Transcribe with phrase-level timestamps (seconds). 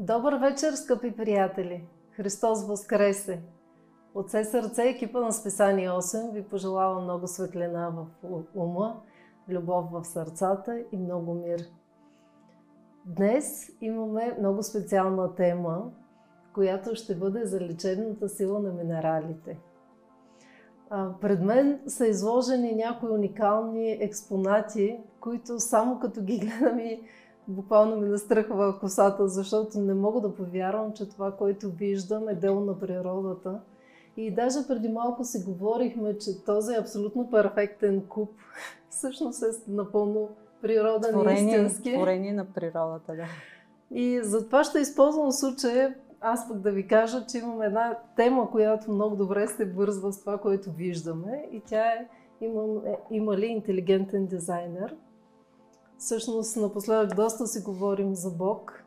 [0.00, 1.84] Добър вечер, скъпи приятели!
[2.10, 3.42] Христос Възкресе!
[4.14, 8.06] От все сърце екипа на Списание 8 ви пожелава много светлина в
[8.54, 9.00] ума,
[9.48, 11.60] любов в сърцата и много мир.
[13.06, 15.90] Днес имаме много специална тема,
[16.54, 19.58] която ще бъде за лечебната сила на минералите.
[21.20, 27.02] Пред мен са изложени някои уникални експонати, които само като ги гледам и
[27.48, 32.60] буквално ми настръхва косата, защото не мога да повярвам, че това, което виждам е дело
[32.60, 33.60] на природата.
[34.16, 38.30] И даже преди малко си говорихме, че този абсолютно перфектен куп
[38.90, 40.28] всъщност е напълно
[40.62, 41.94] природен творение, и истински.
[41.94, 43.24] Творение на природата, да.
[43.90, 48.92] И затова ще използвам случая аз пък да ви кажа, че имам една тема, която
[48.92, 51.48] много добре се вързва с това, което виждаме.
[51.52, 52.08] И тя е,
[52.40, 54.96] имам, е има ли интелигентен дизайнер–
[55.98, 58.84] Всъщност, напоследък доста си говорим за Бог,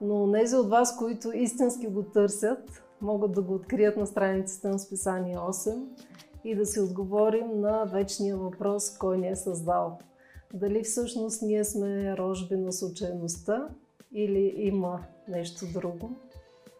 [0.00, 4.78] но тези от вас, които истински го търсят, могат да го открият на страницата на
[4.78, 5.84] Списание 8
[6.44, 9.98] и да си отговорим на вечния въпрос, кой ни е създал.
[10.54, 13.68] Дали всъщност ние сме рожби на случайността
[14.12, 16.10] или има нещо друго.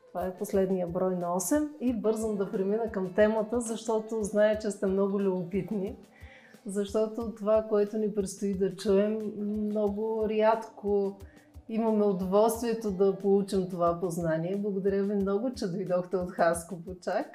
[0.08, 4.70] Това е последния брой на 8 и бързам да премина към темата, защото зная, че
[4.70, 5.96] сте много любопитни
[6.66, 11.18] защото това, което ни предстои да чуем, много рядко
[11.68, 14.56] имаме удоволствието да получим това познание.
[14.56, 17.26] Благодаря ви много, че дойдохте от Хаско Почак.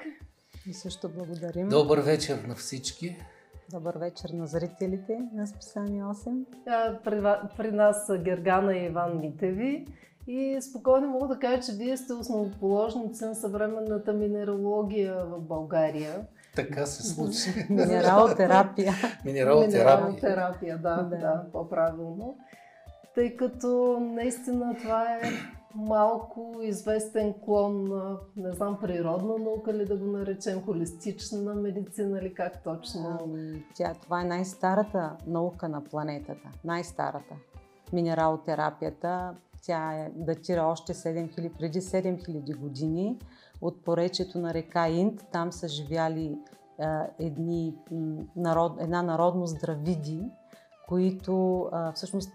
[0.66, 1.68] И също благодарим.
[1.68, 3.16] Добър вечер на всички.
[3.70, 6.44] Добър вечер на зрителите на Списание 8.
[7.04, 9.86] При, при нас са Гергана и Иван Митеви.
[10.26, 16.26] И спокойно мога да кажа, че вие сте основоположници на съвременната минералогия в България.
[16.56, 17.66] Така се случи.
[17.70, 18.92] Минералотерапия.
[19.24, 20.06] Минералотерапия.
[20.06, 22.36] Минералотерапия, да, да, да, по-правилно.
[23.14, 25.20] Тъй като наистина това е
[25.74, 32.34] малко известен клон на, не знам, природна наука ли да го наречем, холистична медицина или
[32.34, 33.18] как точно?
[33.24, 36.48] Ами, тя, това е най-старата наука на планетата.
[36.64, 37.34] Най-старата.
[37.92, 43.18] Минералотерапията, тя е, датира още 7000, преди 7000 години
[43.62, 45.24] от поречието на река Инд.
[45.32, 46.38] Там са живяли
[46.78, 47.74] а, едни,
[48.36, 50.30] народ, една народност дравиди,
[50.88, 52.32] които а, всъщност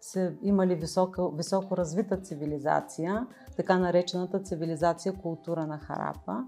[0.00, 6.44] са имали високо, високо развита цивилизация, така наречената цивилизация култура на Харапа.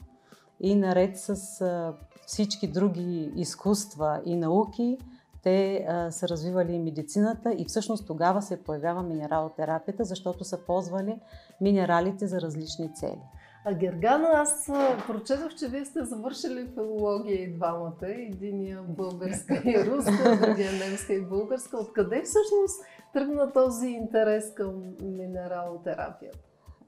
[0.61, 1.95] И наред с а,
[2.27, 4.99] всички други изкуства и науки,
[5.43, 11.21] те а, са развивали и медицината и всъщност тогава се появява минералотерапията, защото са ползвали
[11.61, 13.23] минералите за различни цели.
[13.65, 14.67] А Гергана, аз
[15.07, 17.93] прочетох, че вие сте завършили филология и двамата.
[18.03, 21.79] Единия българска и руска, другия немска и българска.
[21.79, 26.39] Откъде всъщност тръгна този интерес към минералотерапията?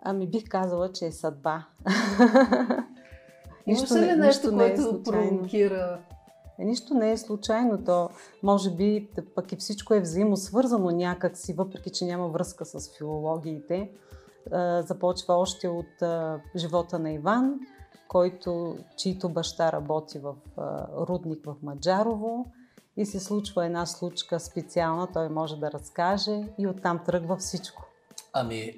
[0.03, 1.67] Ами бих казала, че е съдба.
[3.67, 6.01] Имаше ли нещо, което е провокира
[6.59, 8.09] е, нищо не е случайно, то
[8.43, 13.91] може би пък и всичко е взаимосвързано някакси, въпреки че няма връзка с филологиите
[14.87, 16.03] започва още от
[16.57, 17.61] живота на Иван,
[18.09, 20.35] който, чийто баща работи в
[21.09, 22.47] рудник в Маджарово
[22.97, 27.87] и се случва една случка специална, той може да разкаже и оттам тръгва всичко.
[28.33, 28.77] Ами,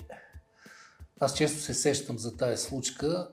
[1.20, 3.28] аз често се сещам за тая случка.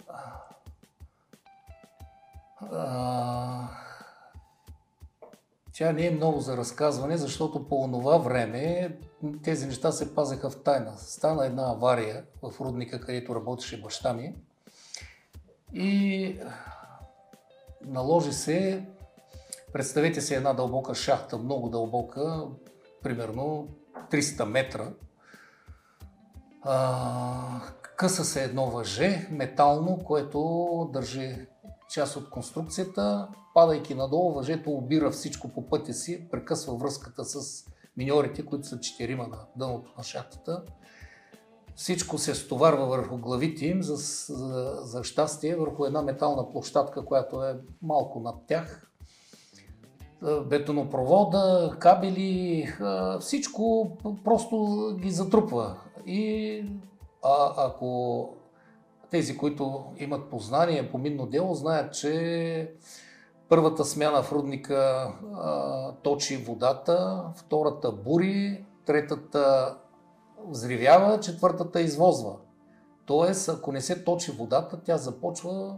[2.72, 3.70] А,
[5.80, 8.92] тя не е много за разказване, защото по това време
[9.44, 10.98] тези неща се пазеха в тайна.
[10.98, 14.36] Стана една авария в рудника, където работеше баща ми.
[15.74, 16.40] И
[17.82, 18.86] наложи се,
[19.74, 22.48] представете се една дълбока шахта, много дълбока,
[23.04, 23.68] примерно
[24.12, 24.88] 300 метра.
[26.62, 27.62] А,
[27.96, 31.48] къса се едно въже, метално, което държи
[31.90, 33.28] част от конструкцията.
[33.59, 37.66] Падайки надолу, въжето обира всичко по пътя си, прекъсва връзката с
[37.97, 40.63] миньорите, които са четирима на дъното на шахтата.
[41.75, 43.95] Всичко се стоварва върху главите им, за,
[44.36, 48.92] за, за щастие, върху една метална площадка, която е малко над тях.
[50.45, 52.68] Бетонопровода, кабели,
[53.19, 55.78] всичко просто ги затрупва.
[56.06, 56.60] И
[57.24, 58.30] а, ако
[59.12, 62.74] тези, които имат познание по минно дело, знаят, че
[63.50, 69.75] първата смяна в рудника а, точи водата, втората бури, третата
[70.48, 72.36] взривява, четвъртата извозва.
[73.06, 75.75] Тоест, ако не се точи водата, тя започва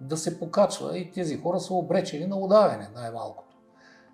[0.00, 3.56] да се покачва и тези хора са обречени на удавяне, най-малкото.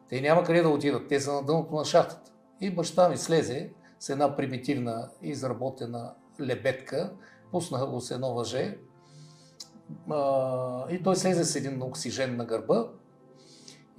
[0.09, 2.33] Те няма къде да отидат, те са на дъното на шахтата.
[2.61, 7.13] И баща ми слезе с една примитивна изработена лебедка,
[7.53, 8.79] пуснаха го с едно въже
[10.91, 12.89] и той слезе с един оксижен на гърба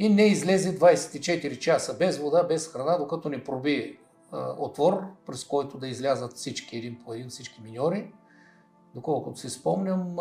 [0.01, 3.99] и не излезе 24 часа без вода, без храна, докато не проби
[4.31, 8.13] а, отвор, през който да излязат всички един по един, всички миньори.
[8.95, 10.15] Доколкото си спомням,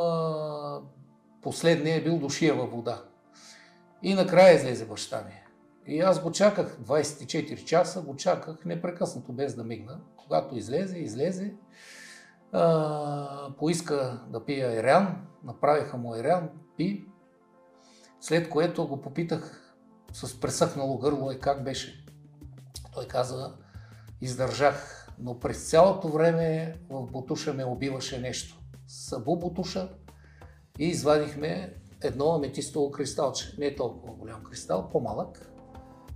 [1.42, 3.04] последният е бил душия във вода.
[4.02, 5.42] И накрая излезе баща ми.
[5.94, 10.00] И аз го чаках 24 часа, го чаках непрекъснато, без да мигна.
[10.16, 11.54] Когато излезе, излезе,
[13.58, 17.06] поиска да пия ерян, направиха му ерян, пи,
[18.20, 19.69] след което го попитах
[20.12, 22.04] с пресъхнало гърло и как беше.
[22.94, 23.52] Той каза,
[24.20, 28.60] издържах, но през цялото време в бутуша ме убиваше нещо.
[28.86, 29.88] Събу бутуша
[30.78, 33.54] и извадихме едно аметистово кристалче.
[33.58, 35.50] Не е толкова голям кристал, по-малък.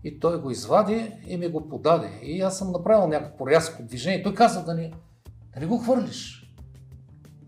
[0.04, 2.10] И той го извади и ми го подаде.
[2.22, 4.22] И аз съм направил някакво рязко движение.
[4.22, 4.92] Той каза да не,
[5.54, 6.52] да не го хвърлиш.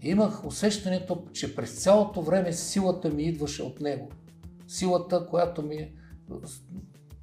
[0.02, 4.08] И имах усещането, че през цялото време силата ми идваше от него.
[4.68, 5.92] Силата, която ми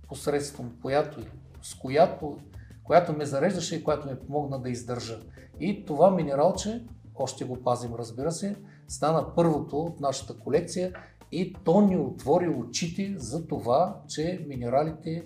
[0.08, 1.22] посредством която,
[1.62, 2.38] с която,
[2.84, 5.20] която ме зареждаше и която ме помогна да издържа.
[5.60, 6.86] И това минералче,
[7.16, 8.56] още го пазим разбира се,
[8.88, 10.94] стана първото от нашата колекция
[11.32, 15.26] и то ни отвори очите за това, че минералите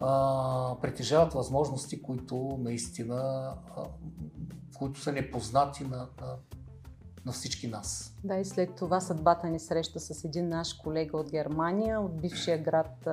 [0.00, 3.16] а, притежават възможности, които наистина
[3.76, 3.82] а,
[4.78, 6.36] които са непознати на, на,
[7.26, 8.16] на всички нас.
[8.24, 12.62] Да, и след това съдбата ни среща с един наш колега от Германия, от бившия
[12.62, 13.08] град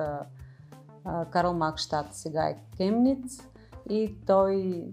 [1.30, 3.42] Карл Макштадт, сега е Кемниц.
[3.90, 4.84] И той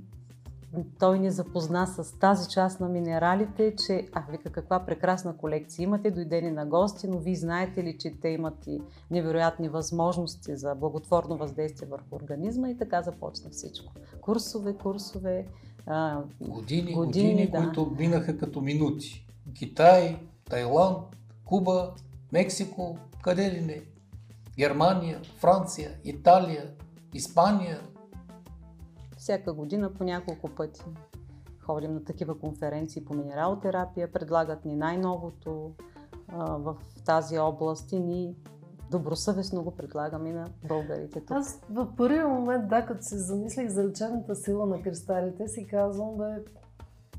[1.00, 6.11] той ни запозна с тази част на минералите, че, а, вика, каква прекрасна колекция имате,
[6.11, 10.75] дойде ни на гости, но вие знаете ли, че те имат и невероятни възможности за
[10.75, 13.94] благотворно въздействие върху организма и така започна всичко.
[14.21, 15.45] Курсове, курсове.
[15.87, 17.57] А, години, години, години да.
[17.57, 19.27] които минаха като минути.
[19.53, 20.97] Китай, Тайланд,
[21.45, 21.93] Куба,
[22.31, 23.81] Мексико, къде ли не.
[24.57, 26.71] Германия, Франция, Италия,
[27.13, 27.81] Испания,
[29.17, 30.83] всяка година по няколко пъти
[31.65, 35.71] ходим на такива конференции по минералотерапия, предлагат ни най-новото
[36.27, 38.35] а, в тази област и ни
[38.91, 41.19] добросъвестно го предлагаме на българите.
[41.19, 41.31] Тук.
[41.31, 46.17] Аз в първия момент, да, като се замислих за лечебната сила на кристалите, си казвам,
[46.17, 46.43] бе,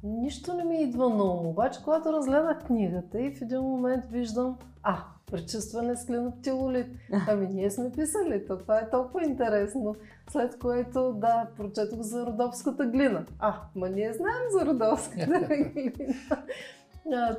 [0.02, 1.46] нищо не ми идва на ум.
[1.46, 4.98] Обаче, когато разгледах книгата и в един момент виждам, а,
[5.30, 6.86] пречистване с клиноптилолит.
[7.28, 9.96] Ами ние сме писали, то това е толкова интересно.
[10.30, 13.26] След което, да, прочетох за родовската глина.
[13.38, 15.26] А, ма ние знаем за родовската
[15.56, 16.42] глина.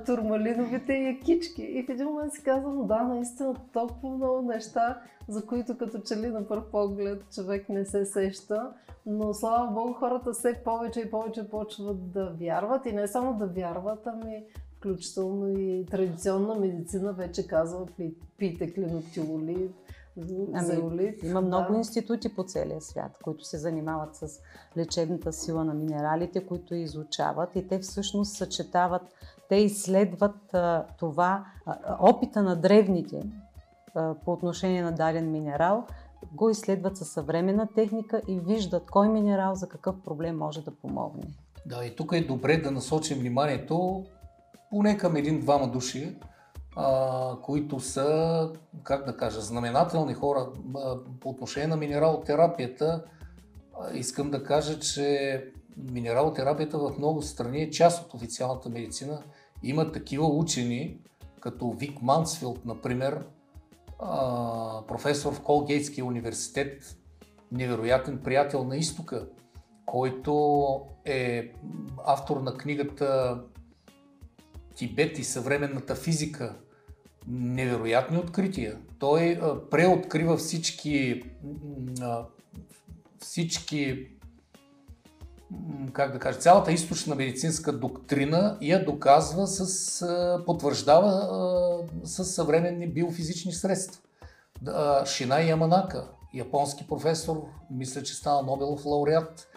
[0.05, 1.61] Турмалиновите якички.
[1.61, 6.17] И в един момент си казвам, да, наистина толкова много неща, за които като че
[6.17, 8.71] ли на първ поглед човек не се сеща.
[9.05, 12.85] Но слава Богу, хората все повече и повече почват да вярват.
[12.85, 14.43] И не само да вярват, ами
[14.77, 17.85] включително и традиционна медицина вече казва
[18.37, 19.71] пийте клиноптилолит,
[20.53, 21.77] Ами, има много да.
[21.77, 24.27] институти по целия свят, които се занимават с
[24.77, 29.01] лечебната сила на минералите, които изучават и те всъщност съчетават,
[29.49, 33.23] те изследват а, това, а, опита на древните
[33.95, 35.85] а, по отношение на даден минерал,
[36.33, 41.23] го изследват със съвременна техника и виждат кой минерал за какъв проблем може да помогне.
[41.65, 44.05] Да, и тук е добре да насочим вниманието
[44.69, 46.15] поне към един-двама души,
[46.75, 48.49] а, които са,
[48.83, 53.03] как да кажа, знаменателни хора а, по отношение на минералотерапията.
[53.79, 55.43] А, искам да кажа, че
[55.77, 59.23] минералотерапията в много страни е част от официалната медицина.
[59.63, 60.97] Има такива учени,
[61.39, 63.25] като Вик Мансфилд, например,
[64.87, 66.97] професор в Колгейтския университет,
[67.51, 69.27] невероятен приятел на изтока,
[69.85, 71.51] който е
[72.05, 73.41] автор на книгата
[74.75, 76.57] Тибет и съвременната физика,
[77.27, 78.79] невероятни открития.
[78.99, 79.39] Той
[79.71, 81.23] преоткрива всички,
[83.19, 84.07] всички
[85.93, 94.01] как да кажа, цялата източна медицинска доктрина я доказва с, потвърждава с съвременни биофизични средства.
[95.05, 99.47] Шина Яманака, японски професор, мисля, че стана Нобелов лауреат,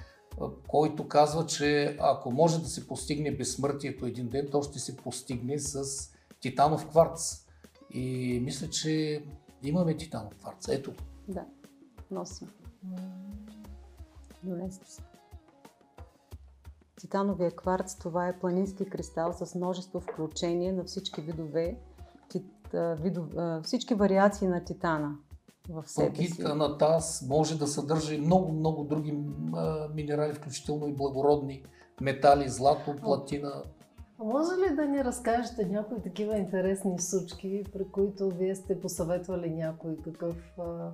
[0.68, 5.58] който казва, че ако може да се постигне безсмъртието един ден, то ще се постигне
[5.58, 5.84] с
[6.40, 7.46] титанов кварц.
[7.90, 9.22] И мисля, че
[9.62, 10.68] имаме титанов кварц.
[10.68, 10.92] Ето.
[11.28, 11.44] Да,
[12.10, 12.48] носим.
[14.42, 15.02] Донесете се.
[17.00, 21.76] Титановия кварц, това е планински кристал с множество включения на всички видове,
[22.74, 23.26] видов,
[23.62, 25.16] всички вариации на титана
[25.68, 26.42] в себе си.
[26.42, 29.18] на таз може да съдържа и много, много други
[29.94, 31.62] минерали, включително и благородни
[32.00, 33.62] метали, злато, платина.
[34.18, 39.50] А може ли да ни разкажете някои такива интересни сучки, при които вие сте посъветвали
[39.50, 40.92] някой какъв а,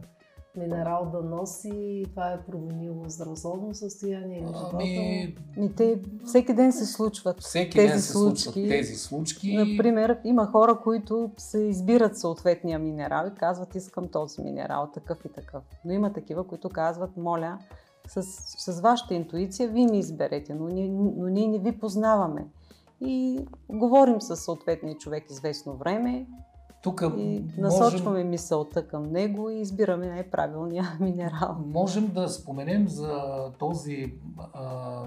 [0.57, 6.55] минерал да носи и това е променило здравословно състояние или живота Ами, И те всеки
[6.55, 7.41] ден се случват.
[7.41, 8.69] всеки тези ден се случват случки.
[8.69, 9.57] тези случки.
[9.57, 15.29] Например, има хора, които се избират съответния минерал и казват, искам този минерал, такъв и
[15.29, 15.63] такъв.
[15.85, 17.59] Но има такива, които казват, моля,
[18.09, 18.23] с,
[18.73, 22.47] с вашата интуиция вие ми изберете, но ние, но ние не ви познаваме.
[23.01, 26.27] И говорим с съответния човек известно време
[26.87, 31.57] Тук и можем, насочваме мисълта към него и избираме най-правилния минерал.
[31.67, 33.23] можем да споменем за
[33.59, 34.15] този
[34.55, 35.03] а,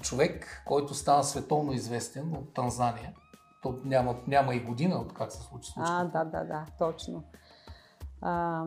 [0.00, 3.12] човек, който стана световно известен от Танзания.
[3.62, 6.24] То няма, няма и година от как се случи А, случката.
[6.24, 7.22] да, да, да, точно.
[8.20, 8.64] А,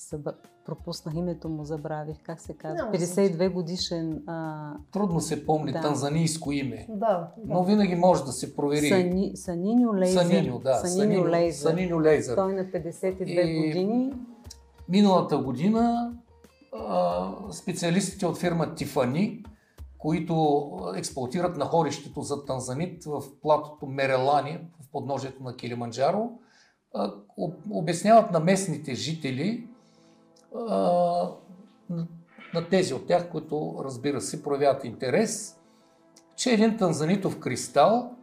[0.00, 0.28] съб...
[0.66, 2.16] Пропуснах името му, забравих.
[2.22, 2.76] Как се казва?
[2.76, 5.80] Няма 52 годишен а, Трудно се помни Да.
[5.80, 7.28] танзанийско име, Да, да.
[7.46, 8.88] но винаги може да се провери.
[8.88, 9.32] Сани...
[9.36, 10.20] Саниньо Лейзер.
[10.22, 10.74] Саниньо, да.
[10.74, 11.70] Саниньо Лейзер.
[11.70, 12.34] Саниньо Лейзер.
[12.34, 14.12] Той на 52 И- години.
[14.88, 16.12] Миналата година
[16.78, 19.44] а, специалистите от фирма Тифани,
[19.98, 26.30] които експлуатират находището за танзанит в платото Мерелани, в подножието на Килиманджаро,
[27.70, 29.68] обясняват на местните жители,
[30.54, 31.36] на-
[32.70, 35.60] тези от тях, които разбира се проявяват интерес,
[36.36, 38.14] че един танзанитов кристал,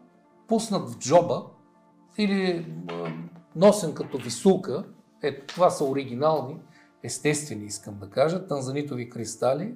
[0.48, 1.46] пуснат в джоба
[2.17, 2.74] или
[3.55, 4.84] носен като висулка,
[5.24, 6.60] е, това са оригинални,
[7.03, 9.75] естествени, искам да кажа, танзанитови кристали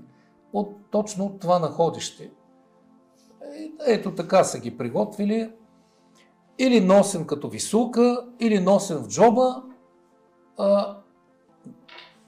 [0.53, 2.23] от точно това находище.
[2.23, 2.31] Е,
[3.93, 5.51] Ето така са ги приготвили.
[6.57, 9.63] Или носен като висулка, или носен в джоба,
[10.57, 10.97] а,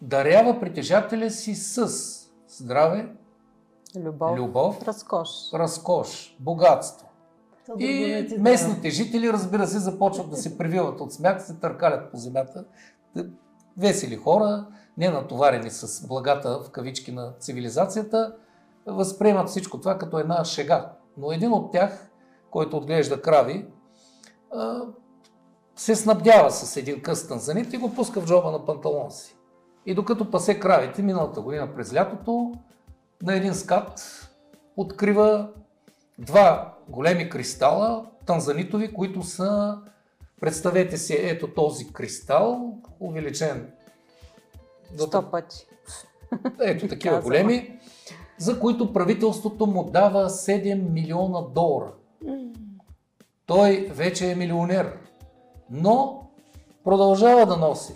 [0.04, 1.88] дарява притежателя си с
[2.48, 3.10] здраве,
[3.96, 4.38] Любов.
[4.38, 5.30] любов, Разкош.
[5.54, 7.08] разкош, богатство.
[7.80, 12.66] И местните жители, разбира се, започват да се прививат от смях, се търкалят по земята.
[13.78, 14.68] Весели хора,
[14.98, 18.36] не натоварени с благата в кавички на цивилизацията,
[18.86, 20.92] възприемат всичко това като една шега.
[21.18, 22.12] Но един от тях,
[22.52, 23.68] който отглежда крави,
[25.76, 29.38] се снабдява с един къс танзанит и го пуска в джоба на панталон си.
[29.86, 32.54] И докато пасе кравите, миналата година през лятото,
[33.24, 34.20] на един скат
[34.78, 35.50] открива
[36.20, 39.78] два големи кристала, танзанитови, които са,
[40.42, 43.72] представете си, ето този кристал, увеличен
[44.98, 45.68] Сто пъти.
[46.62, 47.80] ето такива големи,
[48.38, 51.92] за които правителството му дава 7 милиона долара.
[53.46, 54.98] Той вече е милионер,
[55.70, 56.28] но
[56.84, 57.94] продължава да носи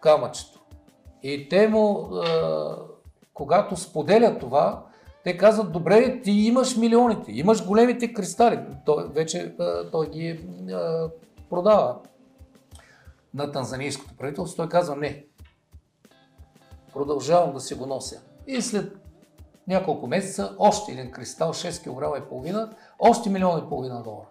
[0.00, 0.53] камъчето.
[1.26, 2.10] И те му,
[3.34, 4.84] когато споделят това,
[5.24, 8.60] те казват, добре, ти имаш милионите, имаш големите кристали.
[8.86, 9.54] Той вече
[9.92, 10.40] той ги
[11.50, 11.98] продава
[13.34, 14.56] на танзанийското правителство.
[14.56, 15.24] Той казва, не,
[16.92, 18.20] продължавам да си го нося.
[18.46, 18.96] И след
[19.68, 24.26] няколко месеца още един кристал, 6 кг и половина, още милион и половина долара.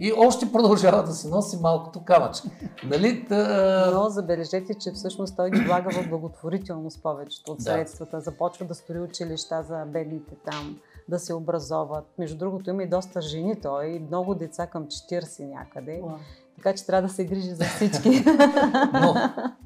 [0.00, 2.42] И още продължава да си носи малкото камъче.
[2.84, 3.24] Нали?
[3.28, 7.64] Та, Но забележете, че всъщност той ги влага в благотворителност повечето от Да.
[7.64, 8.20] средствата.
[8.20, 12.04] Започва да строи училища за бедните там, да се образоват.
[12.18, 16.00] Между другото има и доста жени той, и много деца към 40 някъде.
[16.02, 16.16] Уау.
[16.56, 18.24] Така че трябва да се грижи за всички.
[18.92, 19.14] Но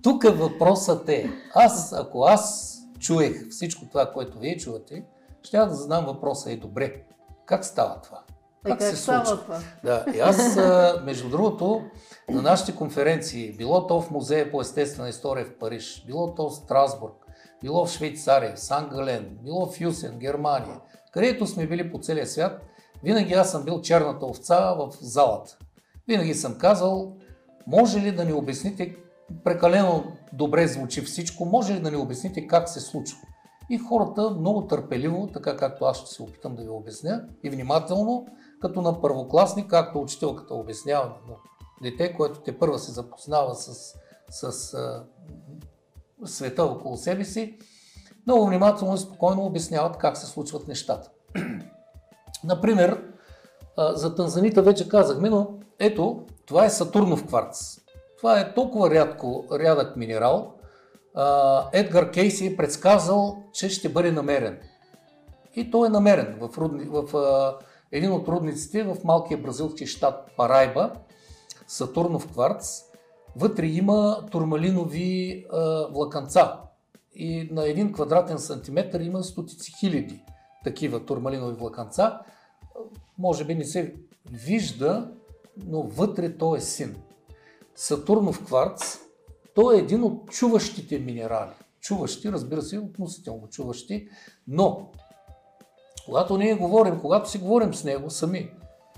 [0.02, 5.04] тук въпросът е, аз, ако аз чуех всичко това, което вие чувате,
[5.42, 7.02] ще да задам въпроса, е добре,
[7.46, 8.20] как става това?
[8.66, 9.58] Е, как става това?
[9.84, 10.58] Да, и аз,
[11.04, 11.82] между другото,
[12.30, 16.54] на нашите конференции, било то в Музея по естествена история в Париж, било то в
[16.54, 17.14] Страсбург,
[17.62, 20.80] било в Швейцария, Сан Гален, било в Юсен, Германия,
[21.12, 22.62] където сме били по целия свят,
[23.02, 25.58] винаги аз съм бил черната овца в залата.
[26.08, 27.16] Винаги съм казал,
[27.66, 28.96] може ли да ни обясните,
[29.44, 33.18] прекалено добре звучи всичко, може ли да ни обясните как се случва?
[33.70, 38.26] И хората много търпеливо, така както аз ще се опитам да ви обясня, и внимателно,
[38.60, 41.34] като на първокласник, както учителката обяснява на
[41.82, 43.94] дете, което те първа се запознава с,
[44.30, 45.04] с а,
[46.24, 47.58] света около себе си,
[48.26, 51.10] много внимателно и спокойно обясняват как се случват нещата.
[52.44, 53.04] Например,
[53.76, 55.48] а, за танзанита вече казахме, но
[55.78, 57.80] ето, това е Сатурнов кварц.
[58.18, 60.54] Това е толкова рядко, рядък минерал.
[61.14, 64.58] А, Едгар Кейси е предсказал, че ще бъде намерен.
[65.54, 67.58] И той е намерен в, рудни, в а,
[67.92, 70.92] един от рудниците в малкия бразилски щат Парайба,
[71.66, 72.82] Сатурнов кварц.
[73.36, 76.60] Вътре има турмалинови а, влаканца.
[77.14, 80.24] И на един квадратен сантиметр има стотици хиляди
[80.64, 82.20] такива турмалинови влаканца.
[83.18, 83.94] може би не се
[84.32, 85.10] вижда,
[85.56, 86.96] но вътре той е син.
[87.74, 88.98] Сатурнов кварц,
[89.54, 91.50] той е един от чуващите минерали.
[91.80, 94.08] Чуващи, разбира се, относително чуващи,
[94.48, 94.90] но
[96.04, 98.50] когато ние говорим, когато си говорим с него сами,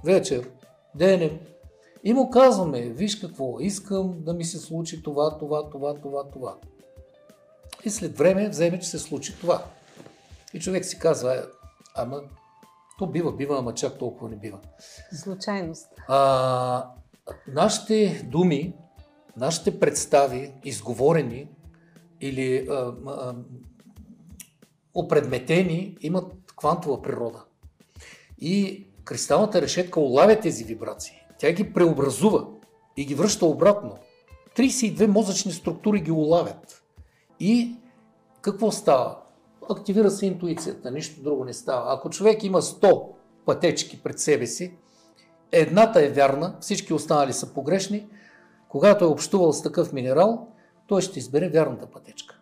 [0.05, 0.51] вечер,
[0.95, 1.39] денем,
[2.05, 6.57] и му казваме, виж какво, искам да ми се случи това, това, това, това, това.
[7.85, 9.65] И след време вземе, че се случи това.
[10.55, 11.41] И човек си казва, «Е,
[11.95, 12.21] ама
[12.99, 14.59] то бива, бива, ама чак толкова не бива.
[15.23, 15.89] Случайност.
[16.09, 16.91] А,
[17.49, 18.75] нашите думи,
[19.37, 21.49] нашите представи, изговорени
[22.21, 23.35] или а, а,
[24.95, 27.45] опредметени, имат квантова природа.
[28.39, 31.15] И кристалната решетка улавя тези вибрации.
[31.39, 32.47] Тя ги преобразува
[32.97, 33.97] и ги връща обратно.
[34.57, 36.83] 32 мозъчни структури ги улавят.
[37.41, 37.77] И
[38.41, 39.19] какво става?
[39.71, 41.95] Активира се интуицията, нищо друго не става.
[41.95, 43.09] Ако човек има 100
[43.47, 44.77] пътечки пред себе си,
[45.53, 48.07] едната е вярна, всички останали са погрешни,
[48.69, 50.49] когато е общувал с такъв минерал,
[50.87, 52.39] той ще избере вярната пътечка.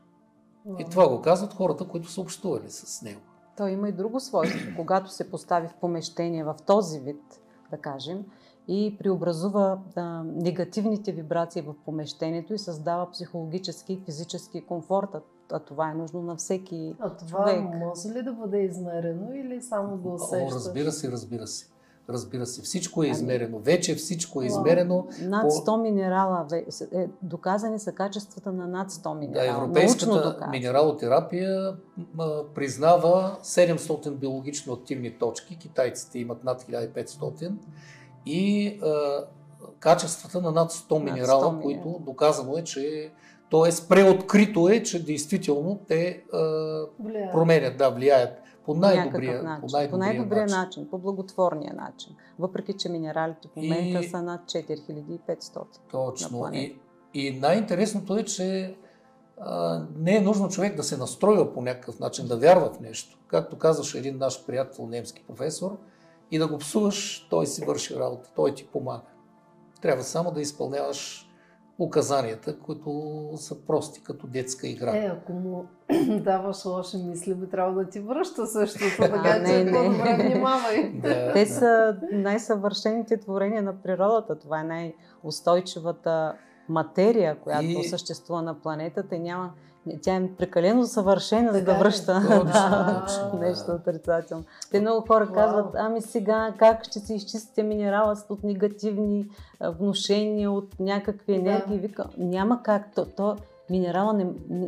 [0.79, 3.21] И това го казват хората, които са общували с него.
[3.61, 4.77] Той има и друго свойство.
[4.77, 7.41] Когато се постави в помещение в този вид,
[7.71, 8.25] да кажем,
[8.69, 15.09] и преобразува а, негативните вибрации в помещението и създава психологически и физически комфорт.
[15.15, 15.21] А,
[15.53, 17.63] а това е нужно на всеки А това човек.
[17.79, 20.55] може ли да бъде измерено или само го О, усещаш?
[20.55, 21.67] разбира се, разбира се.
[22.11, 23.59] Разбира се, всичко е измерено.
[23.61, 25.07] Вече всичко е измерено.
[25.21, 26.65] Над по- 100 минерала, ве-
[26.95, 29.47] е, доказани са качествата на над 100 Да, минерала.
[29.59, 31.77] Научно европейската минералотерапия
[32.15, 32.25] м,
[32.55, 37.53] признава 700 биологично активни точки, китайците имат над 1500
[38.27, 39.25] и а,
[39.73, 41.63] качествата на над 100 Над 100 минерала, минерала.
[41.63, 43.11] които доказано е, че
[43.51, 43.89] т.е.
[43.89, 46.39] преоткрито е, че действително те а,
[47.01, 47.31] Влияе.
[47.33, 48.31] променят, да, влияят
[48.65, 49.61] по най-добрия, начин.
[49.61, 50.59] по най-добрия, по най-добрия начин.
[50.59, 50.89] начин.
[50.91, 52.17] по благотворния начин.
[52.39, 55.57] Въпреки, че минералите в момента И- са над 4500.
[55.57, 56.29] на Точно.
[56.29, 56.75] И, планета.
[57.15, 58.77] и най-интересното е, че
[59.41, 63.19] а, не е нужно човек да се настроива по някакъв начин, да вярва в нещо.
[63.27, 65.79] Както казваше един наш приятел, немски професор,
[66.31, 69.03] и да го псуваш, той си върши работа, той ти помага.
[69.83, 71.30] Трябва само да изпълняваш
[71.81, 74.97] указанията, които са прости, като детска игра.
[74.97, 75.67] Е, ако му
[76.21, 79.73] даваш лоши мисли, би трябвало да ти връща същото, така че не, не.
[79.73, 80.93] по-добре внимавай.
[81.03, 81.51] Да, Те да.
[81.51, 84.39] са най-съвършените творения на природата.
[84.39, 86.35] Това е най-устойчивата
[86.69, 89.51] материя, която И- съществува на планетата и няма
[90.03, 92.45] тя е прекалено съвършена, за да връща да,
[93.33, 93.39] да.
[93.39, 94.45] нещо отрицателно.
[94.71, 99.27] Те много хора казват, ами сега как ще се изчистите минерала от негативни
[99.61, 101.41] а, внушения, от някакви Да.
[101.41, 101.79] енергии.
[101.79, 102.95] Вика, няма как.
[102.95, 103.37] То, то
[103.71, 104.27] минерала не,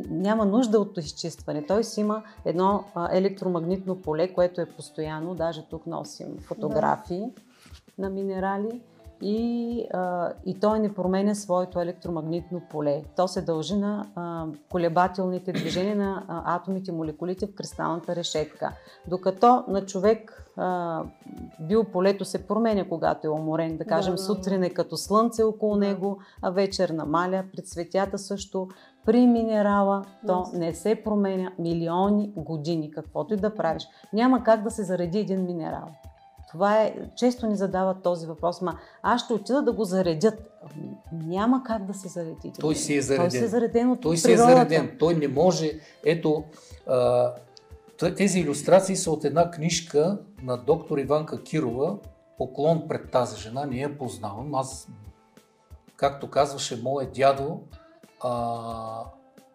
[0.09, 1.65] няма нужда от изчистване.
[1.65, 5.35] Той си има едно електромагнитно поле, което е постоянно.
[5.35, 7.25] Даже тук носим фотографии
[7.97, 8.81] на минерали.
[9.25, 13.03] И, а, и той не променя своето електромагнитно поле.
[13.15, 18.71] То се дължи на а, колебателните движения на а, атомите и молекулите в кристалната решетка.
[19.07, 21.03] Докато на човек а,
[21.59, 23.77] биополето се променя, когато е уморен.
[23.77, 25.79] Да кажем, Да, сутрин е като слънце около Да.
[25.79, 27.43] него, а вечер намаля.
[27.51, 28.67] При цветята също.
[29.05, 30.59] При минерала то Да.
[30.59, 33.87] не се променя милиони години, каквото и да правиш.
[34.13, 35.87] Няма как да се зареди един минерал.
[36.53, 40.51] Това е, често ни задават този въпрос, ма аз ще отида да го заредят.
[41.11, 42.37] Няма как да се зареди.
[42.43, 43.17] един Той си е минерал.
[43.17, 43.49] Той си е зареден.
[43.49, 44.95] зареден от Той си е зареден.
[44.99, 45.71] Той не може.
[46.05, 46.43] Ето,
[46.87, 47.31] а,
[48.17, 51.97] тези иллюстрации са от една книжка на доктор Иванка Кирова.
[52.37, 53.65] Поклон пред тази жена.
[53.65, 54.55] Не я познавам.
[54.55, 54.87] Аз,
[55.95, 57.59] както казваше моят дядо,
[58.21, 59.03] а,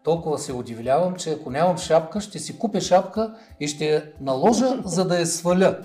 [0.05, 4.83] толкова се удивлявам, че ако нямам шапка, ще си купя шапка и ще я наложа,
[4.85, 5.79] за да я сваля.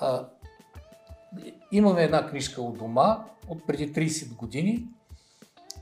[0.00, 0.24] А,
[1.72, 4.86] имаме една книжка от дома от преди 30 години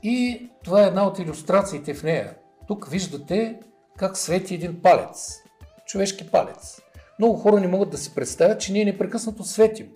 [0.03, 2.35] и това е една от иллюстрациите в нея.
[2.67, 3.59] Тук виждате
[3.97, 5.43] как свети един палец.
[5.85, 6.81] Човешки палец.
[7.19, 9.87] Много хора не могат да си представят, че ние непрекъснато светим.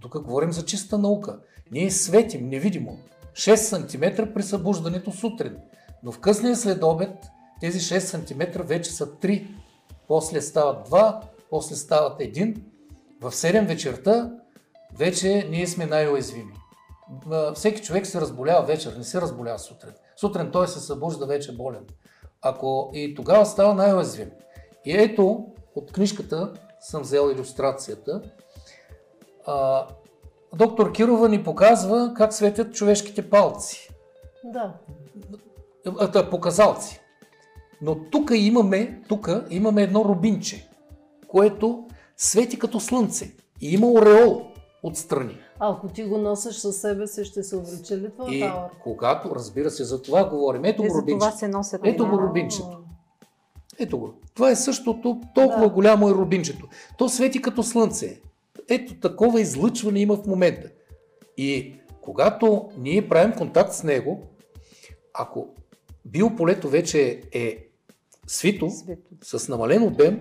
[0.00, 1.38] Тук говорим за чиста наука.
[1.72, 2.98] Ние светим невидимо.
[3.32, 5.56] 6 см при събуждането сутрин.
[6.02, 7.10] Но в късния следобед
[7.60, 9.46] тези 6 см вече са 3.
[10.08, 12.60] После стават 2, после стават 1.
[13.20, 14.32] В 7 вечерта
[14.96, 16.52] вече ние сме най-уязвими.
[17.54, 19.92] Всеки човек се разболява вечер, не се разболява сутрин.
[20.16, 21.86] Сутрин той се събужда вече болен.
[22.42, 24.30] Ако и тогава става най-уязвим.
[24.84, 28.22] И ето, от книжката съм взел иллюстрацията.
[29.46, 29.86] А,
[30.54, 33.88] доктор Кирова ни показва как светят човешките палци.
[34.44, 34.74] Да.
[35.98, 37.00] А, та, показалци.
[37.82, 40.68] Но тук имаме, тук имаме едно рубинче,
[41.28, 44.46] което свети като слънце и има ореол.
[44.88, 45.38] Отстрани.
[45.58, 48.70] Ако ти го носиш със себе си, ще се увеличи ли твоята И аура?
[48.82, 50.64] когато, разбира се, за това говорим.
[50.64, 51.36] Ето го рубинчето.
[51.36, 51.80] се носят.
[51.84, 52.78] Ето го рубинчето.
[53.78, 54.14] Ето го.
[54.34, 55.68] Това е същото, толкова Да.
[55.68, 56.68] голямо е рубинчето.
[56.98, 58.20] То свети като слънце.
[58.68, 60.68] Ето такова излъчване има в момента.
[61.36, 64.22] И когато ние правим контакт с него,
[65.14, 65.46] ако
[66.04, 67.66] биополето вече е
[68.26, 69.38] свито, Свито.
[69.38, 70.20] с намален обем,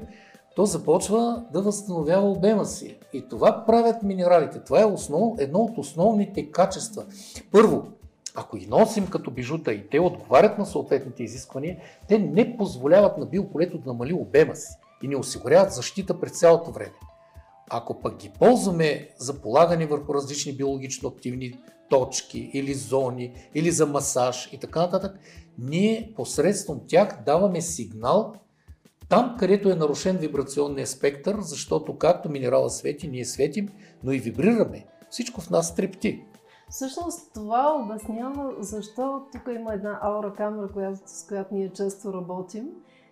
[0.57, 2.97] то започва да възстановява обема си.
[3.13, 4.63] И това правят минералите.
[4.63, 7.05] Това е основ, едно от основните качества.
[7.51, 7.87] Първо,
[8.35, 13.25] ако ги носим като бижута и те отговарят на съответните изисквания, те не позволяват на
[13.25, 16.93] биополето да намали обема си и не осигуряват защита през цялото време.
[17.69, 23.85] Ако пък ги ползваме за полагане върху различни биологично активни точки или зони, или за
[23.85, 25.19] масаж и така нататък,
[25.59, 28.33] ние посредством тях даваме сигнал
[29.09, 33.69] там, където е нарушен вибрационния спектър, защото както минерала свети, ние светим,
[34.03, 34.85] но и вибрираме.
[35.09, 36.25] Всичко в нас трепти.
[36.69, 42.69] Всъщност това обяснява защо тук има една аура камера, която, с която ние често работим.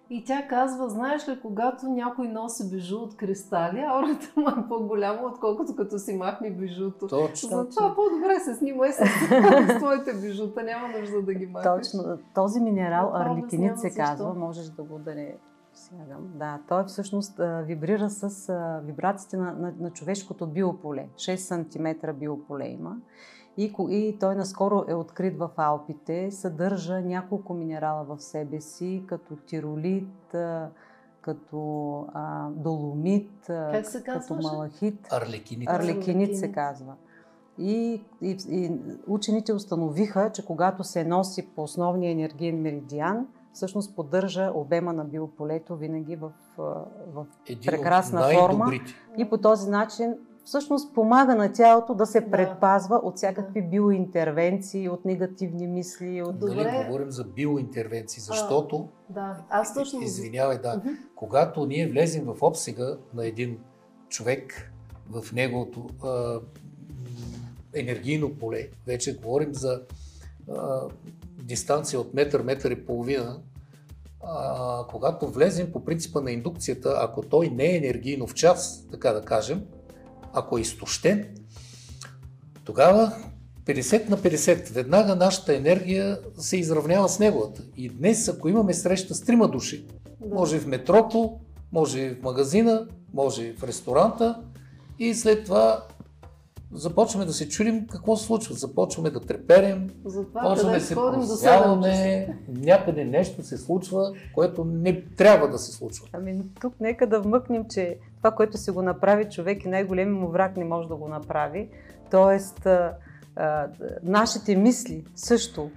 [0.09, 5.27] И тя казва, знаеш ли, когато някой носи бижу от кристали, аурата му е по-голяма,
[5.27, 7.07] отколкото като си махне бижуто.
[7.07, 7.49] Точно.
[7.49, 8.97] Затова по-добре се снимай с,
[9.75, 11.73] с твоите бижута, няма нужда да ги махнеш.
[11.91, 12.17] Точно.
[12.35, 15.35] Този минерал арликинит се казва, можеш да го да не
[15.89, 16.31] сягам.
[16.35, 21.09] Да, той всъщност а, вибрира с а, вибрациите на, на, на човешкото биополе.
[21.15, 22.97] 6 см биополе има.
[23.57, 26.31] И, и той наскоро е открит в Алпите.
[26.31, 30.69] Съдържа няколко минерала в себе си, като тиролит, а,
[31.21, 35.07] като а, доломит, а, Как се като малахит.
[35.11, 35.69] Арлекинит.
[35.69, 36.95] Арлекинит се казва.
[37.57, 38.71] И, и, и
[39.07, 45.75] учените установиха, че когато се носи по основния енергиен меридиан, всъщност поддържа обема на биополето
[45.75, 46.61] винаги в, а,
[47.13, 47.25] в...
[47.49, 48.71] Един прекрасна форма.
[49.17, 50.15] И по този начин
[50.45, 52.31] всъщност помага на тялото да се Да.
[52.31, 56.39] предпазва от всякакви биоинтервенции, от негативни мисли, от...
[56.39, 56.55] Добре.
[56.55, 60.01] Нали, говорим за биоинтервенции, защото, Да, аз точно...
[60.01, 60.89] извинявай, да, Мгм.
[61.15, 63.59] когато ние влезем в обсега на един
[64.09, 64.71] човек,
[65.09, 66.39] в неговото а,
[67.73, 69.81] енергийно поле, вече говорим за
[70.51, 70.81] а,
[71.45, 73.39] дистанция от метър, метър и половина,
[74.23, 79.11] а, когато влезем по принципа на индукцията, ако той не е енергийно в час, така
[79.11, 79.63] да кажем,
[80.33, 81.35] ако е изтощен,
[82.65, 83.13] тогава
[83.65, 87.63] 50 на 50, веднага нашата енергия се изравнява с неговата.
[87.77, 89.85] И днес, ако имаме среща с трима души,
[90.31, 91.39] може в метрото,
[91.71, 94.41] може в магазина, може в ресторанта
[94.99, 95.83] и след това
[96.73, 98.55] започваме да се чудим какво се случва.
[98.55, 101.43] Започваме да треперем, Затова почваме къде да се ходим до 7 часа.
[101.43, 106.07] просяваме, някъде нещо се случва, което не трябва да се случва.
[106.13, 110.27] Ами тук нека да вмъкнем, че това, което си го направи човек и най-големият му
[110.27, 111.69] враг не може да го направи.
[112.11, 112.93] Тоест, а,
[113.35, 113.67] а,
[114.03, 115.69] нашите мисли също,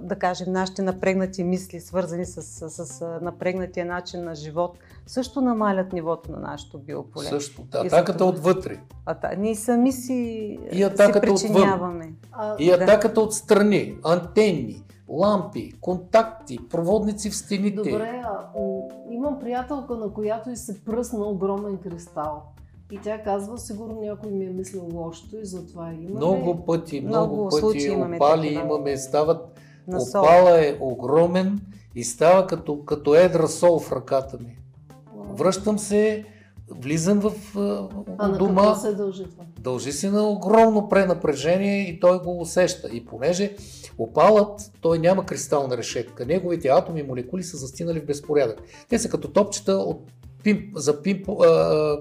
[0.00, 5.92] да кажем, нашите напрегнати мисли, свързани с, с, с напрегнатия начин на живот, също намалят
[5.92, 7.24] нивото на нашето биополе.
[7.24, 7.62] Също.
[7.62, 8.80] Да, И атаката затова- отвътре.
[9.06, 10.12] А, та, ние сами си,
[10.72, 11.52] И атаката си отвън.
[11.54, 12.12] причиняваме.
[12.32, 12.74] А, И Да.
[12.74, 17.76] атаката отстрани, антенни, лампи, контакти, проводници в стените.
[17.90, 18.60] Добре, а,
[19.10, 22.42] имам приятелка, на която и се пръсна огромен кристал.
[22.92, 26.00] И тя казва, сигурно някой ми е мислил лошото и затова има.
[26.00, 28.62] ли- Много пъти, много, Много пъти имаме опали такива.
[28.62, 30.20] имаме, стават, На сол.
[30.20, 31.60] опала е огромен
[31.94, 34.58] и става като, като едра сол в ръката ми.
[35.30, 36.24] Връщам се,
[36.70, 39.44] влизам в а, А на дома, се дължи това?
[39.60, 42.88] дължи се на огромно пренапрежение и той го усеща.
[42.88, 43.56] И понеже
[43.98, 48.58] опалът, той няма кристална решетка, неговите атоми и молекули са застинали в безпорядък.
[48.88, 50.00] Те са като топчета от
[50.42, 51.96] пим, за, пим, а.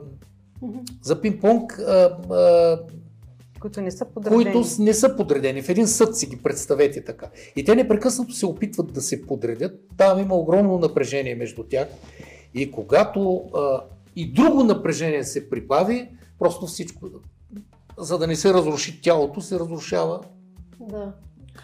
[1.02, 1.94] За пинг-понг, а,
[2.34, 2.80] а,
[3.60, 4.44] които не са подредени.
[4.44, 5.62] които не са подредени.
[5.62, 7.26] В един съд си ги представете така.
[7.56, 9.80] И те непрекъснато се опитват да се подредят.
[9.98, 11.88] Там има огромно напрежение между тях.
[12.54, 13.22] И когато
[13.56, 13.82] а,
[14.16, 17.08] и друго напрежение се прибави, просто всичко,
[17.98, 20.20] за да не се разруши тялото, се разрушава
[20.80, 21.12] Да.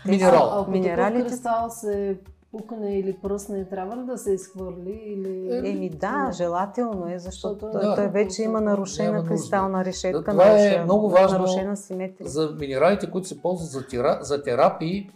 [0.05, 0.49] минерал.
[0.49, 2.17] А, ако Минералите- кристал се
[2.51, 5.01] пукне или пръсне, трябва ли да се изхвърли?
[5.05, 5.49] Или...
[5.69, 6.33] Еми да, Не.
[6.33, 11.37] желателно е, защото да, той вече има нарушена кристална решетка, Това е нарушена, много важно
[11.37, 12.29] нарушена симетрия.
[12.29, 15.09] За минералите, които се ползват за, тера, за терапии,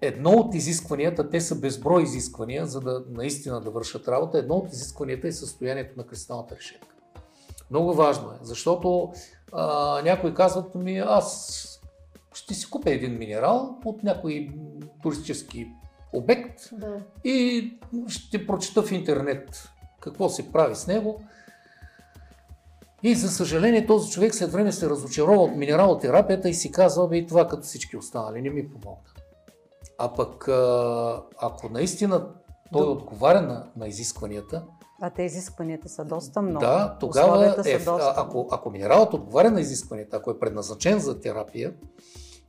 [0.00, 4.72] едно от изискванията, те са безброй изисквания, за да наистина да вършат работа, едно от
[4.72, 6.94] изискванията е състоянието на кристалната решетка.
[7.70, 9.12] Много важно е, защото
[9.52, 11.60] а, някои казват ми, аз
[12.34, 14.48] ще си купя един минерал от някой
[15.02, 15.68] туристически
[16.14, 16.96] обект Да.
[17.24, 19.68] и ще прочета в интернет
[20.00, 21.20] какво се прави с него.
[23.02, 27.16] И за съжаление този човек след време се разочарова от минералотерапията и си казва, бе
[27.16, 29.10] и това като всички останали, не ми помогна.
[29.98, 30.48] А пък
[31.38, 32.26] ако наистина
[32.72, 34.64] той отговаря на, на изискванията,
[35.00, 36.60] а те изискванията са доста много.
[36.60, 38.14] Да, тогава, е, доста...
[38.16, 41.74] ако, ако минералът отговаря на изискванията, ако е предназначен за терапия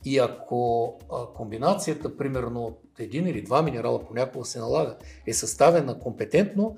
[0.04, 5.98] и ако а, комбинацията, примерно от един или два минерала понякога се налага, е съставена
[5.98, 6.76] компетентно,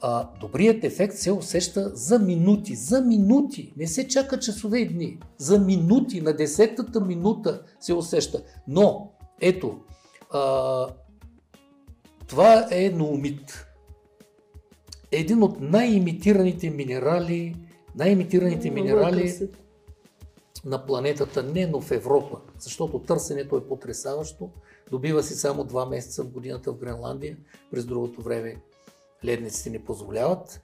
[0.00, 2.74] а, добрият ефект се усеща за минути.
[2.74, 3.72] За минути!
[3.76, 5.18] Не се чака часове и дни.
[5.38, 8.42] За минути, на десетата минута се усеща.
[8.68, 9.80] Но, ето,
[10.30, 10.86] а,
[12.26, 13.66] това е ноумит
[15.12, 17.56] един от най-имитираните минерали,
[17.96, 19.48] най-имитираните минерали
[20.64, 24.50] на планетата, не, но в Европа, защото търсенето е потрясаващо.
[24.90, 27.36] Добива си само два месеца в годината в Гренландия,
[27.70, 28.60] през другото време
[29.24, 30.60] ледниците не позволяват.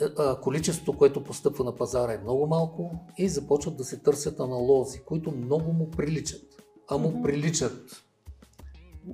[0.00, 0.06] Е,
[0.42, 5.30] количеството, което постъпва на пазара е много малко и започват да се търсят аналози, които
[5.30, 6.62] много му приличат.
[6.88, 8.04] А му приличат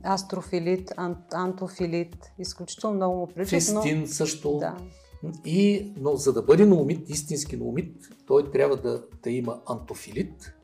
[0.03, 3.50] астрофилит, ан- антофилит, изключително много му приличат.
[3.50, 4.07] Фестин но...
[4.07, 4.59] също.
[4.59, 4.77] Да.
[5.44, 7.96] И, но за да бъде наумит, истински наумит,
[8.27, 10.55] той трябва да, да има антофилит,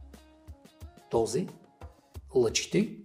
[1.10, 1.48] този,
[2.34, 2.96] лъчите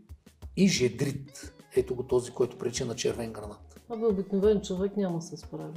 [0.57, 1.53] и жедрит.
[1.75, 3.79] Ето го този, който прилича на червен гранат.
[3.89, 5.73] Абе, обикновен човек няма се справи.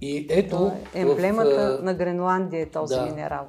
[0.00, 0.72] И ето...
[0.94, 3.06] Е емблемата в, на Гренландия е този да.
[3.06, 3.46] минерал.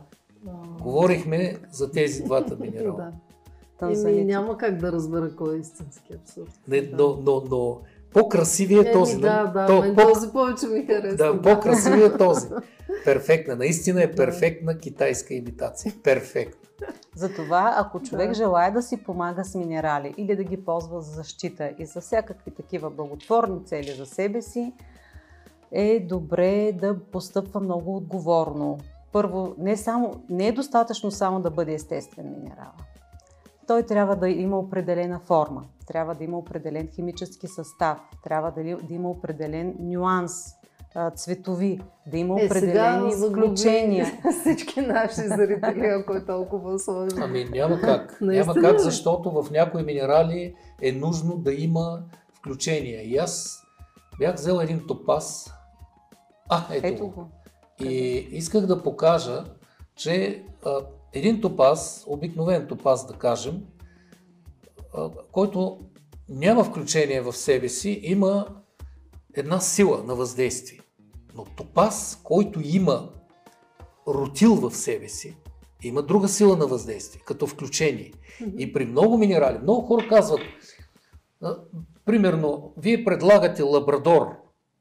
[0.82, 2.98] Говорихме за тези двата минерала.
[2.98, 3.12] да.
[3.82, 6.50] Еми, няма как да разбера кой е истински абсурд.
[6.68, 7.82] Не, но, но, но
[8.14, 9.18] по-красивия е този.
[9.18, 11.18] Да, да, то, по, този повече ми харесва.
[11.18, 12.48] Да, по-красивия е този.
[13.06, 15.94] Перфектна, наистина е перфектна китайска имитация.
[16.04, 16.65] Перфектна.
[17.16, 18.34] Затова, ако човек да.
[18.34, 22.52] желая да си помага с минерали или да ги ползва за защита и за всякакви
[22.52, 24.74] такива благотворни цели за себе си,
[25.72, 28.78] е добре да постъпва много отговорно.
[29.12, 32.72] Първо, не, само, не е достатъчно само да бъде естествен минерал
[33.68, 38.94] той трябва да има определена форма, трябва да има определен химически състав, трябва да, да
[38.94, 40.32] има определен нюанс,
[41.16, 44.20] цветови, да има е, определени изключения.
[44.42, 47.24] Всички наши зрители, ако е толкова сложно.
[47.24, 48.18] Ами няма как.
[48.22, 52.04] няма как, защото в някои минерали е нужно да има
[52.34, 53.04] включения.
[53.04, 53.64] И аз
[54.20, 55.52] бях взел един топаз.
[56.50, 57.28] А, ето, ето го.
[57.84, 57.96] И
[58.32, 59.44] исках да покажа,
[59.96, 60.80] че а,
[61.14, 63.62] един топаз, обикновен топаз да кажем,
[65.32, 65.80] който
[66.30, 68.48] няма включение в себе си, има
[69.34, 70.80] една сила на въздействие.
[71.36, 73.10] Но топаз, който има
[74.08, 75.38] рутил в себе си,
[75.84, 78.12] има друга сила на въздействие, като включение.
[78.58, 80.42] И при много минерали, много хора казват,
[82.06, 84.28] примерно, вие предлагате лабрадор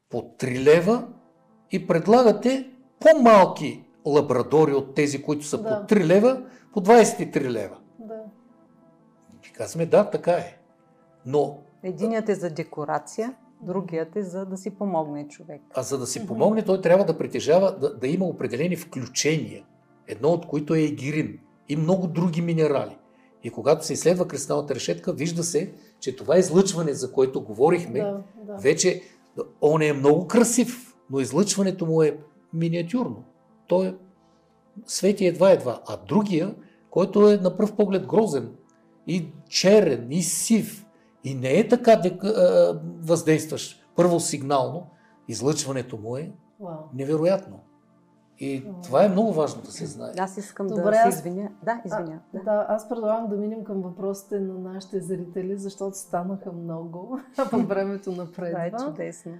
[0.09, 1.07] по 3 лева
[1.71, 5.69] и предлагате по-малки лабрадори от тези, които са да.
[5.87, 7.77] по 3 лева, по 23 лева.
[7.99, 8.21] Да.
[9.49, 10.57] И казваме, да, така е.
[11.25, 11.59] Но...
[11.83, 13.35] Единият е за декорация,
[13.65, 15.61] другият е за да си помогне човек.
[15.73, 19.63] А за да си помогне, той трябва да притежава, да, да има определени включения.
[20.07, 22.97] Едно от които е егирин и много други минерали.
[23.43, 28.23] И когато се изследва кристалната решетка, вижда се, че това излъчване, за което говорихме, да,
[28.47, 28.57] да.
[28.61, 29.01] вече
[29.61, 32.17] он е много красив, но излъчването му е
[32.53, 33.23] миниатюрно
[33.67, 33.97] той
[34.85, 35.81] свети едва-едва.
[35.87, 36.55] А другия,
[36.89, 38.51] който е на пръв поглед грозен
[39.07, 40.84] и черен, и сив,
[41.25, 44.87] и не е така дека, а, въздействаш първо сигнално,
[45.27, 46.31] излъчването му е
[46.93, 47.59] невероятно.
[48.39, 48.83] И wow.
[48.83, 50.13] това е много важно да се знае.
[50.17, 51.51] Аз искам Добре, да се извиня.
[51.63, 52.19] Да, извиня.
[52.33, 52.43] А, да.
[52.43, 57.19] да, аз предлагам да минем към въпросите на нашите зрители, защото станаха много
[57.51, 58.51] във времето напред.
[58.51, 59.31] Това е чудесно.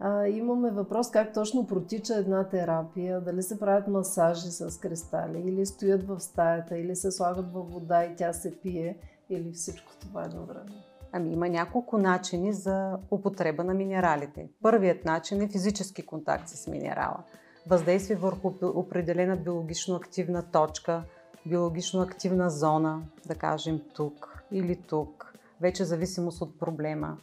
[0.00, 5.66] А, имаме въпрос как точно протича една терапия, дали се правят масажи с кристали, или
[5.66, 8.98] стоят в стаята, или се слагат във вода и тя се пие,
[9.30, 10.89] или всичко това едновременно.
[11.12, 14.48] Ами има няколко начини за употреба на минералите.
[14.62, 17.18] Първият начин е физически контакт с минерала.
[17.66, 21.02] Въздействие върху определена биологично активна точка,
[21.46, 27.16] биологично активна зона, да кажем тук или тук, вече зависимост от проблема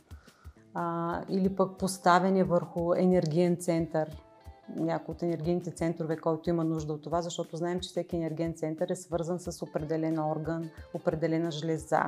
[0.74, 4.18] а, или пък поставяне върху енергиен център,
[4.76, 8.90] някой от енергийните центрове, който има нужда от това, защото знаем, че всеки енергиен център
[8.90, 12.04] е свързан с определен орган, определена жлеза.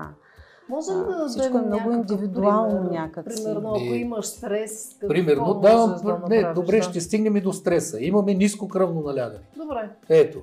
[0.70, 3.26] Може да дадем Всичко е много индивидуално пример, някак.
[3.26, 6.84] Примерно, ако имаш стрес, какво Примерно, да, да не, добре, да?
[6.84, 7.98] ще стигнем и до стреса.
[8.02, 9.40] Имаме ниско кръвно налягане.
[9.58, 9.90] Добре.
[10.10, 10.40] Ето.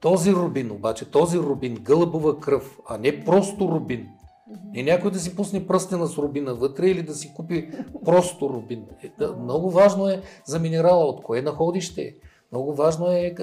[0.00, 4.08] Този рубин обаче, този рубин, гълъбова кръв, а не просто рубин,
[4.74, 7.70] И някой да си пусне пръстена с рубина вътре или да си купи
[8.04, 8.84] просто рубин.
[9.02, 12.14] Е, да, много важно е за минерала от кое находище е.
[12.54, 13.34] Много важно е,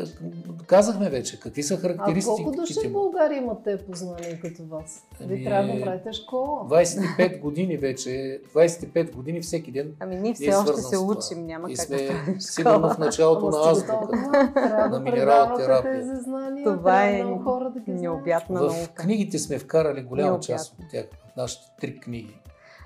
[0.67, 2.41] казахме вече, какви са характеристиките.
[2.41, 5.07] А колко души в България имат те познания като вас?
[5.19, 6.65] Вие ами, трябва да правите школа.
[6.69, 9.95] 25 години вече, 25 години всеки ден.
[9.99, 13.71] Ами ние все още се учим, няма и как сме, да сигурно в началото на
[13.71, 14.17] азбука,
[14.91, 16.19] на минерал терапия.
[16.63, 17.23] Това е
[17.87, 18.75] необятна наука.
[18.75, 21.05] В книгите сме вкарали голяма част от тях,
[21.37, 22.39] нашите три книги.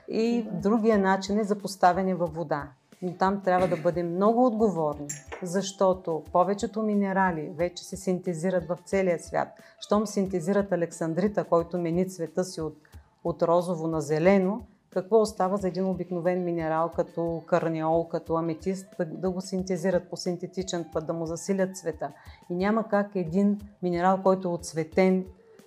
[0.08, 2.68] И другия начин е за поставяне във вода
[3.02, 5.08] но там трябва да бъдем много отговорни,
[5.44, 9.48] защото повечето минерали вече се синтезират в целия свят.
[9.80, 12.78] Щом синтезират Александрита, който мени цвета си от,
[13.24, 14.62] от розово на зелено,
[14.96, 20.18] какво остава за един обикновен минерал, като карниол, като аметист, да, да го синтезират по
[20.18, 22.12] синтетичен път, да му засилят цвета.
[22.50, 25.26] И няма как един минерал, който е отцветен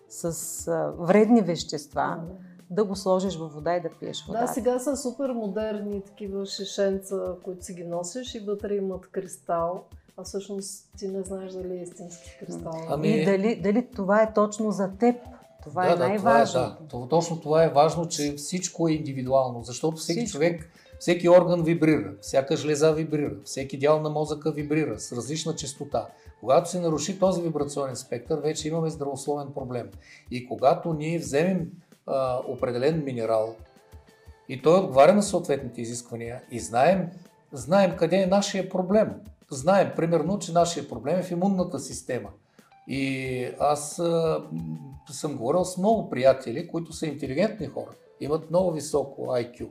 [0.08, 2.18] с а, вредни вещества,
[2.70, 4.40] да го сложиш във вода и да пиеш вода.
[4.40, 9.84] Да, сега са супер модерни такива шишенца, които си ги носиш и вътре имат кристал.
[10.16, 12.72] А всъщност ти не знаеш дали е истински кристал.
[12.88, 13.08] Ами...
[13.08, 15.16] И дали, дали това е точно за теб.
[15.64, 16.60] Това да, е най-важно.
[16.60, 17.08] Да, да.
[17.08, 20.32] Точно това е важно, че всичко е индивидуално, защото всеки всичко.
[20.32, 26.08] човек, всеки орган вибрира, всяка жлеза вибрира, всеки дял на мозъка вибрира с различна частота.
[26.40, 29.90] Когато се наруши този вибрационен спектър, вече имаме здравословен проблем.
[30.30, 31.70] И когато ние вземем
[32.08, 33.56] а, определен минерал
[34.48, 37.10] и той отговаря на съответните изисквания и знаем,
[37.52, 39.14] знаем къде е нашия проблем.
[39.50, 42.28] Знаем, примерно, че нашия проблем е в имунната система.
[42.88, 44.44] И аз а,
[45.10, 47.90] съм говорил с много приятели, които са интелигентни хора,
[48.20, 49.68] имат много високо IQ.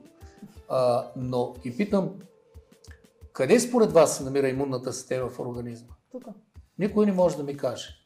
[0.70, 2.12] А, но ги питам,
[3.34, 5.94] къде според вас се намира имунната система в организма?
[6.12, 6.24] Тук.
[6.80, 7.97] Никой не може да ми каже.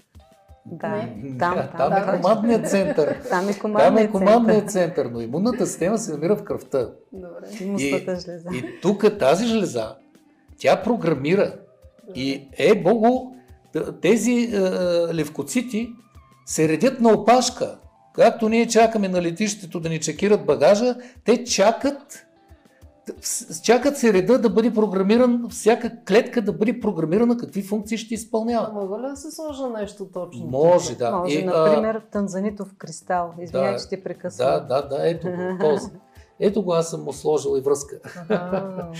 [0.65, 1.07] Да,
[1.39, 3.17] там, там, там, е командният център.
[3.29, 4.95] Там е командният, там е командният център.
[4.95, 6.89] център, но имунната система се намира в кръвта.
[7.11, 7.47] Добре.
[7.79, 8.05] И,
[8.53, 9.95] и тук тази жлеза,
[10.57, 11.55] тя програмира
[12.15, 13.31] и е Богу,
[14.01, 14.59] тези е,
[15.13, 15.89] левкоцити
[16.45, 17.77] се редят на опашка.
[18.13, 20.95] Както ние чакаме на летището да ни чекират багажа,
[21.25, 22.25] те чакат
[23.63, 28.67] чакат се реда да бъде програмиран, всяка клетка да бъде програмирана какви функции ще изпълнява.
[28.71, 30.45] А мога ли да се сложа нещо точно?
[30.45, 31.11] Може, да.
[31.11, 32.01] Може, и, например, а...
[32.11, 33.33] танзанитов кристал.
[33.41, 34.47] Извинявай, да, че те прекъсвам.
[34.47, 35.87] Да, да, да, ето го, този.
[36.39, 37.99] Ето го, аз съм му сложил и връзка.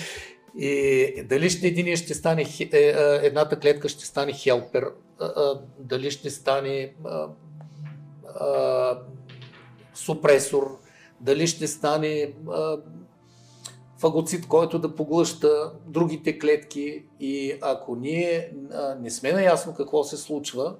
[0.58, 4.86] и дали ще един ще стане, е, е, едната клетка ще стане хелпер,
[5.80, 6.94] дали ще стане
[9.94, 10.78] супресор,
[11.20, 12.34] дали ще стане
[14.02, 20.18] фагоцит, който да поглъща другите клетки и ако ние а, не сме наясно какво се
[20.18, 20.76] случва,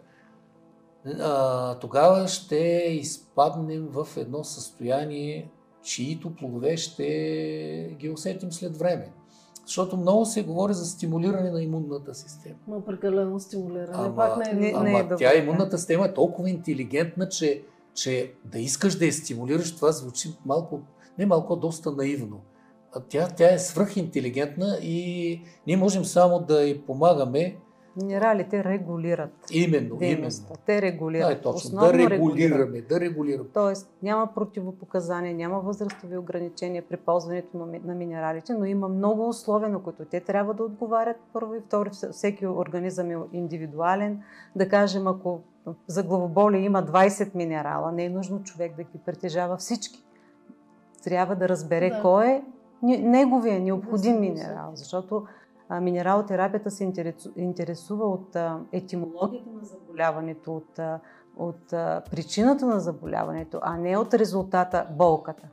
[1.20, 2.58] а, тогава ще
[2.90, 5.52] изпаднем в едно състояние,
[5.84, 9.12] чието плодове ще ги усетим след време.
[9.66, 12.56] Защото много се говори за стимулиране на имунната система.
[12.68, 16.50] Ма прекалено стимулиране, ама, пак не не, ама, не е Тя имунната система е толкова
[16.50, 20.80] интелигентна, че, че да искаш да я стимулираш, това звучи малко,
[21.18, 22.42] не малко, доста наивно
[23.00, 27.58] тя, тя е свръхинтелигентна и ние можем само да й помагаме.
[27.96, 29.32] Минералите регулират.
[29.52, 30.46] Именно, дейността.
[30.48, 30.64] именно.
[30.66, 31.28] Те регулират.
[31.28, 31.68] Да, е точно.
[31.68, 32.88] Основно да регулираме, регулират.
[32.88, 33.50] да регулираме.
[33.54, 39.70] Тоест няма противопоказания, няма възрастови ограничения при ползването на, на минералите, но има много условия,
[39.70, 41.90] на които те трябва да отговарят първо и второ.
[42.12, 44.22] Всеки организъм е индивидуален.
[44.56, 45.42] Да кажем, ако
[45.88, 50.04] за главоболие има 20 минерала, не е нужно човек да ги притежава всички.
[51.04, 52.02] Трябва да разбере да.
[52.02, 52.44] кой е
[52.84, 55.26] неговия необходим минерал, защото
[55.70, 56.94] а, минералотерапията се
[57.36, 61.00] интересува от а, етимологията на заболяването, от, а,
[61.38, 61.68] от
[62.12, 65.48] причината на заболяването, а не от резултата болката.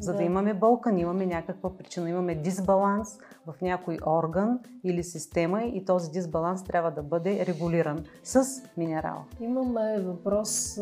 [0.00, 0.18] За да.
[0.18, 2.10] да имаме болка, ние имаме някаква причина.
[2.10, 8.62] Имаме дисбаланс в някой орган или система и този дисбаланс трябва да бъде регулиран с
[8.76, 9.24] минерал.
[9.40, 10.80] Имаме въпрос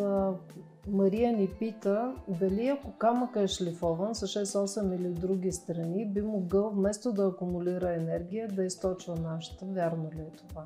[0.89, 6.71] Мария ни пита дали ако камъка е шлифован с 6-8 или други страни, би могъл
[6.71, 9.65] вместо да акумулира енергия да източва нашата.
[9.65, 10.65] Вярно ли е това?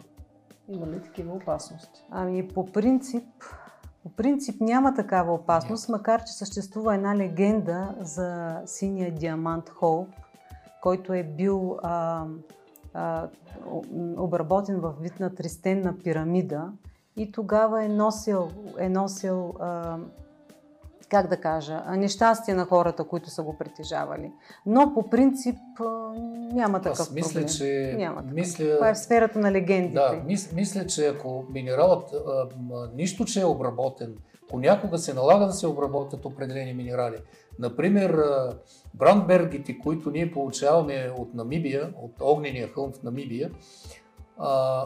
[0.68, 2.06] Има ли такива опасности?
[2.10, 3.24] Ами по принцип,
[4.02, 10.08] по принцип няма такава опасност, макар че съществува една легенда за синия диамант Хоуп,
[10.82, 12.26] който е бил а,
[12.94, 13.28] а,
[14.16, 16.72] обработен в вид на тристенна пирамида
[17.16, 18.48] и тогава е носил,
[18.78, 19.96] е носил а,
[21.08, 24.32] как да кажа, нещастие на хората, които са го притежавали.
[24.66, 25.56] Но по принцип
[26.52, 27.48] няма такъв Аз мисля, проблем.
[27.48, 27.94] че...
[27.96, 29.94] Няма мисля, Това е в сферата на легендите.
[29.94, 32.48] Да, мис, мисля, че ако минералът, а,
[32.94, 34.16] нищо, че е обработен,
[34.48, 37.16] понякога се налага да се обработят определени минерали.
[37.58, 38.24] Например,
[38.94, 43.50] брандбергите, които ние получаваме от Намибия, от огнения хълм в Намибия,
[44.38, 44.84] а,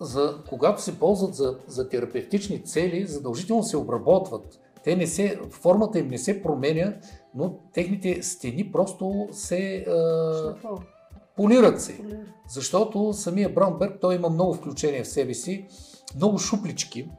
[0.00, 4.60] за, когато се ползват за, за терапевтични цели, задължително се обработват.
[4.84, 6.94] Те не се, формата им не се променя,
[7.34, 10.54] но техните стени просто се а,
[11.36, 12.00] полират се.
[12.48, 15.66] Защото самия Браунберг, той има много включения в себе си,
[16.16, 17.10] много шуплички,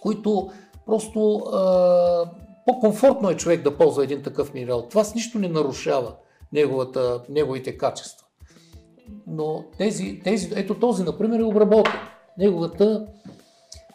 [0.00, 0.50] които
[0.86, 2.30] просто а,
[2.66, 4.88] по-комфортно е човек да ползва един такъв минерал.
[4.88, 6.14] Това с нищо не нарушава
[6.52, 8.21] неговата, неговите качества.
[9.26, 11.92] Но тези, тези, ето този, например, е обработен.
[12.38, 13.06] Неговата,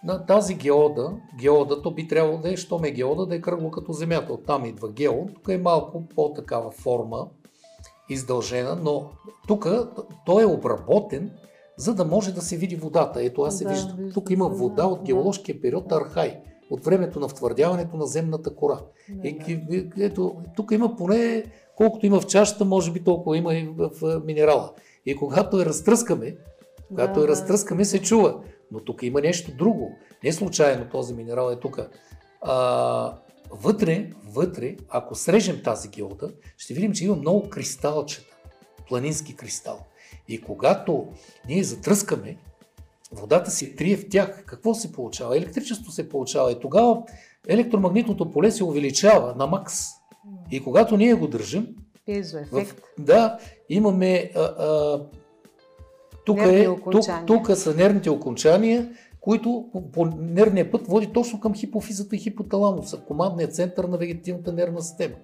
[0.04, 3.72] на тази геода, геода, то би трябвало да е, що ме геода, да е кръгло
[3.72, 4.34] като земята.
[4.34, 7.28] Оттам идва гео, тук е малко по-такава форма,
[8.10, 9.10] издължена, но
[9.48, 9.68] тук
[10.26, 11.32] той е обработен,
[11.78, 13.24] за да може да се види водата.
[13.24, 13.98] Ето аз се да, виждам.
[13.98, 16.40] Вижда тук има вода да, от геоложкия период Архай,
[16.70, 18.80] от времето на втвърдяването на земната кора.
[19.10, 21.44] Да, и, ето, тук има поне,
[21.76, 24.72] колкото има в чашата, може би толкова има и в минерала.
[25.08, 26.36] И когато я разтръскаме,
[26.88, 28.42] когато да, я разтръскаме, се чува.
[28.72, 29.96] Но тук има нещо друго.
[30.24, 31.80] Не случайно този минерал е тук.
[32.42, 33.18] А,
[33.52, 38.36] вътре, вътре, ако срежем тази геода, ще видим, че има много кристалчета.
[38.88, 39.80] Планински кристал.
[40.28, 41.08] И когато
[41.48, 42.38] ние затръскаме,
[43.12, 44.44] водата се трие в тях.
[44.46, 45.38] Какво се получава?
[45.38, 46.52] Електричество се получава.
[46.52, 47.04] И тогава
[47.48, 49.84] електромагнитното поле се увеличава на макс.
[50.52, 51.76] И когато ние го държим,
[52.52, 53.40] в, да,
[53.70, 54.32] имаме.
[54.36, 55.02] А, а,
[56.26, 58.90] тук, е, тук, тук са нервните окончания,
[59.22, 64.82] които по, нервния път води точно към хипофизата и хипоталамуса, командният център на вегетативната нервна
[64.82, 65.16] система.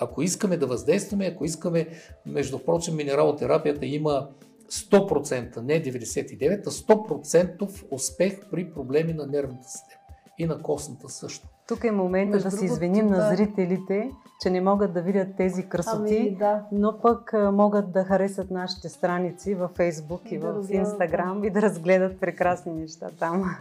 [0.00, 1.86] Ако искаме да въздействаме, ако искаме,
[2.26, 4.28] между прочим, минералотерапията има
[4.70, 10.02] 100%, не 99%, а 100% успех при проблеми на нервната система
[10.38, 11.48] и на костната също.
[11.68, 13.16] Тук е момента Между да се извиним да.
[13.16, 16.64] на зрителите, че не могат да видят тези красоти, ами, да.
[16.72, 21.50] но пък могат да харесат нашите страници във Фейсбук и, и да в Инстаграм и
[21.50, 23.56] да разгледат прекрасни неща там.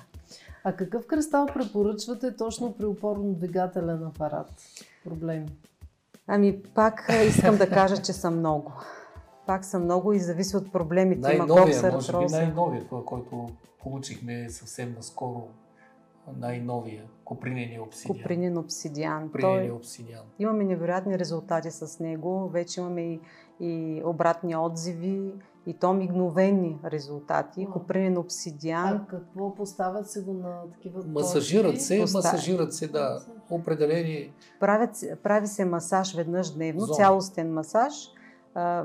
[0.64, 4.50] А какъв кристал препоръчвате точно при опорно-двигателен апарат?
[5.04, 5.48] Проблеми?
[6.28, 8.74] Ами пак искам да кажа, че са много.
[9.46, 11.22] Пак са много и зависи от проблемите.
[11.22, 13.50] Най-новия, може би най-новия, това, който
[13.84, 15.48] получихме съвсем наскоро
[16.38, 18.18] най-новия Купринен обсидиан.
[18.18, 19.24] Купринен обсидиан.
[19.24, 20.22] Купринен обсидиан.
[20.40, 22.50] Имаме невероятни резултати с него.
[22.50, 23.20] Вече имаме и,
[23.60, 25.34] и обратни отзиви,
[25.66, 27.68] и то мигновени резултати.
[27.70, 27.72] А.
[27.74, 28.88] Купринен обсидиан.
[28.88, 32.28] А какво поставят се го на такива Масажират се, Поставя.
[32.28, 33.20] масажират се, да.
[33.50, 34.34] Определени...
[34.60, 36.96] Правят, прави се масаж веднъж дневно, Зони.
[36.96, 37.94] цялостен масаж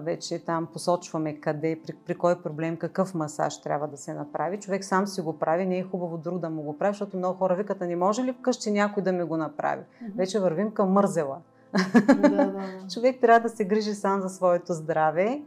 [0.00, 4.60] вече там посочваме къде, при, при кой проблем, какъв масаж трябва да се направи.
[4.60, 7.38] Човек сам си го прави, не е хубаво друг да му го прави, защото много
[7.38, 9.82] хора викат, а не може ли вкъщи някой да ми го направи?
[9.82, 10.16] Mm-hmm.
[10.16, 11.38] Вече вървим към мързела.
[11.72, 12.86] Да, да, да.
[12.94, 15.42] Човек трябва да се грижи сам за своето здраве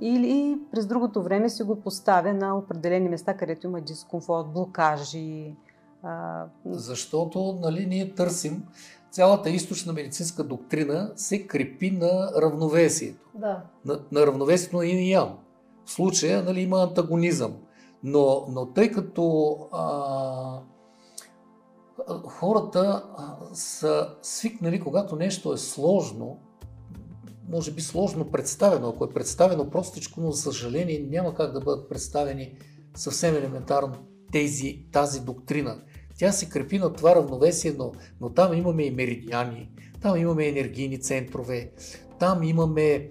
[0.00, 5.54] или през другото време си го поставя на определени места, където има дискомфорт, блокажи.
[6.02, 6.44] А...
[6.64, 8.62] Защото нали, ние търсим
[9.10, 13.30] цялата източна медицинска доктрина се крепи на равновесието.
[13.34, 13.62] Да.
[13.84, 15.38] На, на равновесието на ин и ян.
[15.84, 17.56] В случая нали, има антагонизъм.
[18.02, 20.60] Но, но тъй като а,
[22.26, 23.04] хората
[23.52, 26.38] са свикнали, когато нещо е сложно,
[27.48, 31.88] може би сложно представено, ако е представено простичко, но за съжаление няма как да бъдат
[31.88, 32.54] представени
[32.96, 33.94] съвсем елементарно
[34.32, 35.76] тези, тази доктрина.
[36.20, 39.70] Тя се крепи на това равновесие, но, но там имаме и меридиани,
[40.02, 41.70] там имаме енергийни центрове,
[42.18, 43.10] там имаме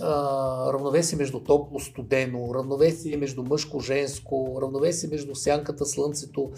[0.00, 6.50] а, равновесие между топло-студено, равновесие между мъжко-женско, равновесие между сянката, слънцето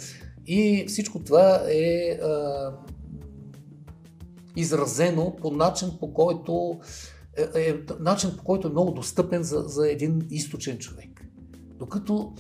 [0.47, 2.73] и всичко това е а,
[4.57, 6.81] изразено по начин, по който
[7.55, 11.25] е, е начин, по който е много достъпен за, за един източен човек.
[11.79, 12.33] Докато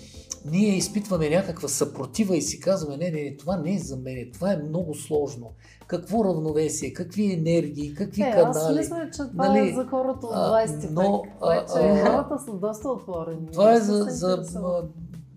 [0.44, 4.30] ние изпитваме някаква съпротива и си казваме, не, не, не, това не е за мен,
[4.34, 5.52] това е много сложно.
[5.86, 8.48] Какво равновесие, какви енергии, какви е, канали.
[8.48, 12.38] Аз мисля, че това нали, е за хората от 20 но, век, вече а, хората
[12.38, 13.46] са доста отворени.
[13.52, 14.82] Това е за, за, за...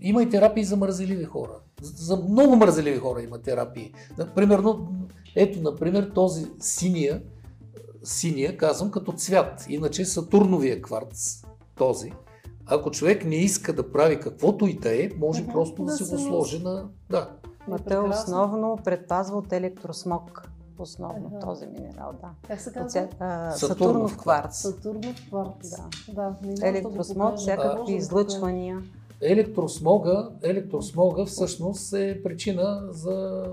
[0.01, 1.53] Има и терапии за мързеливи хора.
[1.81, 3.93] За, за много мързеливи хора има терапии.
[4.35, 4.87] Примерно,
[5.35, 7.21] ето, например, този синия,
[8.03, 11.43] синия, казвам като цвят, иначе Сатурновия кварц,
[11.75, 12.11] този,
[12.73, 15.97] ако човек не иска да прави каквото и да е, може mm-hmm, просто да, да
[15.97, 16.89] се го сложи на...
[17.09, 17.29] Да.
[17.67, 20.49] Ма той основно предпазва от електросмог.
[20.79, 21.39] Основно ага.
[21.39, 22.29] този минерал, да.
[22.47, 23.07] Как се казва?
[23.55, 24.57] Сатурнов кварц.
[24.57, 25.69] Сатурнов кварц.
[26.13, 26.35] Да.
[26.51, 28.81] да електросмог, да всякакви излъчвания.
[29.21, 33.45] Електросмога, електросмога всъщност е причина за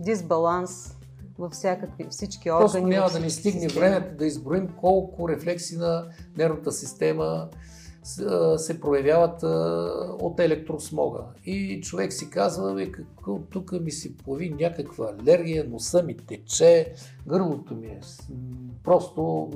[0.00, 0.96] дисбаланс
[1.38, 2.62] във всякакви, всички органи.
[2.62, 6.04] Просто няма да ни стигне времето да изброим колко рефлекси на
[6.36, 7.48] нервната система
[8.56, 9.42] се проявяват
[10.22, 11.20] от електросмога.
[11.46, 16.92] И човек си казва, бе, какво, тук ми се появи някаква алергия, носа ми тече,
[17.26, 18.00] гърлото ми е
[18.84, 19.48] просто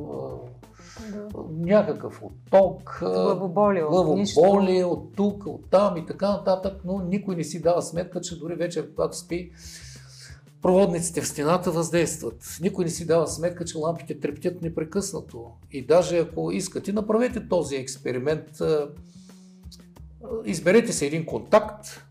[1.13, 1.27] да.
[1.51, 7.63] някакъв отток, главоболие, главоболие от тук, от там и така нататък, но никой не си
[7.63, 9.53] дава сметка, че дори вечер, когато спи,
[10.63, 12.59] проводниците в стената въздействат.
[12.61, 15.51] Никой не си дава сметка, че лампите трептят непрекъснато.
[15.73, 18.49] И даже ако искате, направете този експеримент.
[20.45, 22.07] Изберете се един контакт,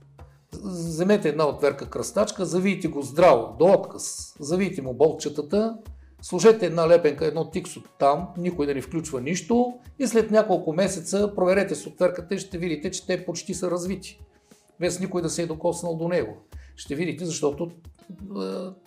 [0.64, 5.78] вземете една отверка кръстачка, завийте го здраво, до отказ, завийте му болчетата,
[6.22, 11.32] сложете една лепенка, едно тиксо там, никой да не включва нищо и след няколко месеца
[11.36, 14.20] проверете с отверката и ще видите, че те почти са развити,
[14.80, 16.38] без никой да се е докоснал до него.
[16.76, 17.72] Ще видите, защото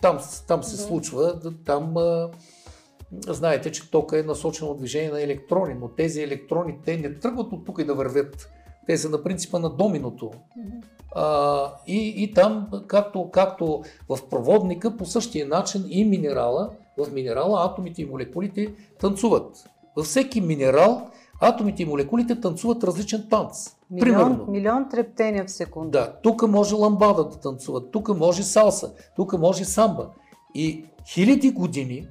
[0.01, 0.81] там, там се да.
[0.81, 1.95] случва, там
[3.27, 7.65] знаете, че тока е насочено движение на електрони, но тези електрони, те не тръгват от
[7.65, 8.49] тук и да вървят.
[8.87, 10.25] Те са на принципа на доминото.
[10.25, 10.83] Mm-hmm.
[11.15, 17.65] А, и, и там, както, както в проводника, по същия начин и минерала, в минерала
[17.65, 19.69] атомите и молекулите танцуват.
[19.95, 21.09] Във всеки минерал
[21.41, 23.75] атомите и молекулите танцуват различен танц.
[23.91, 24.45] Милион, Примерно.
[24.51, 25.99] милион трептения в секунда.
[25.99, 30.09] Да, тук може ламбада да танцуват, тук може салса, тук може самба.
[30.55, 32.07] И хиляди години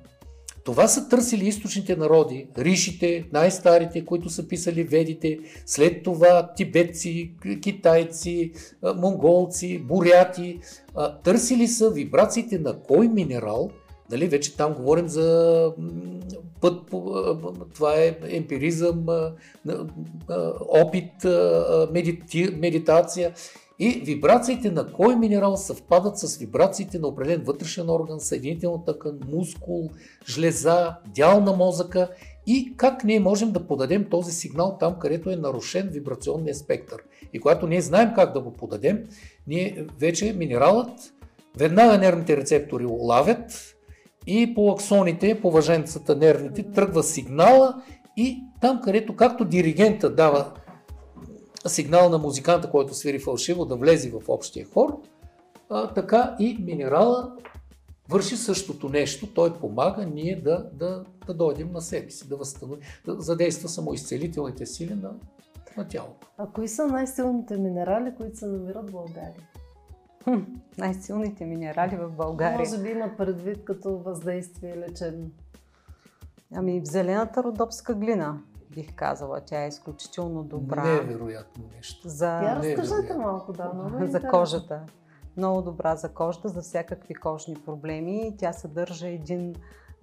[0.64, 8.52] това са търсили източните народи, ришите, най-старите, които са писали ведите, след това тибетци, китайци,
[8.96, 10.60] монголци, буряти.
[11.24, 13.70] Търсили са вибрациите на кой минерал–
[14.10, 15.70] Нали, вече там говорим за
[16.60, 16.90] път,
[17.74, 19.06] това е емпиризъм,
[20.68, 21.24] опит,
[22.56, 23.34] медитация.
[23.78, 29.90] И вибрациите на кой минерал съвпадат с вибрациите на определен вътрешен орган, съединителна тъкан, мускул,
[30.28, 32.08] жлеза, дял на мозъка
[32.46, 37.02] и как ние можем да подадем този сигнал там, където е нарушен вибрационния спектър.
[37.32, 39.04] И когато ние знаем как да го подадем,
[39.46, 40.90] ние вече минералът,
[41.56, 43.73] веднага нервните рецептори улавят
[44.26, 47.82] и по аксоните, по въженцата нервните, тръгва сигнала
[48.16, 50.52] и там, където както диригента дава
[51.66, 55.00] сигнал на музиканта, който свири фалшиво, да влезе в общия хор,
[55.70, 57.32] а, така и минерала
[58.08, 59.26] върши същото нещо.
[59.34, 64.66] Той помага ние да, да, да дойдем на себе си, да възстанови, да задейства самоизцелителните
[64.66, 65.10] сили на,
[65.76, 66.28] на тялото.
[66.38, 69.48] А кои са най-силните минерали, които се намират в България?
[70.78, 72.58] Най-силните минерали в България.
[72.58, 75.30] Може би имат предвид като въздействие лечебно.
[76.54, 78.40] Ами в зелената родопска глина
[78.74, 79.40] бих казала.
[79.40, 80.84] Тя е изключително добра.
[80.84, 82.08] Невероятно нещо.
[82.08, 82.40] За...
[82.40, 83.72] Тя разкажете малко, да.
[83.74, 84.80] Много е за кожата.
[85.36, 88.34] Много добра за кожата, за всякакви кожни проблеми.
[88.38, 89.54] Тя съдържа един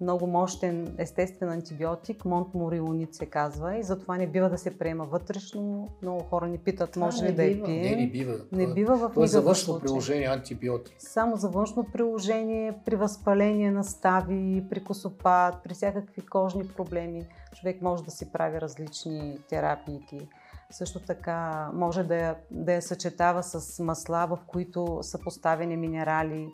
[0.02, 5.88] много мощен естествен антибиотик, Монтморилонит се казва и затова не бива да се приема вътрешно.
[6.02, 7.82] Много хора ни питат, може ли да я пием.
[7.82, 8.34] Не, не бива.
[8.52, 10.94] Не бива в Това е за външно приложение антибиотик.
[10.98, 17.26] Само за външно приложение, при възпаление на стави, при косопад, при всякакви кожни проблеми.
[17.54, 20.28] Човек може да си прави различни терапии.
[20.70, 26.52] Също така може да я, да я съчетава с масла, в които са поставени минерали,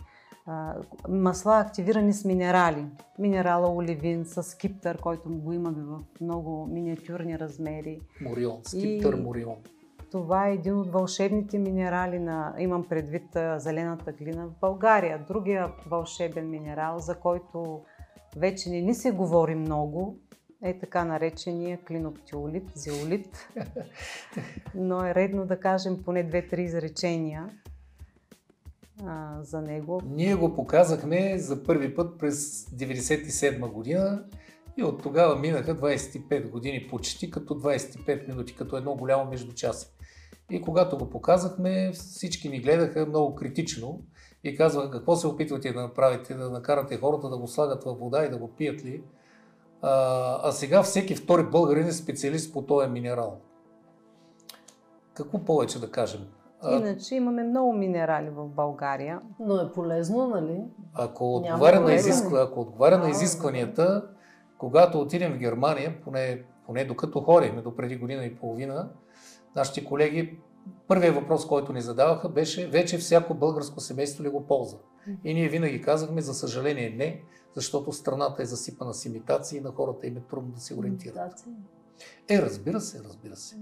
[1.08, 2.86] масла активирани с минерали.
[3.18, 8.00] Минерала оливин с скиптър, който го имаме в много миниатюрни размери.
[8.20, 9.20] Морион, скиптър и...
[9.20, 9.56] морион.
[10.10, 13.24] Това е един от вълшебните минерали на, имам предвид
[13.56, 15.24] зелената глина в България.
[15.28, 17.82] Другия вълшебен минерал, за който
[18.36, 20.16] вече не ни се говори много,
[20.62, 23.48] е така наречения клиноптиолит, зеолит.
[24.74, 27.50] Но е редно да кажем поне две-три изречения
[29.06, 30.00] а, за него.
[30.04, 34.24] Ние го показахме за първи път през 1997 година
[34.76, 39.90] и от тогава минаха 25 години почти като 25 минути, като едно голямо междучасе.
[40.50, 44.02] И когато го показахме, всички ни гледаха много критично
[44.44, 48.24] и казваха какво се опитвате да направите, да накарате хората да го слагат във вода
[48.24, 49.02] и да го пият ли.
[49.82, 53.40] А, а сега всеки втори българин е специалист по този минерал.
[55.14, 56.26] Какво повече да кажем?
[56.70, 59.20] Иначе имаме много минерали в България.
[59.40, 60.62] Но е полезно, нали?
[60.94, 64.08] Ако отговаря, на, изисква, ако отговаря на изискванията,
[64.58, 68.90] когато отидем в Германия, поне, поне докато ходим, до преди година и половина,
[69.56, 70.38] нашите колеги
[70.88, 74.78] първият въпрос, който ни задаваха, беше вече всяко българско семейство ли го ползва.
[75.24, 77.22] И ние винаги казахме, за съжаление не,
[77.54, 81.16] защото страната е засипана с имитации и на хората им е трудно да се ориентират.
[81.16, 81.52] Имитации.
[82.28, 83.56] Е, разбира се, разбира се.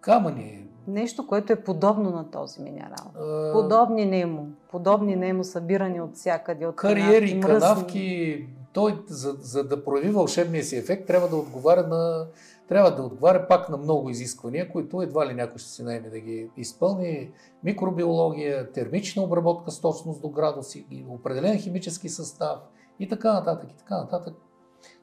[0.00, 0.66] Камъни.
[0.88, 3.06] Нещо, което е подобно на този минерал.
[3.20, 4.46] а, Подобни нему.
[4.70, 6.66] Подобни нему, събирани от всякъде.
[6.66, 7.40] От кариери, мръсни.
[7.40, 8.46] канавки.
[8.72, 12.26] Той, за, за да прояви вълшебния си ефект, трябва да отговаря на
[12.68, 16.20] трябва да отговаря пак на много изисквания, които едва ли някой ще се наеме да
[16.20, 17.30] ги изпълни.
[17.64, 22.58] Микробиология, термична обработка с точност до градуси, определен химически състав
[23.00, 24.34] и така нататък, и така нататък.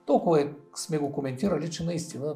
[0.08, 2.36] Толкова е, сме го коментирали, че наистина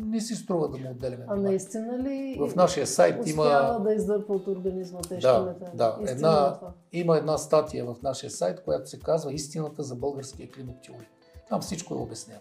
[0.00, 1.24] не си струва да му отделяме.
[1.28, 3.44] А наистина ли В нашия сайт има,
[3.80, 5.70] да издърпа от организма тежки Да, метали?
[5.74, 5.98] да.
[6.02, 6.58] Истина Една-
[6.92, 11.08] е има една статия в нашия сайт, която се казва Истината за българския климактиолит.
[11.48, 12.40] Там всичко е обяснено.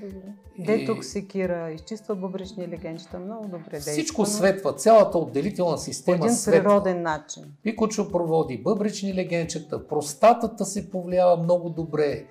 [0.00, 0.34] Добре.
[0.56, 3.92] И Детоксикира, изчиства бъбречни легенчета, много добре действа.
[3.92, 6.60] Всичко светва, цялата отделителна система един светва.
[6.62, 7.44] природен начин.
[7.62, 12.26] Пикочопроводи, бъбречни легенчета, простатата се повлиява много добре,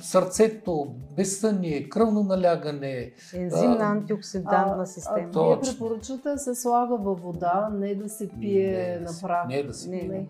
[0.00, 0.86] сърцето,
[1.16, 3.12] безсъние, кръвно налягане.
[3.34, 5.28] Ензимна антиоксидантна А, система.
[5.36, 9.48] а вие препоръчвате да се слага във вода, не да се пие Не на прах?
[9.48, 10.08] не да се Не, пие.
[10.08, 10.28] Не,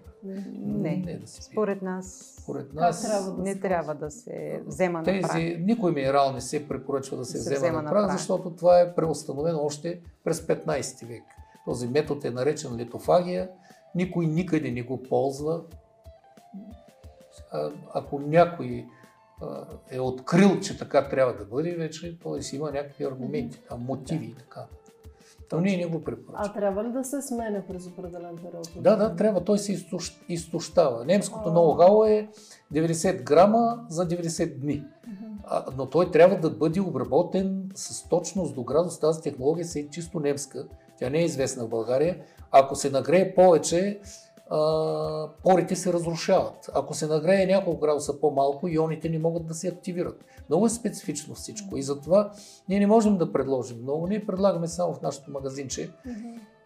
[0.56, 0.96] не.
[0.96, 1.18] Не.
[1.18, 1.52] да се пие.
[1.52, 5.36] Според нас Според нас трябва да не се трябва да се взема на прах.
[5.58, 8.50] никой минерал не се препоръчва да се, Да се взема, взема на на прах, защото
[8.50, 11.22] това е преустановено още през 15 век.
[11.64, 13.48] Този метод е наречен литофагия.
[13.94, 15.60] Никой никъде не го ползва.
[17.52, 18.86] А, Ако някой
[19.90, 22.56] е открил, че така трябва да бъде, вече т.е.
[22.56, 24.66] има някакви аргументи, там, мотиви и така.
[25.52, 26.54] Но ние не го А препоръчваме.
[26.54, 28.70] трябва ли да се сменя през определен период?
[28.76, 29.44] Да, да, трябва.
[29.44, 31.04] Той се изтощ- изтощава.
[31.04, 31.52] Немското А.
[31.52, 32.28] ноу-хау е
[32.72, 34.84] 90 грама за 90 дни.
[35.44, 39.00] А, но той трябва да бъде обработен с точност до градус.
[39.00, 40.66] Тази технология си е чисто немска.
[40.98, 42.18] Тя не е известна в България.
[42.50, 44.29] Ако се нагрее повече, а,
[45.42, 46.70] порите се разрушават.
[46.74, 50.24] Ако се нагрее няколко градуса по-малко, ионите не могат да се активират.
[50.48, 52.32] Много е специфично всичко и затова
[52.68, 54.06] ние не можем да предложим много.
[54.06, 55.90] Ние предлагаме само в нашото магазинче.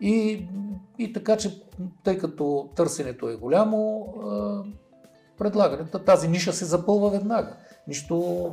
[0.01, 0.47] И,
[0.99, 1.62] и така, че
[2.05, 4.07] тъй като търсенето е голямо,
[5.39, 7.57] предлагането, тази ниша се запълва веднага.
[7.89, 8.51] Нищо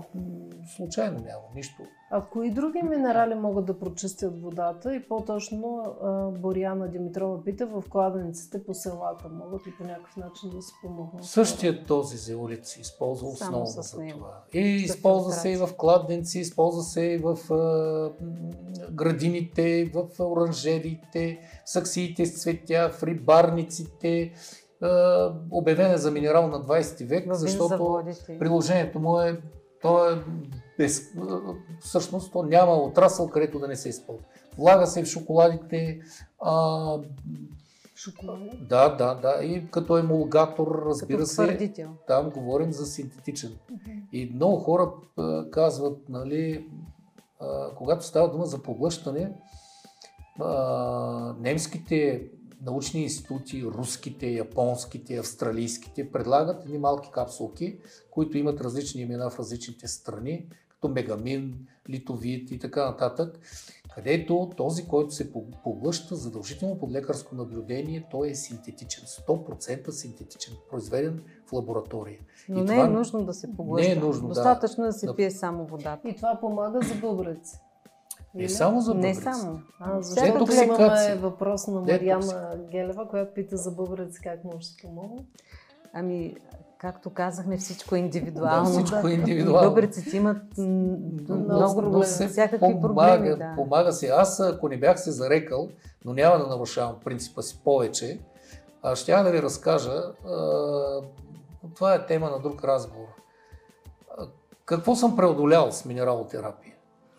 [0.75, 1.83] случайно няма, нищо.
[2.13, 5.95] А кои други минерали могат да прочистят водата и по-точно
[6.39, 11.23] Боряна Димитрова пита в кладенците по селата могат ли по някакъв начин да се помогнат?
[11.23, 14.43] Същият този зеолит се използва Само основно за това.
[14.53, 17.37] И използва се и в кладенци, използва се и в
[18.91, 24.33] градините, в оранжериите, в саксиите с цветя, в рибарниците.
[24.81, 28.03] Е за минерал на 20 век, защото
[28.39, 29.41] приложението му е,
[29.81, 30.23] то е
[30.77, 31.11] без,
[31.79, 34.25] всъщност то няма отрасъл, където да не се използва.
[34.57, 35.99] Влага се в шоколадите,
[36.39, 36.97] а,
[37.95, 38.51] Шоколада?
[38.69, 41.73] да, да, да, и като емулгатор, разбира Като се,
[42.07, 43.51] там говорим за синтетичен.
[43.71, 43.91] Мгм.
[44.11, 46.67] И много хора а, казват, нали,
[47.75, 49.33] когато става дума за поглъщане,
[51.39, 52.23] немските
[52.61, 57.77] научни институти, руските, японските, австралийските предлагат едни малки капсулки,
[58.11, 63.39] които имат различни имена в различните страни, като мегамин, литовит и така нататък,
[63.95, 65.31] където този, който се
[65.63, 72.19] поглъща задължително под лекарско наблюдение, той е синтетичен, 100% синтетичен, произведен в лаборатория.
[72.49, 73.89] Но И не това е нужно да се поглъща.
[73.89, 74.33] не е нужно, да.
[74.33, 75.15] Достатъчно да се Да.
[75.15, 76.09] пие само водата.
[76.09, 77.55] И това помага за бъбреци.
[78.35, 78.49] Не Или?
[78.49, 79.33] само за Не бъбреците.
[79.33, 79.61] само.
[79.79, 81.15] А, защото клетка- имаме Детоксикация.
[81.17, 85.25] въпрос на Мариана Гелева, която пита за бъбрец как може да помогне.
[85.93, 86.35] Ами,
[86.77, 88.65] както казахме, всичко е Да, индивидуално.
[88.69, 89.69] всичко е индивидуално.
[89.69, 92.05] бъбреците имат много проблеми.
[92.05, 92.81] се всякакви помага,
[93.13, 93.29] проблеми.
[93.29, 93.53] Да.
[93.55, 94.07] помага се.
[94.07, 95.69] Аз, ако не бях се зарекал,
[96.05, 98.19] но няма да нарушавам принципа си повече,
[98.83, 99.91] а ще да ви разкажа,
[100.27, 100.35] а,
[101.75, 103.07] това е тема на друг разговор.
[104.17, 104.25] А,
[104.65, 106.70] какво съм преодолял с минералотерапия?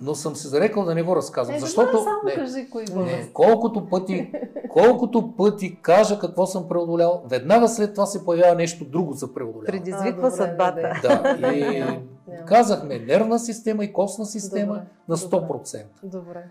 [0.03, 1.99] Но съм се зарекал да не го разказвам, Е, защото...
[1.99, 3.31] само не, кажи кои не, бъбреци.
[3.33, 4.33] колкото пъти,
[4.69, 9.67] колкото пъти кажа какво съм преодолял, веднага след това се появява нещо друго за преодоляване.
[9.69, 10.93] Предизвиква А, добре, съдбата.
[11.41, 11.85] да, и
[12.47, 15.47] казахме нервна система и костна система Добре, на добре.
[15.49, 15.85] 100%.
[16.03, 16.45] Добре.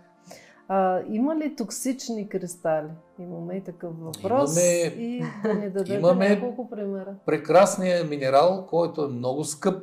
[0.68, 2.86] А, има ли токсични кристали?
[3.18, 4.56] Имаме и такъв въпрос.
[4.56, 7.14] Имаме- И да ни дадете имаме- няколко примера.
[7.26, 9.82] прекрасният минерал, който е много скъп,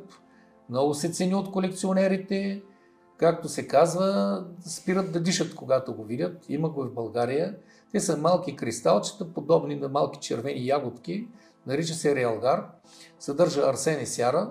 [0.70, 2.62] много се цени от колекционерите,
[3.20, 6.46] както се казва, спират да дишат, когато го видят.
[6.48, 7.56] Има го и в България.
[7.92, 11.28] Те са малки кристалчета, подобни на малки червени ягодки.
[11.66, 12.66] Нарича се реалгар.
[13.18, 14.50] Съдържа арсен и сяра.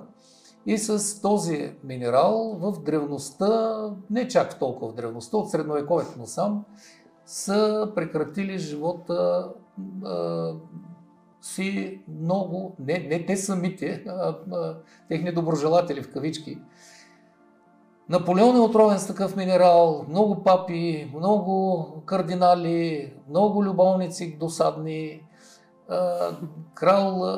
[0.66, 6.66] И с този минерал в древността, не чак толкова в древността, от средновековието насам,
[7.26, 9.50] са прекратили живота
[10.06, 10.54] а,
[11.42, 16.58] си много, не, не те самите, а, а техни доброжелатели в кавички.
[18.10, 25.22] Наполеон е отровен с такъв минерал, много папи, много кардинали, много любовници досадни.
[26.74, 27.38] Крал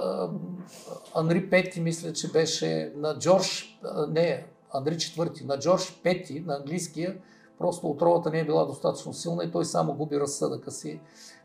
[1.15, 7.17] Анри Пети, мисля, че беше на Джордж, не, Андрей IV, на Джордж Пети, на английския,
[7.59, 10.99] просто отровата не е била достатъчно силна и той само губи разсъдъка си.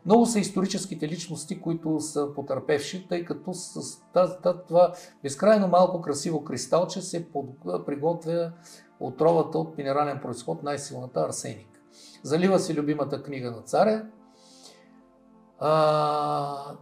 [0.05, 4.33] Много са историческите личности, които са потърпевши, тъй като с тази,
[4.67, 7.27] това безкрайно малко красиво кристалче се
[7.85, 8.51] приготвя
[8.99, 11.67] отровата от минерален происход, най-силната арсеник.
[12.23, 14.05] Залива си любимата книга на царя.
[15.59, 16.75] А,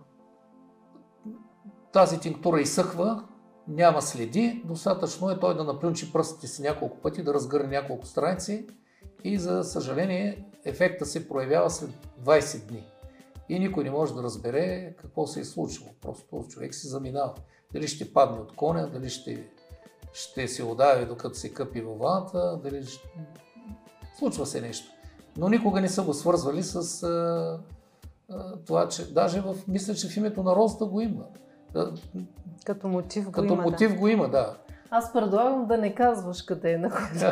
[1.93, 3.24] тази тинктура изсъхва,
[3.68, 8.68] няма следи, достатъчно е той да наплюнчи пръстите си няколко пъти, да разгърне няколко страници
[9.24, 11.89] и за съжаление ефекта се проявява след
[12.24, 12.91] 20 дни.
[13.49, 15.89] И никой не може да разбере какво се е случило.
[16.01, 17.34] Просто човек си заминава.
[17.74, 19.49] Дали ще падне от коня, дали ще,
[20.16, 22.86] ще се удави докато се къпи във ваната, дали.
[24.18, 24.91] Случва се нещо.
[25.38, 27.59] Но никога не са го свързвали с а,
[28.32, 31.24] а, това, че даже в, мисля, че в името на розата го има.
[32.66, 33.63] Като мотив го Като има.
[33.63, 33.97] мотив да.
[33.99, 34.57] го има, да.
[34.89, 37.22] Аз предлагам да не казваш къде е находиш.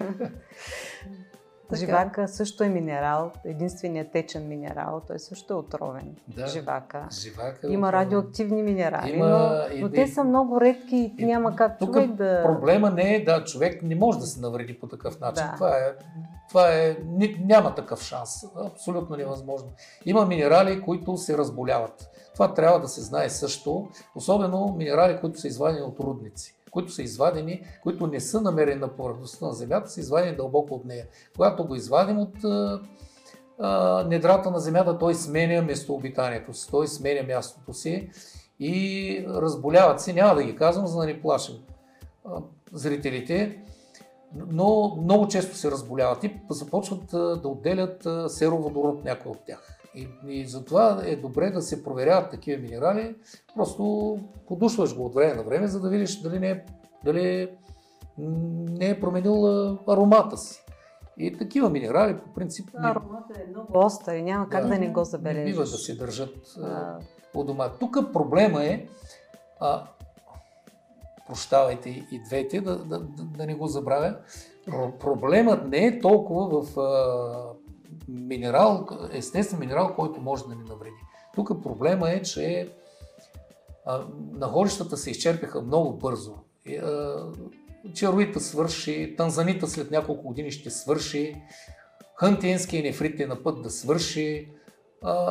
[1.74, 6.16] Живака също е минерал, единственият течен минерал, той също е отровен.
[6.28, 6.46] Да.
[6.46, 7.08] Живака.
[7.12, 8.00] Живака е Има отровен.
[8.00, 11.88] радиоактивни минерали, Има но, и- но те са много редки и и- няма как Тук
[11.88, 12.42] човек да...
[12.44, 15.44] проблема не е, да, човек не може да се навреди по такъв начин.
[15.46, 15.52] Да.
[15.54, 15.92] Това е,
[16.48, 16.96] това е,
[17.40, 18.30] няма такъв шанс.
[18.66, 19.68] Абсолютно невъзможно.
[20.04, 22.06] Има минерали, които се разболяват.
[22.34, 27.02] Това трябва да се знае също, особено минерали, които са извадени от рудници които са
[27.02, 31.06] извадени, които не са намерени на повърхността на Земята, са извадени дълбоко от нея.
[31.36, 32.44] Когато го извадим от
[33.58, 38.10] а, недрата на Земята, той сменя местообитанието си, той сменя мястото си
[38.60, 40.12] и разболяват се.
[40.12, 41.56] Няма да ги казвам, за да не плашим
[42.72, 43.62] зрителите,
[44.34, 49.79] но много често се разболяват и започват да отделят сероводород някой от тях.
[49.94, 53.14] И, и затова е добре да се проверяват такива минерали.
[53.54, 54.18] Просто
[54.48, 56.64] подушваш го от време на време, за да видиш дали не е,
[57.04, 57.50] дали
[58.18, 59.46] не е променил
[59.88, 60.64] аромата си.
[61.18, 64.88] И такива минерали по принцип не, Аромата е много остър и няма как да, не
[64.88, 65.52] го не забележиш.
[65.52, 66.98] бива да се държат а,
[67.34, 67.68] у дома.
[67.68, 68.86] Тук проблема е,
[69.60, 69.84] а,
[71.26, 74.16] прощавайте и двете, да, да, да, да не го забравя,
[74.68, 77.59] Про- проблемът не е толкова в а,
[78.08, 80.96] минерал, естествен минерал, който може да ни навреди.
[81.34, 82.72] Тук проблема е, че
[83.86, 86.34] а, находищата се изчерпиха много бързо.
[86.66, 86.80] И,
[88.40, 91.42] свърши, Танзанита след няколко години ще свърши,
[92.16, 94.52] Хантиенския нефрит е на път да свърши,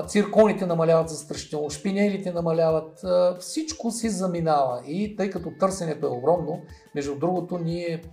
[0.08, 3.06] цирконите намаляват застрашително, шпинелите намаляват,
[3.40, 4.82] всичко си заминава.
[4.88, 6.62] И тъй като търсенето е огромно,
[6.96, 8.04] между другото, ние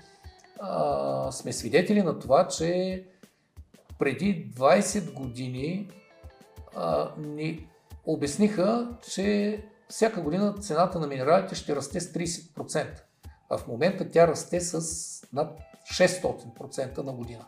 [0.61, 3.05] а, сме свидетели на това, че
[3.99, 5.89] преди 20 години
[6.77, 7.69] а, ни
[8.07, 12.87] обясниха, че всяка година цената на минералите ще расте с 30%,
[13.51, 14.81] а в момента тя расте с
[15.33, 15.59] над
[15.93, 17.47] 600% на година.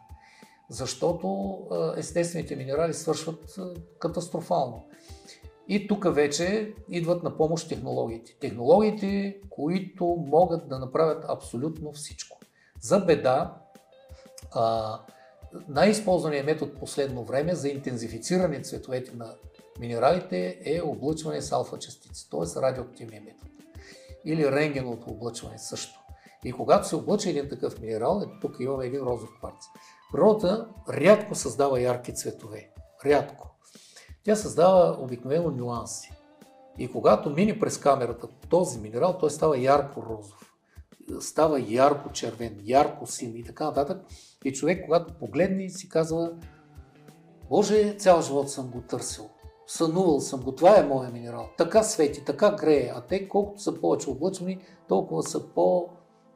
[0.70, 1.58] Защото
[1.96, 3.56] естествените минерали свършват
[3.98, 4.88] катастрофално.
[5.68, 8.36] И тук вече идват на помощ технологиите.
[8.40, 12.38] Технологиите, които могат да направят абсолютно всичко.
[12.80, 13.54] За беда,
[14.52, 14.98] а,
[15.68, 19.34] най-използваният метод последно време за интензифициране цветовете на
[19.80, 22.60] минералите е облъчване с алфа частици, т.е.
[22.60, 23.50] радиоактивния метод.
[24.24, 26.00] Или рентгеновото облъчване също.
[26.44, 29.64] И когато се облъча един такъв минерал, ето тук имаме един розов кварц.
[30.12, 32.70] Природата рядко създава ярки цветове.
[33.04, 33.50] Рядко.
[34.24, 36.12] Тя създава обикновено нюанси.
[36.78, 40.54] И когато мине през камерата този минерал, той става ярко розов.
[41.20, 44.02] Става ярко червен, ярко син и така нататък.
[44.44, 46.32] И човек, когато погледне, си казва,
[47.50, 49.30] Боже, цял живот съм го търсил.
[49.66, 51.48] Сънувал съм го, това е моя минерал.
[51.58, 52.92] Така свети, така грее.
[52.94, 54.58] А те, колкото са повече облъчвани,
[54.88, 55.52] толкова са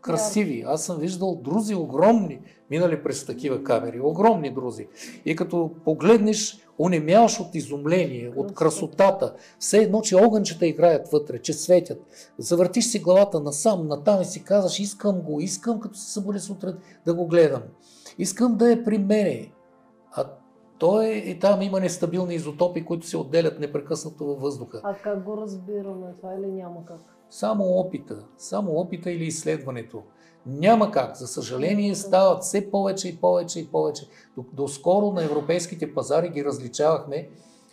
[0.03, 0.65] по-красиви.
[0.67, 2.41] Аз съм виждал друзи огромни,
[2.71, 4.01] минали през такива камери.
[4.01, 4.89] Огромни друзи.
[5.25, 9.35] И като погледнеш, онемяваш от изумление, от красотата.
[9.59, 12.01] Все едно, че огънчета играят вътре, че светят.
[12.39, 16.75] Завъртиш си главата насам, натам и си казваш, искам го, искам като се събуди сутрин
[17.07, 17.63] да го гледам.
[18.19, 19.53] Искам да е при мене.
[20.13, 20.25] А
[20.79, 24.81] той и там има нестабилни изотопи, които се отделят непрекъснато във въздуха.
[24.85, 27.12] А как го разбираме това или няма как?
[27.33, 30.03] Само опита, само опита или изследването.
[30.47, 31.17] Няма как.
[31.17, 34.09] За съжаление стават все повече и повече и повече.
[34.53, 37.29] Доскоро на европейските пазари ги различавахме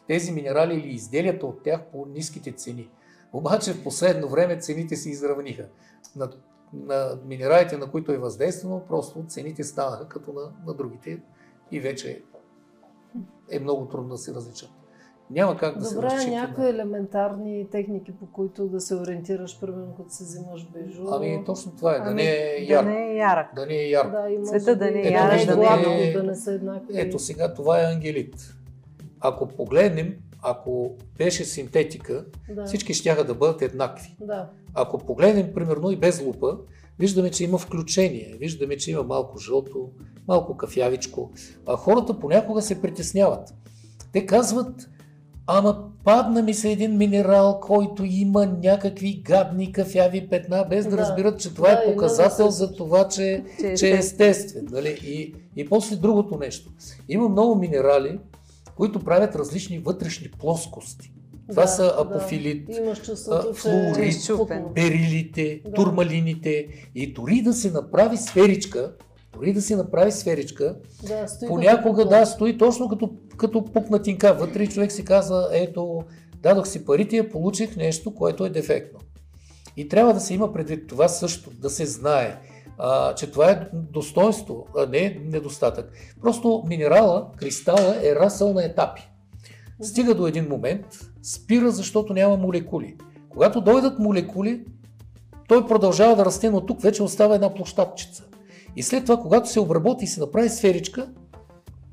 [0.08, 2.90] тези минерали или изделията от тях по ниските цени.
[3.34, 5.68] Обаче в последно време цените се изравниха.
[6.16, 6.30] На,
[6.74, 11.22] на минералите, на които е въздействано, просто цените станаха като на, на другите
[11.72, 12.24] и вече
[13.50, 14.79] е много трудно да се различат.
[15.32, 16.70] Няма как да Добре, се Добре, някои на...
[16.70, 21.04] елементарни техники, по които да се ориентираш, примерно, като се взимаш бежу.
[21.12, 22.84] Ами точно това е, ами, да не е яр.
[22.84, 23.48] Да не е ярък.
[23.56, 24.10] Да не е яр.
[24.10, 26.14] Да, и Цвета да не е ярък, да, не е...
[26.14, 26.94] да не са еднакви.
[27.00, 28.54] Ето сега това е ангелит.
[29.20, 32.26] Ако погледнем, ако беше синтетика,
[32.56, 32.66] да.
[32.66, 34.16] всички ще да бъдат еднакви.
[34.22, 34.50] Да.
[34.74, 36.58] Ако погледнем, примерно, и без лупа,
[37.00, 39.90] виждаме, че има включение, виждаме, че има малко жълто,
[40.28, 41.32] малко кафявичко.
[41.68, 43.54] А хората понякога се притесняват.
[44.12, 44.90] Те казват,
[45.52, 50.98] ама падна ми се един минерал, който има някакви гадни кафяви петна, без да, да
[50.98, 54.68] разбират, че това е да, е показател да за това, че, че, че е естествен.
[54.72, 55.00] Нали?
[55.04, 56.72] И, и после другото нещо.
[57.10, 58.20] Има много минерали,
[58.76, 61.12] които правят различни вътрешни плоскости.
[61.50, 63.54] Това да, са апофилит, да.
[63.54, 64.16] флуорит,
[64.76, 65.72] берилите, да.
[65.72, 68.92] турмалините и дори да се направи сферичка,
[69.34, 70.76] дори да се направи сферичка,
[71.08, 73.10] да, понякога да, стои точно като,
[73.40, 76.02] като пукнатинка вътре и човек си казва, ето,
[76.36, 79.00] дадох си парите получих нещо, което е дефектно.
[79.78, 82.40] И трябва да се има предвид това също, да се знае,
[82.78, 85.92] а, че това е достоинство, а не недостатък.
[86.22, 89.10] Просто минерала, кристала е расъл на етапи.
[89.82, 90.86] Стига до един момент,
[91.24, 92.96] спира, защото няма молекули.
[93.30, 94.66] Когато дойдат молекули,
[95.48, 98.24] той продължава да расте, но тук вече остава една площадчица.
[98.76, 101.10] И след това, когато се обработи и се направи сферичка,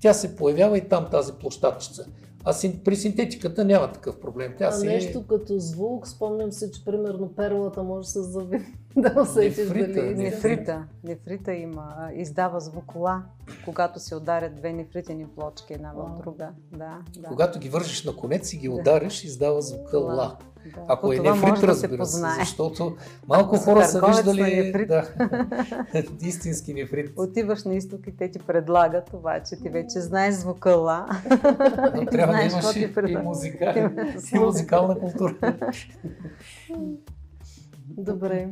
[0.07, 2.07] тя се появява и там тази площадчица.
[2.45, 2.55] А
[2.85, 4.55] при синтетиката няма такъв проблем.
[4.59, 5.23] Тя а си нещо е...
[5.29, 8.59] като звук, спомням се, че примерно перлата може с зъби
[9.15, 10.15] да усетиш дали...
[10.15, 10.85] Нефрита.
[11.05, 12.11] Нефрита има.
[12.15, 13.23] Издава звукола,
[13.65, 16.49] когато се ударят две нефритени плочки една в друга.
[16.73, 17.29] Да, да.
[17.29, 20.15] Когато ги вържиш на конец и ги удариш, издава звука ла.
[20.15, 20.37] Да.
[20.89, 22.97] Ако е нефрит, да разбира се, защото
[23.29, 24.89] малко хора са виждали нефрит.
[24.89, 25.05] да,
[26.27, 27.13] истински нефрит.
[27.17, 31.07] Отиваш на изток и те ти предлагат, обаче ти вече знаеш звука ла.
[31.95, 33.93] Но трябва да имаш и, и, музика,
[34.35, 35.35] и музикална култура.
[37.89, 38.49] Добре.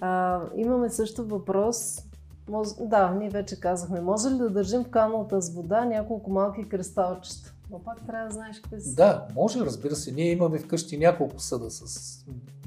[0.00, 2.02] А, имаме също въпрос.
[2.48, 2.88] Моз...
[2.88, 4.00] Да, ние вече казахме.
[4.00, 7.52] Може ли да държим в каналата с вода няколко малки кристалчета?
[7.70, 8.94] Но пак трябва да знаеш какви са.
[8.94, 10.12] Да, може, разбира се.
[10.12, 12.24] Ние имаме вкъщи няколко съда с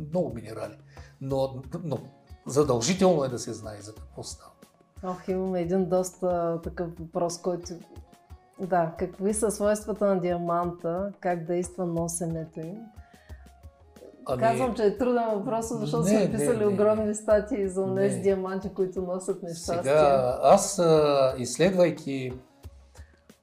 [0.09, 0.77] много минерали.
[1.21, 1.97] Но, но
[2.47, 4.51] задължително е да се знае за какво става.
[5.03, 7.73] Ох, имаме един доста такъв въпрос, който...
[8.61, 12.77] Да, какви са свойствата на диаманта, как действа носенето им?
[14.29, 14.41] Ами...
[14.41, 18.19] Казвам, че е труден въпрос, защото не, сме писали не, не, огромни статии за тези
[18.19, 19.83] диаманти, които носят нещастие.
[19.83, 20.81] Сега, аз
[21.37, 22.33] изследвайки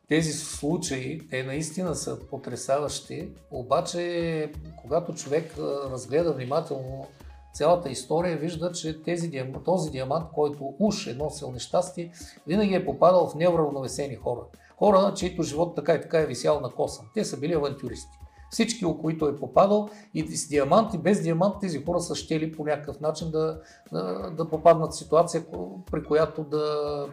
[0.09, 5.55] тези случаи, те наистина са потрясаващи, обаче когато човек
[5.91, 7.07] разгледа внимателно
[7.55, 12.12] цялата история, вижда, че тези, този диамант, който уж е носил нещастие,
[12.47, 14.41] винаги е попадал в неуравновесени хора.
[14.78, 17.07] Хора, чието живот така и така е висял на косъм.
[17.14, 18.18] Те са били авантюристи.
[18.57, 22.52] Всички, о които е попадал, и с диамант, и без диамант, тези хора са щели
[22.52, 23.61] по някакъв начин да,
[23.92, 25.44] да, да попаднат в ситуация,
[25.90, 27.07] при която да,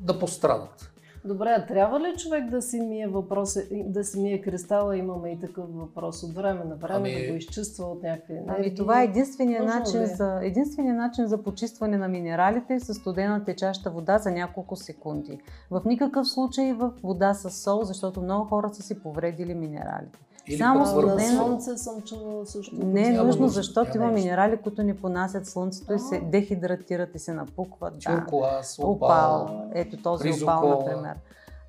[0.00, 0.89] да пострадат.
[1.24, 4.96] Добре, трябва ли човек да си мие въпрос, да си мие кристала?
[4.96, 7.26] Имаме и такъв въпрос от време на време, ами...
[7.26, 8.66] да го изчиства от някакви ами, енергии.
[8.66, 13.90] Ами това е единствения начин, за, единствения начин за почистване на минералите с студена течаща
[13.90, 15.38] вода за няколко секунди.
[15.70, 20.18] В никакъв случай в вода с сол, защото много хора са си повредили минералите.
[20.50, 21.44] Или Само студено...
[21.44, 22.76] слънце съм чувала също.
[22.86, 27.32] Не е нужно, защото има минерали, които не понасят слънцето и се дехидратират и се
[27.32, 28.00] напукват.
[28.00, 28.86] Чуркуаз, да.
[28.86, 29.48] опал.
[29.74, 30.56] Ето този ризокол.
[30.56, 31.14] опал, например.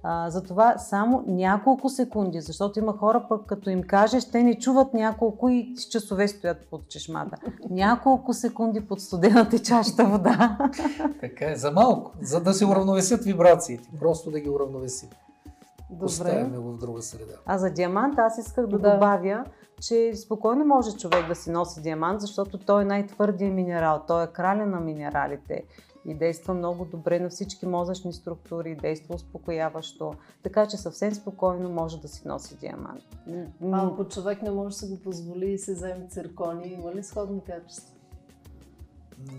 [0.03, 4.93] А, затова само няколко секунди, защото има хора пък като им кажеш, те не чуват
[4.93, 7.37] няколко и с часове стоят под чешмата.
[7.69, 10.57] Няколко секунди под студена течаща вода.
[11.21, 15.09] така е, за малко, за да се уравновесят вибрациите, просто да ги уравновесим.
[15.91, 16.05] Добре.
[16.05, 17.33] Оставяме го в друга среда.
[17.45, 19.45] А за диамант аз исках да, да добавя,
[19.81, 24.03] че спокойно може човек да си носи диамант, защото той е най-твърдия минерал.
[24.07, 25.63] Той е краля на минералите
[26.05, 30.13] и действа много добре на всички мозъчни структури, действа успокояващо,
[30.43, 33.03] така че съвсем спокойно може да си носи диамант.
[33.71, 37.03] А ако човек не може да се го позволи и се вземе циркони, има ли
[37.03, 37.95] сходни качества?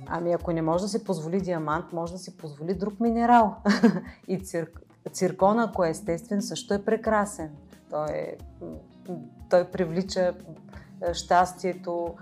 [0.06, 3.56] Ами ако не може да си позволи диамант, може да си позволи друг минерал.
[4.28, 4.80] и цирк,
[5.10, 7.50] Циркона, ако е естествен, също е прекрасен.
[7.90, 8.36] Той, е,
[9.50, 10.34] той привлича
[11.12, 12.14] щастието,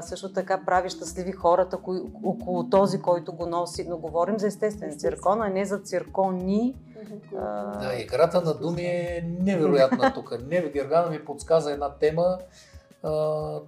[0.00, 3.86] също така прави щастливи хората кои, около този, който го носи.
[3.88, 6.74] Но говорим за естествен циркон, а не за циркони.
[7.80, 10.38] Да, играта на думи е невероятна тук.
[10.48, 12.38] Не, Гергана ми подсказа една тема.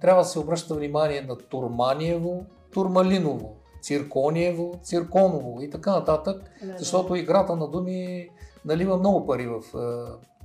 [0.01, 2.43] трябва да се обръща внимание на Турманиево,
[2.73, 8.29] Турмалиново, Циркониево, Цирконово и така нататък, защото играта на думи
[8.65, 9.63] налива много пари в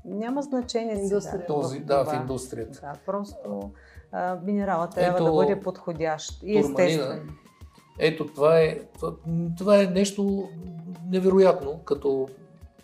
[0.05, 1.47] няма значение индустрия.
[1.47, 2.81] Този, да, в индустрията.
[2.83, 3.71] Да, просто
[4.13, 7.31] а, минерала трябва Ето, да бъде подходящ и естествен.
[7.99, 9.13] Ето това е, това,
[9.59, 10.49] това е нещо
[11.11, 12.29] невероятно като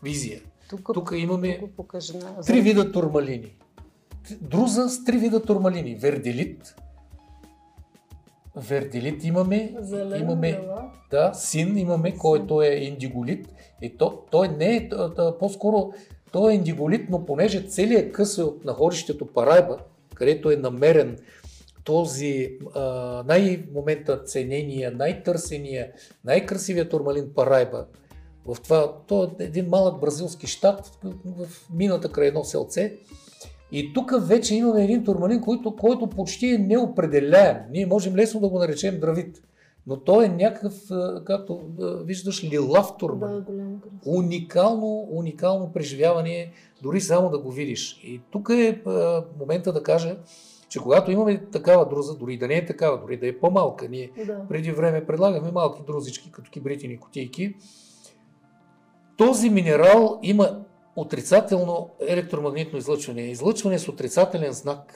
[0.02, 0.40] визия.
[0.68, 1.62] Тук, Тук имаме
[2.46, 3.56] три вида турмалини.
[4.40, 5.94] Друза с три вида турмалини.
[5.94, 6.76] Верделит,
[8.68, 10.60] Верделит имаме, Зелен, имаме
[11.10, 13.46] да, син имаме, който е индиголит.
[13.82, 14.88] И то, той не е,
[15.38, 15.92] по-скоро
[16.32, 19.76] той е индиголит, но понеже целият къс е от находището Парайба,
[20.14, 21.18] където е намерен
[21.84, 22.82] този а,
[23.26, 25.92] най-момента ценения, най-търсения,
[26.24, 27.86] най-красивият турмалин Парайба,
[28.46, 32.96] в това, то е един малък бразилски щат в, в мината край едно селце.
[33.72, 37.56] И тук вече имаме един турмалин, който, който почти е неопределяем.
[37.70, 39.42] Ние можем лесно да го наречем дравит.
[39.86, 40.74] Но той е някакъв,
[41.24, 41.60] както
[42.04, 43.44] виждаш, лилав турман.
[43.48, 43.64] Да,
[44.06, 46.52] уникално, уникално преживяване,
[46.82, 48.00] дори само да го видиш.
[48.04, 48.82] И тук е
[49.38, 50.16] момента да кажа,
[50.68, 54.10] че когато имаме такава друза, дори да не е такава, дори да е по-малка, ние
[54.26, 54.40] да.
[54.48, 57.54] преди време предлагаме малки друзички, като кибритини кутийки,
[59.16, 60.64] този минерал има
[60.96, 63.20] отрицателно електромагнитно излъчване.
[63.20, 64.94] Излъчване с отрицателен знак.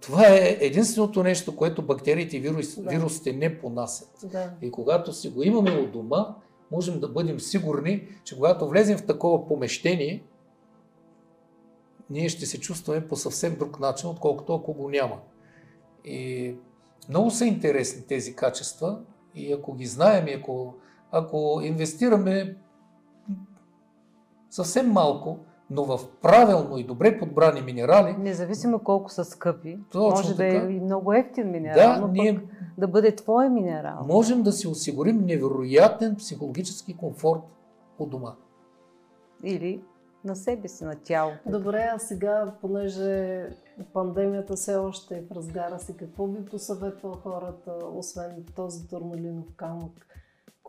[0.00, 2.90] Това е единственото нещо, което бактериите и вирус, да.
[2.90, 4.10] вирусите не понасят.
[4.24, 4.50] Да.
[4.62, 6.34] И когато си го имаме от дома,
[6.70, 10.24] можем да бъдем сигурни, че когато влезем в такова помещение,
[12.10, 15.16] ние ще се чувстваме по съвсем друг начин, отколкото ако го няма.
[16.04, 16.54] И
[17.08, 19.00] много са интересни тези качества
[19.34, 20.74] и ако ги знаем ако,
[21.10, 22.56] ако инвестираме
[24.50, 25.38] съвсем малко,
[25.70, 28.16] но в правилно и добре подбрани минерали.
[28.18, 30.36] Независимо колко са скъпи, може така.
[30.36, 32.44] да е и много ефтин минерал, да, но ние пък
[32.78, 34.04] да бъде твой минерал.
[34.06, 37.40] Можем да си осигурим невероятен психологически комфорт
[37.98, 38.34] у дома.
[39.44, 39.82] Или
[40.24, 41.38] на себе си, на тялото.
[41.46, 43.48] Добре, а сега, понеже
[43.92, 50.06] пандемията все още е в разгара си, какво би посъветвал хората, освен този турмалинов камък?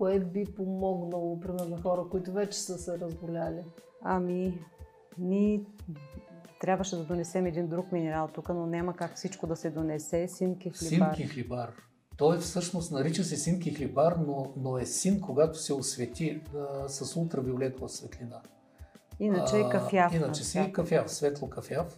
[0.01, 3.63] Кое би помогнало, примерно, на хора, които вече са се разболяли?
[4.01, 4.59] Ами,
[5.17, 5.61] ние
[6.61, 10.27] трябваше да донесем един друг минерал тук, но няма как всичко да се донесе.
[10.27, 11.15] Синки хлибар.
[11.15, 11.71] Синки хлибар.
[12.17, 17.15] Той всъщност нарича се синки хлибар, но, но е син, когато се освети а, с
[17.15, 18.41] ултравиолетова светлина.
[19.19, 20.13] Иначе е кафяв.
[20.13, 21.97] А, иначе си е кафяв, светло кафяв.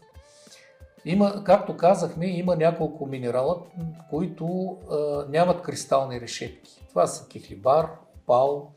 [1.06, 3.62] Има, както казахме, има няколко минерала,
[4.10, 6.86] които а, нямат кристални решетки.
[6.90, 8.72] Това са кихлибар, опал,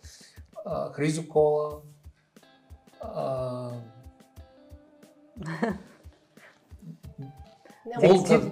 [0.65, 1.71] а, хризокола,
[3.01, 3.71] а,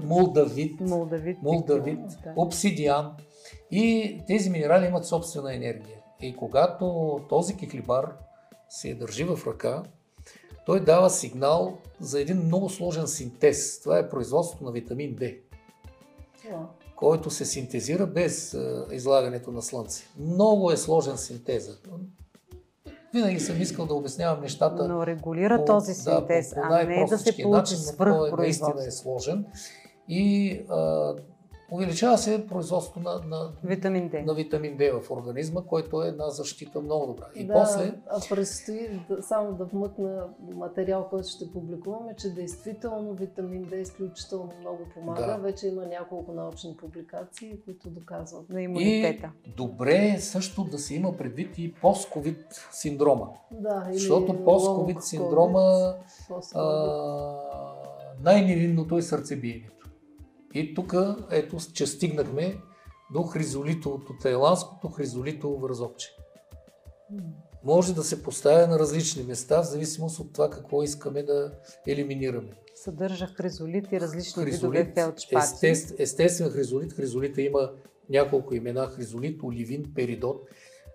[0.04, 2.32] Молдавит, Молдавит, Молдавит да.
[2.36, 3.12] обсидиан.
[3.70, 5.98] И тези минерали имат собствена енергия.
[6.20, 8.16] И когато този кихлибар
[8.68, 9.82] се държи в ръка,
[10.66, 13.80] той дава сигнал за един много сложен синтез.
[13.82, 15.38] Това е производството на витамин D,
[16.96, 18.56] който се синтезира без
[18.92, 20.04] излагането на слънце.
[20.18, 21.88] Много е сложен синтезът.
[23.14, 24.88] Винаги съм искал да обяснявам нещата.
[24.88, 28.86] Но регулира по, този синтез, да, по, по а не да се получи свръх наистина
[28.86, 29.46] е сложен.
[30.08, 31.14] И а,
[31.70, 34.24] увеличава се производството на, на, витамин D.
[34.24, 37.24] на витамин D в организма, който е една защита много добра.
[37.34, 37.94] И да, после...
[38.06, 44.52] А предстои да, само да вмъкна материал, който ще публикуваме, че действително витамин D изключително
[44.60, 45.26] много помага.
[45.26, 45.36] Да.
[45.36, 49.30] Вече има няколко научни публикации, които доказват на имунитета.
[49.44, 53.28] И добре е също да се има предвид и постковид синдрома.
[53.50, 55.94] Да, Защото постковид синдрома
[58.22, 59.73] най-невинното е сърцебиението.
[60.54, 60.94] И тук,
[61.30, 62.56] ето, че стигнахме
[63.12, 66.16] до хризолитовото, тайландското хризолитово вързопче.
[67.64, 71.52] Може да се поставя на различни места, в зависимост от това какво искаме да
[71.86, 72.50] елиминираме.
[72.74, 75.44] Съдържа хризолит и различни хризолит, видове фелчпати.
[75.44, 76.92] Естествен, естествен хризолит.
[76.92, 77.70] Хризолита има
[78.10, 78.86] няколко имена.
[78.86, 80.48] Хризолит, оливин, перидот.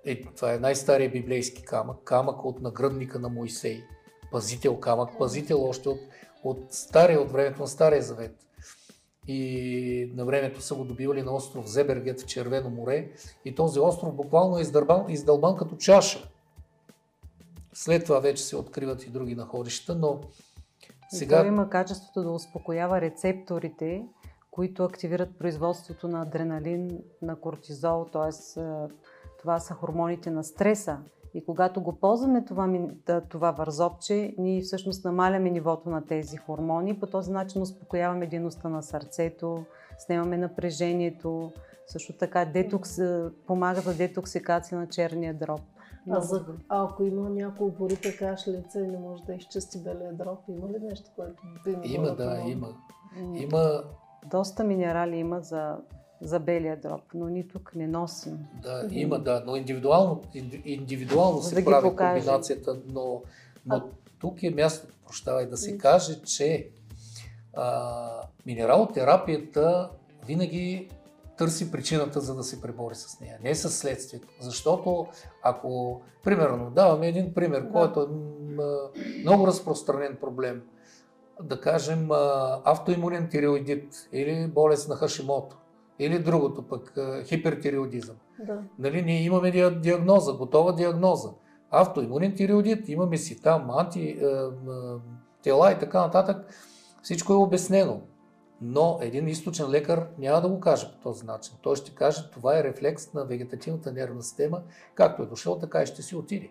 [0.06, 1.98] Е, това е най-стария библейски камък.
[2.04, 3.84] Камък от нагръдника на Моисей.
[4.32, 5.10] Пазител камък.
[5.18, 6.00] Пазител още от,
[6.44, 8.49] от стария, от времето на Стария завет
[9.32, 13.10] и на времето са го добивали на остров Зебергет в Червено море
[13.46, 16.30] и този остров буквално е издълбан, издълбан като чаша.
[17.74, 20.22] След това вече се откриват и други находища, но
[21.10, 21.36] сега...
[21.36, 24.06] И той има качеството да успокоява рецепторите,
[24.52, 28.62] които активират производството на адреналин, на кортизол, т.е.
[29.40, 30.98] това са хормоните на стреса.
[31.34, 32.82] И когато го ползваме това,
[33.30, 37.00] това вързопче, ние всъщност намаляме нивото на тези хормони.
[37.00, 39.66] По този начин успокояваме дейността на сърцето,
[39.98, 41.52] снимаме напрежението.
[41.88, 42.98] Също така детокс,
[43.48, 45.62] помага за детоксикация на черния дроб.
[46.12, 50.40] А, за, а ако има някой упорита кашлица и не може да изчисти белия дроб,
[50.50, 52.68] има ли нещо, което би Има, да, има.
[53.34, 53.84] Има
[54.32, 55.78] доста минерали има за,
[56.22, 58.38] за белия дроб, но ни тук не носим.
[58.62, 60.22] Да, има, да, но индивидуално,
[60.66, 62.20] индивидуално се да прави покаже.
[62.20, 63.22] комбинацията, но,
[63.66, 63.84] но а...
[64.20, 66.70] тук е място, прощавай, да се каже, че
[67.54, 69.90] а, минералотерапията
[70.28, 70.90] винаги
[71.38, 74.28] търси причината, за да се пребори с нея, не с следствието.
[74.42, 75.08] Защото
[75.44, 77.72] ако, примерно, даваме един пример, да.
[77.72, 78.08] който е
[79.22, 80.62] много разпространен проблем,
[81.44, 82.08] да кажем
[82.64, 85.58] автоимунен тиреоидит или болест на Хашимото
[86.00, 86.94] или другото пък
[87.26, 88.16] хипертиреодизъм.
[88.48, 88.62] Да.
[88.80, 91.30] Нали, ние имаме диагноза, готова диагноза.
[91.72, 94.20] Автоимунен тиреодит, имаме си там анти,
[95.44, 96.38] тела и така нататък.
[97.02, 98.02] Всичко е обяснено.
[98.62, 101.54] Но един източен лекар няма да го каже по този начин.
[101.62, 104.62] Той ще каже, това е рефлекс на вегетативната нервна система,
[104.96, 106.50] както е дошъл, така и ще си отиде.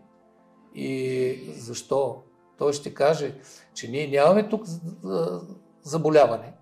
[0.74, 2.22] И защо?
[2.58, 3.34] Той ще каже,
[3.74, 4.64] че ние нямаме тук
[5.82, 6.52] заболяване,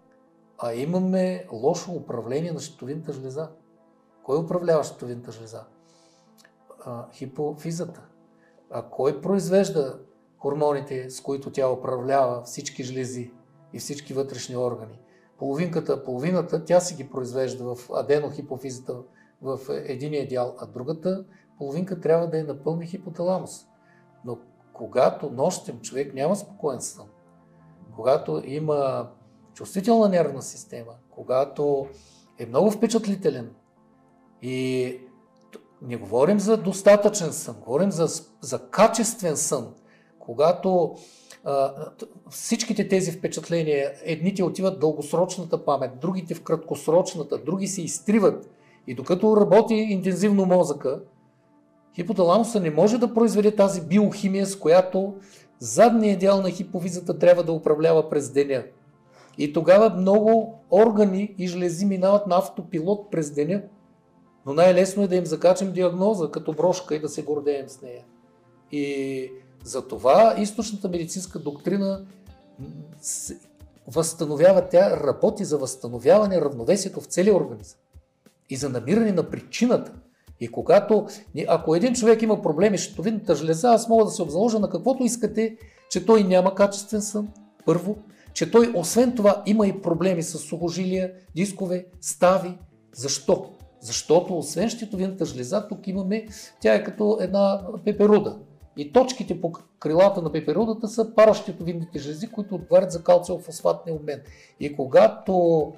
[0.58, 3.48] а имаме лошо управление на щитовинта жлеза.
[4.22, 5.64] Кой управлява щитовинта жлеза?
[6.84, 8.02] А, хипофизата.
[8.70, 9.98] А кой произвежда
[10.38, 13.32] хормоните, с които тя управлява всички жлези
[13.72, 14.98] и всички вътрешни органи?
[15.38, 18.96] Половинката, половината, тя си ги произвежда в аденохипофизата
[19.42, 21.24] в единия дял, а другата
[21.58, 23.66] половинка трябва да е напълни хипоталамус.
[24.24, 24.38] Но
[24.72, 27.06] когато нощем човек няма спокоен сън,
[27.96, 29.10] когато има
[29.56, 31.86] чувствителна нервна система, когато
[32.38, 33.50] е много впечатлителен.
[34.42, 34.98] И
[35.82, 39.74] не говорим за достатъчен сън, говорим за, за качествен сън,
[40.18, 40.94] когато
[42.30, 48.50] всичките тези впечатления, едните отиват в дългосрочната памет, другите в краткосрочната, други се изтриват.
[48.86, 51.00] И докато работи интензивно мозъка,
[51.94, 55.14] Хипоталамуса не може да произведе тази биохимия, с която
[55.58, 58.64] задният дял на хиповизата трябва да управлява през деня.
[59.38, 63.62] И тогава много органи и жлези минават на автопилот през деня.
[64.46, 68.04] Но най-лесно е да им закачим диагноза като брошка и да се гордеем с нея.
[68.72, 69.30] И
[69.64, 72.00] за това източната медицинска доктрина
[73.86, 77.78] възстановява, тя работи за възстановяване равновесието в целия организъм
[78.50, 79.92] и за намиране на причината–
[80.40, 81.06] и когато,
[81.48, 85.04] ако един човек има проблеми с щитовидната жлеза, аз мога да се обзаложа на каквото
[85.04, 85.56] искате,
[85.90, 87.28] че той няма качествен сън,
[87.66, 87.96] първо,
[88.36, 92.58] че той освен това има и проблеми с сухожилия, дискове, стави.
[92.92, 93.50] Защо?
[93.80, 96.26] Защото освен щитовидната жлеза, тук имаме,
[96.60, 98.38] тя е като една пеперуда.
[98.76, 104.20] И точките по крилата на пеперудата са паращитовидните жлези, които отговарят за калциофосфатния обмен.
[104.60, 105.72] И когато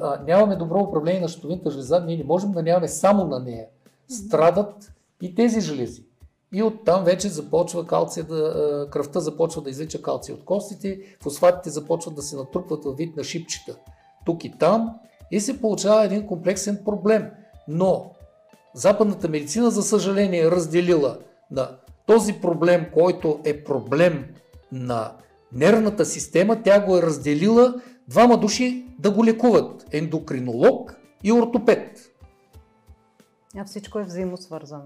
[0.00, 3.66] а, нямаме добро управление на щитовидната жлеза, ние не можем да нямаме само на нея
[4.08, 4.92] страдат
[5.22, 6.05] и тези желези.
[6.52, 12.14] И оттам вече започва калция да, кръвта започва да излича калция от костите, фосфатите започват
[12.14, 13.76] да се натрупват във вид на шипчета.
[14.26, 14.94] Тук и там
[15.30, 17.30] и се получава един комплексен проблем.
[17.68, 18.10] Но
[18.74, 21.18] западната медицина, за съжаление, е разделила
[21.50, 21.70] на
[22.06, 24.34] този проблем, който е проблем
[24.72, 25.12] на
[25.52, 29.86] нервната система, тя го е разделила двама души да го лекуват.
[29.92, 32.12] Ендокринолог и ортопед.
[33.56, 34.84] А всичко е взаимосвързано.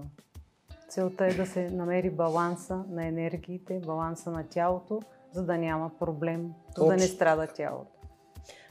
[0.91, 4.99] Целта е да се намери баланса на енергиите, баланса на тялото,
[5.31, 7.91] за да няма проблем, за да не страда тялото.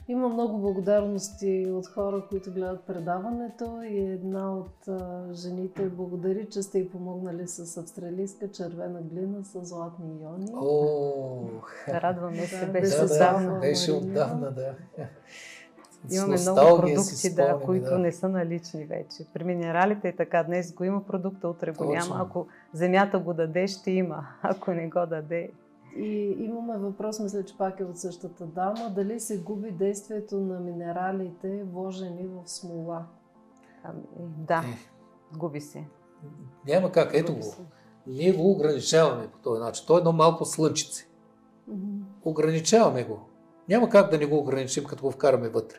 [0.07, 6.61] Има много благодарности от хора, които гледат предаването и една от а, жените благодари, че
[6.61, 10.51] сте й помогнали с австралийска червена глина с златни иони.
[10.53, 11.43] О,
[11.87, 14.75] радваме се, беше, да, да, беше отдавна, да.
[16.09, 17.97] Имаме много продукти, да, които да.
[17.97, 19.25] не са налични вече.
[19.33, 20.43] При минералите е така.
[20.43, 22.15] Днес го има продукта, утре го няма.
[22.19, 24.27] Ако земята го даде, ще има.
[24.41, 25.51] Ако не го даде.
[25.97, 28.91] И имаме въпрос, мисля, че пак е от същата дама.
[28.95, 33.05] Дали се губи действието на минералите, вложени в смола?
[33.83, 34.77] Ами, да, е.
[35.37, 35.83] губи се.
[36.67, 37.09] Няма как.
[37.13, 37.55] Ето го.
[38.07, 39.85] Ние го ограничаваме по този начин.
[39.87, 41.07] Той е едно малко слънчице.
[41.69, 42.01] Mm-hmm.
[42.23, 43.19] Ограничаваме го.
[43.69, 45.77] Няма как да не го ограничим, като го вкараме вътре.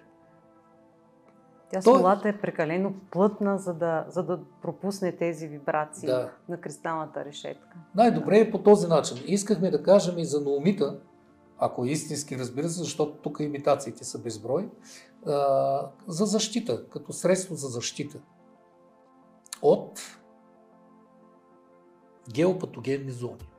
[1.72, 1.98] Тя Той...
[1.98, 6.30] смолата е прекалено плътна, за да, за да пропусне тези вибрации да.
[6.48, 7.76] на кристалната решетка.
[7.94, 9.18] Най-добре е по този начин.
[9.26, 11.00] Искахме да кажем и за наумита,
[11.58, 14.68] ако е истински, разбира се, защото тук имитациите са безброй,
[15.26, 18.18] а, за защита, като средство за защита
[19.62, 20.00] от
[22.32, 23.50] геопатогенни зони.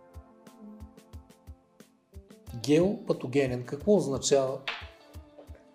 [2.63, 3.63] Геопатогенен.
[3.65, 4.57] Какво означава?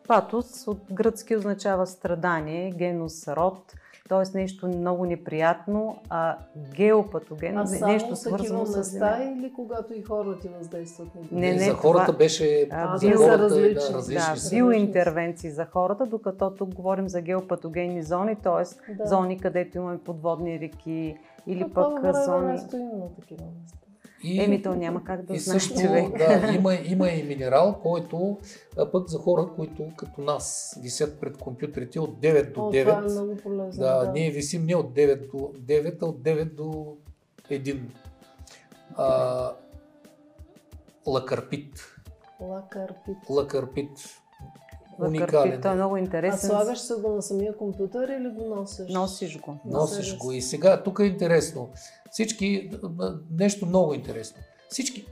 [0.09, 3.75] Патос от гръцки означава страдание, генус род,
[4.09, 4.39] т.е.
[4.39, 6.37] нещо много неприятно, а
[6.73, 11.59] геопатоген А само нещо свързано с места или когато и хората ти въздействат Не, не,
[11.59, 13.75] за това- хората беше А, за био- хората, различни.
[13.85, 14.51] Да, различни Да, са.
[14.51, 18.93] биоинтервенции за хората, докато тук говорим за геопатогенни зони, т.е.
[18.93, 19.07] Да.
[19.07, 21.17] зони, където имаме подводни реки
[21.47, 22.47] или А това пък време зони.
[22.47, 23.79] не стоим на такива места.
[24.23, 26.19] И, Еми, то няма как да и знае също, човек.
[26.19, 28.39] да, има, има и минерал, който
[28.79, 32.85] а пък за хора, които като нас висят пред компютрите от 9 до О, 9.
[32.85, 33.83] това е много полезно.
[33.83, 34.13] Да, да.
[34.13, 36.97] ние висим не от 9 до 9, а от 9 до
[37.51, 37.81] 1.
[38.97, 39.53] А,
[41.07, 41.95] лакарпит.
[42.41, 43.17] Лакарпит.
[43.31, 44.21] Лакарпит.
[44.99, 45.61] Лакарпит, Уникален.
[45.63, 46.51] той е много А интересен.
[46.51, 48.93] слагаш се го на самия компютър или го носиш?
[48.93, 49.57] Носиш го.
[49.65, 50.33] Носиш го.
[50.33, 51.69] И сега, тук е интересно.
[52.11, 52.71] Всички,
[53.31, 54.37] нещо много интересно.
[54.69, 55.07] Всички,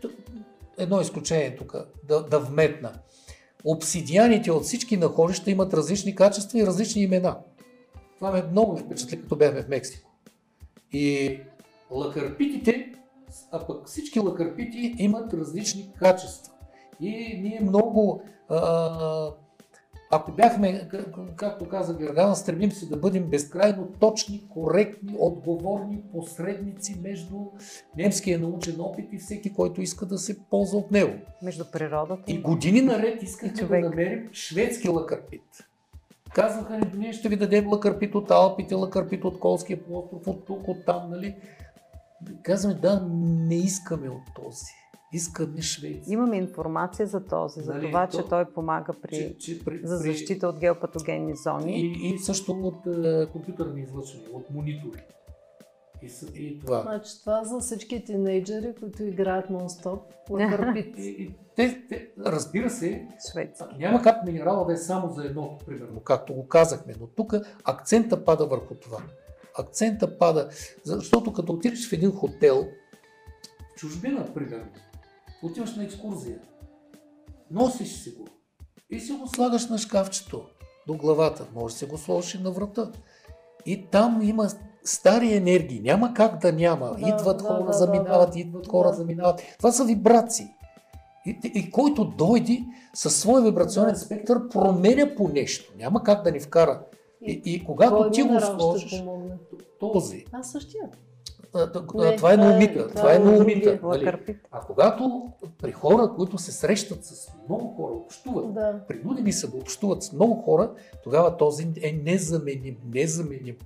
[0.79, 2.93] едно изключение тук, да, да вметна.
[3.65, 7.37] Обсидианите от всички находища имат различни качества и различни имена.
[8.17, 10.11] Това ме много впечатли, като бяхме в Мексико.
[10.93, 11.39] И
[11.91, 12.93] лакарпитите,
[13.53, 16.53] а пък всички лакарпити имат различни качества.
[17.01, 17.11] И
[17.43, 19.31] ние много, а,
[20.17, 20.89] ако бяхме,
[21.37, 27.37] както каза Гергана, стремим се да бъдем безкрайно точни, коректни, отговорни посредници между
[27.97, 31.13] немския научен опит и всеки, който иска да се ползва от него.
[31.43, 35.43] Между природата И години наред искахме да намерим шведски лакарпит.
[36.35, 40.69] Казваха ни, ние ще ви дадем лакарпит от Алпите, лакарпит от Колския полуостров, от тук,
[40.69, 41.37] от там, нали?
[42.43, 44.67] Казваме, да, не искаме от този.
[45.13, 46.13] Искаме шведски.
[46.13, 49.81] Имаме информация за този, за Нали, това, то- че той помага при, Че- че при-
[49.85, 51.81] за при- защита от геопатогенни зони.
[51.81, 55.01] И, и също от е, компютърни излъчвания, от монитори.
[56.03, 56.83] И, и това.
[56.83, 60.01] Значи това за всички тинейджери, които играят нон-стоп,
[60.99, 63.67] и те, те, разбира се, Швеция.
[63.79, 67.35] няма как минерала да е само за едното, примерно, както го казахме, но тук
[67.65, 68.99] акцента пада върху това.
[69.59, 70.49] Акцента пада,
[70.85, 72.67] защото като отидеш в един хотел,
[73.73, 74.67] в чужбина, примерно,
[75.47, 76.39] отиваш на екскурзия,
[77.51, 78.27] носиш си го
[78.91, 80.43] и си го слагаш на шкафчето
[80.87, 82.93] до главата, може да си го сложиш и на врата.
[83.67, 84.49] И там има
[84.85, 86.97] стари енергии, няма как да няма.
[87.01, 88.95] Да, идват да, хора, да, заминават, да, идват хора, да.
[88.95, 89.43] заминават.
[89.59, 90.47] Това са вибрации.
[91.27, 92.65] И, и който дойде
[92.95, 93.99] със своя вибрационен Да.
[94.01, 95.73] спектър, променя по нещо.
[95.79, 96.83] Няма как да ни вкара.
[97.23, 99.05] И, и когато Кой ти го сложиш,
[99.81, 100.83] този, А същия.
[101.57, 103.81] Не, това е това наумита, това е другия.
[103.83, 104.37] нали?
[104.51, 105.23] А когато
[105.59, 108.81] при хора, които се срещат с много хора, общуват, Да.
[108.89, 110.71] принудени са да общуват с много хора,
[111.05, 113.57] тогава този е незаменим, незаменим.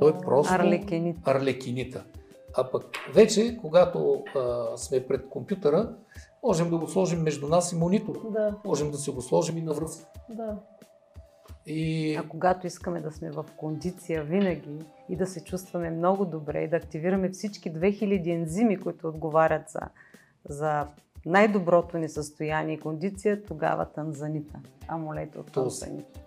[0.00, 1.16] Той е просто Арлекенит.
[1.24, 2.04] арлекинита.
[2.56, 2.84] А пък
[3.14, 5.94] вече, когато а, сме пред компютъра,
[6.42, 8.18] можем да го сложим между нас и монитора.
[8.30, 10.04] Да, Можем да си го сложим и на връзка.
[10.30, 10.56] да.
[11.66, 16.60] И А когато искаме да сме в кондиция винаги и да се чувстваме много добре
[16.60, 19.80] и да активираме всички 2000 ензими, които отговарят за,
[20.48, 20.86] за
[21.26, 24.58] най-доброто ни състояние и кондиция, тогава танзанита.
[24.88, 26.20] Амулет от танзанита.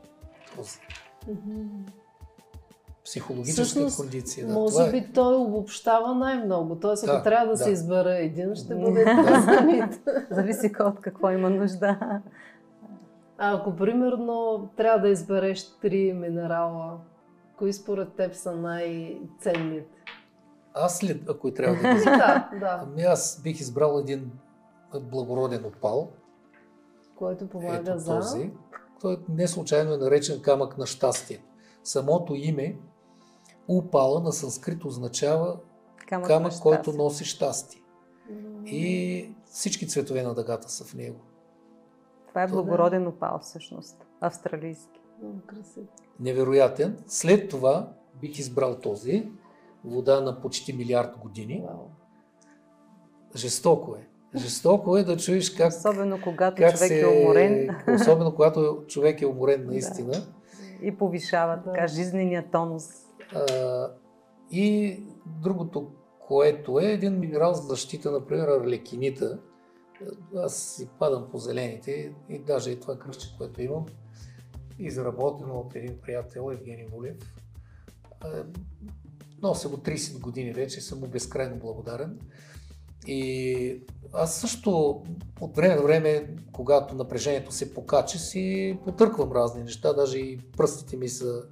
[3.06, 4.48] психологическа Всъщност, кондиция.
[4.48, 4.92] Да, Може това е.
[4.92, 6.76] би той обобщава най-много.
[6.76, 7.58] Тоест, ако Да, трябва да, да.
[7.58, 8.82] се избере един, ще Да.
[8.82, 10.02] бъде танзанит.
[10.32, 12.22] Зависи от какво има нужда.
[13.38, 17.00] А ако примерно трябва да избереш три минерала,
[17.58, 20.04] кои според теб са най-ценните?
[20.74, 22.86] Аз ли, ако и трябва да ги да, да.
[22.88, 24.32] Ами аз бих избрал един
[25.02, 26.12] благороден опал.
[27.16, 28.16] Който помага Ето за...
[28.16, 28.52] този.
[29.02, 31.44] Той не случайно е наречен камък на щастие.
[31.84, 32.78] Самото име
[33.68, 35.58] Упала на санскрит означава
[36.08, 37.82] Камък, камък, който носи щастие.
[38.66, 41.20] И всички цветове на дъгата са в него.
[42.38, 44.06] Това е благороден опал всъщност.
[44.22, 45.00] Австралийски.
[45.22, 45.86] Много красиво.
[46.20, 46.98] Невероятен.
[47.08, 47.90] След това
[48.22, 49.32] бих избрал този.
[49.86, 51.64] Вода на почти милиард години.
[51.68, 51.86] Вау.
[53.36, 54.08] Жестоко е.
[54.36, 57.02] Жестоко е да чуеш как, Особено когато как човек се...
[57.02, 60.14] е уморен Особено когато човек е уморен наистина.
[60.82, 61.64] и повишава Да.
[61.64, 62.88] така жизнения тонус.
[63.36, 63.88] А,
[64.52, 65.88] и другото,
[66.20, 69.40] което е един минерал за защита, например, арлекинита.
[70.36, 73.86] Аз си падам по зелените и даже и това кръстче, което имам,
[74.80, 77.18] изработено от един приятел, Евгений Волев.
[79.42, 82.20] Нося го 30 години вече, съм му безкрайно благодарен.
[83.08, 83.84] И
[84.14, 85.04] аз също
[85.42, 90.98] от време на време, когато напрежението се покачи, си потърквам разни неща, даже и пръстите
[90.98, 91.44] ми са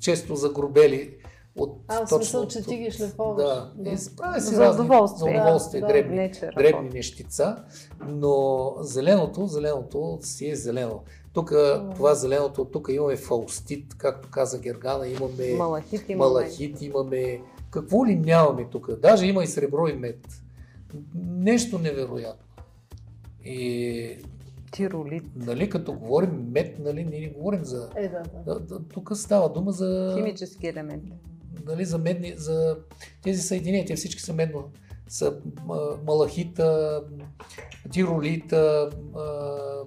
[0.00, 1.19] често загрубели
[1.56, 3.44] от а, точно смисъл, че ти ги шлефоваш.
[3.44, 3.90] Да, да.
[3.90, 7.56] И си за разни, удоволствие, за удоволствие да, дребни, да, не, дребни нещица,
[8.06, 11.02] но зеленото, зеленото си е зелено.
[11.32, 11.94] Тук, mm.
[11.94, 17.40] това зеленото, тук имаме фаустит, както каза Гергана, имаме малахит, имаме, малахит, имаме
[17.70, 18.90] какво ли нямаме тук?
[19.00, 20.20] Даже има и сребро и мед.
[21.24, 22.46] Нещо невероятно.
[23.44, 24.16] И
[24.70, 25.24] Тиролит.
[25.36, 27.88] Нали, като говорим мед, нали, ние не говорим за...
[27.96, 28.54] Е, да, да.
[28.54, 30.14] да, да тук става дума за...
[30.16, 31.12] Химически елементи.
[31.66, 32.76] Нали, за медни, за
[33.22, 34.64] тези съединения, те всички са медно.
[35.08, 35.40] Са
[36.06, 37.00] малахита,
[37.92, 38.90] тиролита,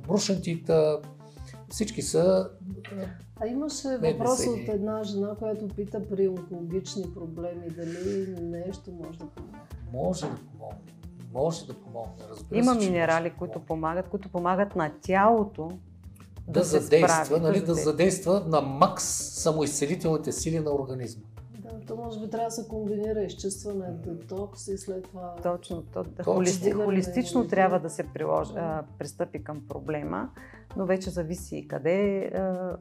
[0.07, 1.01] брушантита,
[1.69, 2.49] всички са
[3.43, 9.25] а имаше въпрос от една жена, която пита при онкологични проблеми дали нещо може да
[9.27, 9.59] помогне.
[9.93, 10.93] Може да помогне.
[11.33, 12.23] Може да помогне.
[12.29, 15.71] Разбира Има се, минерали, да които помагат, които помагат на тялото
[16.47, 19.03] да, да задейства, справи, нали, да, да задейства на макс
[19.43, 21.23] самоизцелителните сили на организма.
[21.63, 25.35] Да, то може би трябва да се комбинира изчистване, детокс и след това...
[25.43, 30.29] Точно, то, да, холисти, холистично трябва да се приложи, а, пристъпи към проблема,
[30.77, 32.31] но вече зависи къде е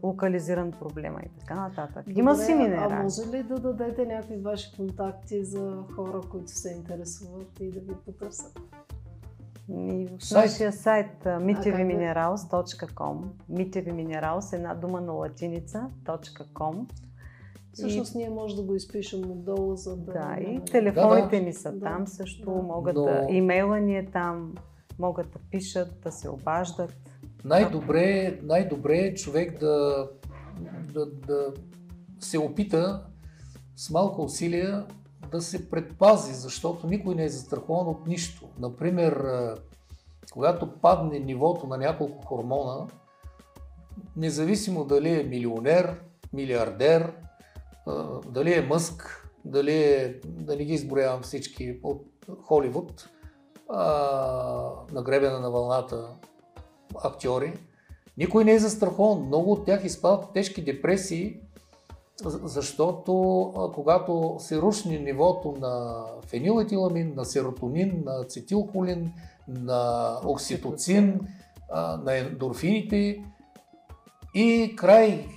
[0.02, 2.04] локализиран проблема и така нататък.
[2.06, 2.92] Добре, Има си минерали.
[2.92, 7.80] А може ли да дадете някакви ваши контакти за хора, които се интересуват и да
[7.80, 8.60] ви потърсят?
[9.68, 10.44] И в сайт.
[10.44, 13.18] нашия сайт miteviminerals.com
[13.52, 15.90] miteviminerals е една дума на латиница
[16.54, 16.86] .com
[17.72, 18.18] Всъщност и...
[18.18, 20.12] ние може да го изпишем отдолу, за да...
[20.12, 22.62] Да, и телефоните да, ни са да, там също, да.
[22.62, 23.02] могат Но...
[23.02, 23.26] да...
[23.30, 24.54] Имейла ни е там,
[24.98, 26.94] могат да пишат, да се обаждат.
[27.44, 30.08] Най-добре, най-добре е човек да,
[30.94, 31.54] да, да
[32.20, 33.02] се опита
[33.76, 34.86] с малко усилия
[35.30, 38.48] да се предпази, защото никой не е застрахован от нищо.
[38.58, 39.24] Например,
[40.32, 42.86] когато падне нивото на няколко хормона,
[44.16, 46.00] независимо дали е милионер,
[46.32, 47.12] милиардер,
[48.26, 52.06] дали е Мъск, дали е, да не ги изброявам всички от
[52.42, 53.08] Холивуд,
[54.92, 56.08] на гребена на вълната
[57.04, 57.54] актьори,
[58.18, 59.26] никой не е застрахован.
[59.26, 61.40] Много от тях изпадат тежки депресии,
[62.44, 69.12] защото когато се рушни нивото на фенилетиламин, на серотонин, на ацетилхолин,
[69.48, 71.20] на окситоцин,
[72.04, 73.24] на ендорфините
[74.34, 75.28] и край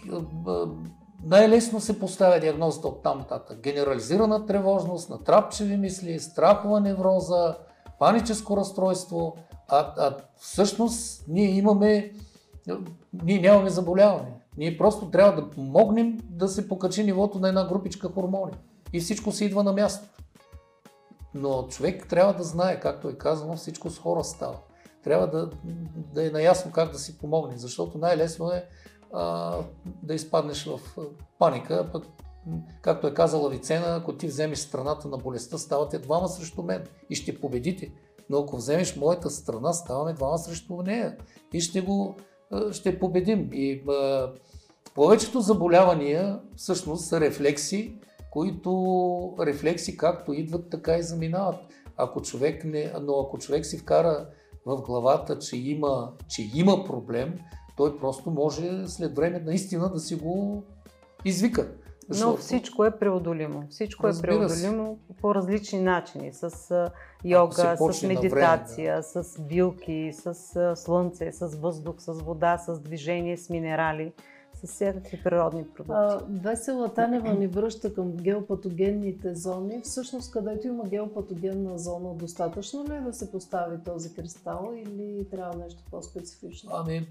[1.26, 3.60] най-лесно се поставя диагнозата от там нататък.
[3.62, 7.58] Генерализирана тревожност, натрапчеви мисли, страхова невроза,
[8.00, 9.36] паническо разстройство,
[9.68, 12.12] а, а всъщност ние имаме,
[13.24, 14.32] ние нямаме заболяване.
[14.58, 18.54] Ние просто трябва да помогнем да се покачи нивото на една групичка хормони.
[18.94, 20.10] И всичко се идва на място.
[21.34, 24.58] Но човек трябва да знае, както е казано, всичко с хора става.
[25.04, 25.50] Трябва да,
[25.96, 28.66] да е наясно как да си помогне, защото най-лесно е
[29.16, 29.58] а,
[30.04, 30.80] да изпаднеш в
[31.40, 32.06] паника, пък
[32.82, 37.16] както е казала Вицена, ако ти вземеш страната на болестта, ставате двама срещу мен и
[37.16, 37.92] ще победите.
[38.30, 41.18] Но ако вземеш моята страна, ставаме двама срещу нея
[41.54, 42.16] и ще го
[42.72, 43.50] ще победим.
[43.54, 44.32] И а,
[44.96, 48.00] повечето заболявания всъщност са рефлекси,
[48.32, 51.56] които рефлекси както идват, така и заминават.
[51.98, 54.28] Ако човек не, но ако човек си вкара
[54.66, 57.40] в главата, че има, че има проблем,
[57.78, 60.64] той просто може след време наистина да си го
[61.26, 61.72] извика.
[62.10, 62.32] Защото...
[62.32, 63.64] Но всичко е преодолимо.
[63.70, 65.18] Всичко е Разбира е преодолимо се.
[65.22, 66.34] по различни начини.
[66.34, 66.92] С
[67.24, 69.24] йога, с медитация, време, да.
[69.24, 74.14] с билки, с слънце, с въздух, с вода, с движение, с минерали,
[74.54, 75.92] с всякакви природни продукти.
[75.96, 79.82] А, Весела Танева ни връща към геопатогенните зони.
[79.84, 85.58] Всъщност, където има геопатогенна зона, достатъчно ли е да се постави този кристал или трябва
[85.58, 86.70] нещо по-специфично?
[86.74, 87.08] Ами,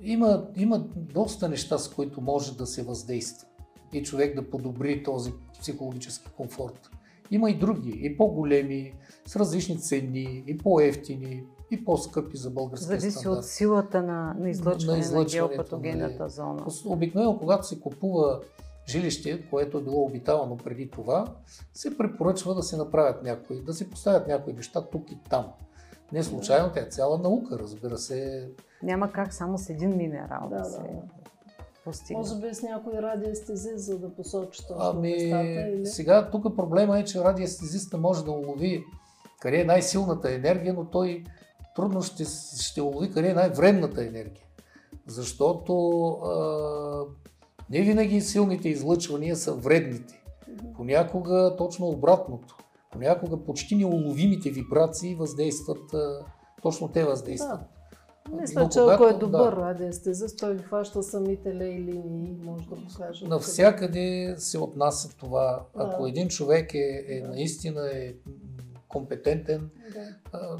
[0.00, 3.48] има, има доста неща, с които може да се въздейства
[3.92, 6.90] и човек да подобри този психологически комфорт.
[7.30, 8.92] Има и други, и по-големи,
[9.26, 13.38] с различни цени, и по-ефтини, и по-скъпи за българския Зависи стандарт.
[13.38, 16.30] от силата на, на излъчване на, на геопатогенната нали.
[16.30, 16.66] зона.
[16.86, 18.40] Обикновено, когато се купува
[18.88, 21.26] жилище, което е било обитавано преди това,
[21.74, 25.46] се препоръчва да се направят някои, да се поставят някои неща тук и там.
[26.12, 28.48] Не случайно, тя е цяла наука, разбира се.
[28.82, 30.80] Няма как само с един минерал да, да се
[31.84, 32.18] постигне.
[32.18, 35.68] Може би с някои радиестези, за да посочи точно ами, местата?
[35.68, 35.86] Или?
[35.86, 38.84] Сега тук проблема е, че радиестезиста може да улови
[39.40, 41.24] къде е най-силната енергия, но той
[41.76, 42.24] трудно ще,
[42.60, 44.44] ще улови къде е най-вредната енергия.
[45.06, 47.04] Защото а,
[47.70, 50.22] не винаги силните излъчвания са вредните.
[50.76, 52.56] Понякога точно обратното.
[52.92, 56.24] понякога почти неуловимите вибрации въздействат, а,
[56.62, 57.60] точно те въздействат.
[57.60, 57.77] Да.
[58.32, 59.60] Мисля, Но че когато- ако е добър да.
[59.62, 63.24] радиестезист, той хваща самите лей линии, може да покаже.
[63.26, 65.62] Навсякъде се отнася това.
[65.76, 65.82] Да.
[65.84, 68.14] Ако един човек е, е наистина е
[68.88, 70.00] компетентен, Да.
[70.32, 70.56] а,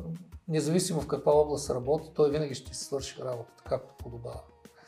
[0.49, 4.41] независимо в каква област работи, той винаги ще си свърши работата както подобава.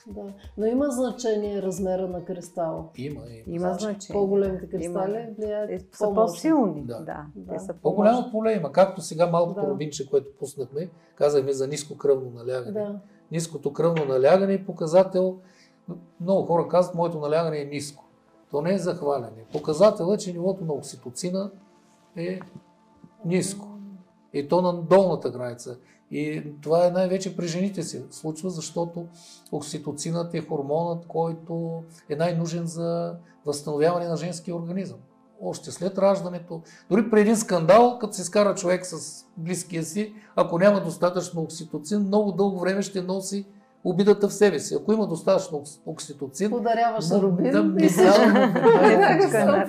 [0.06, 0.20] Да.
[0.58, 2.84] Но има значение размера на кристала.
[2.96, 3.56] Има, има.
[3.56, 4.20] Има значение.
[4.20, 5.26] По-големите кристали Има.
[5.38, 6.82] влияят са по-силни.
[6.84, 7.00] Да.
[7.00, 7.26] Да.
[7.36, 7.52] Да.
[7.52, 8.72] Те са По-голямо поле има.
[8.72, 9.66] Както сега малкото Да.
[9.66, 12.72] рубинче, което пуснахме, казахме за ниско кръвно налягане.
[12.72, 12.98] Да.
[13.32, 15.38] Ниското кръвно налягане е показател.
[16.20, 18.04] Много хора казват, моето налягане е ниско.
[18.50, 19.44] То не е захваляне.
[19.52, 21.50] Показател е, че нивото на окситоцина
[22.16, 22.40] е
[23.24, 23.66] ниско.
[24.32, 25.76] И то на долната граница.
[26.10, 29.06] И това е най-вече при жените се случва, защото
[29.52, 33.14] окситоцинът е хормонът, който е най-нужен за
[33.46, 34.98] възстановяване на женския организъм.
[35.42, 40.58] Още след раждането, дори при един скандал, като се скара човек с близкия си, ако
[40.58, 43.46] няма достатъчно окситоцин, много дълго време ще носи
[43.84, 44.74] обидата в себе си.
[44.74, 49.22] Ако има достатъчно окс- окситоцин, Подаряваш Да, рубин да, и се се нали.
[49.28, 49.66] скандала.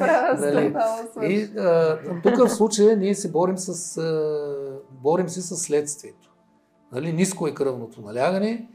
[1.12, 1.34] свърши.
[1.34, 1.50] И
[2.24, 4.02] тук в случая ние се борим с,
[4.92, 6.31] борим се с следствието.
[6.92, 8.68] Нали, ниско е кръвното налягане,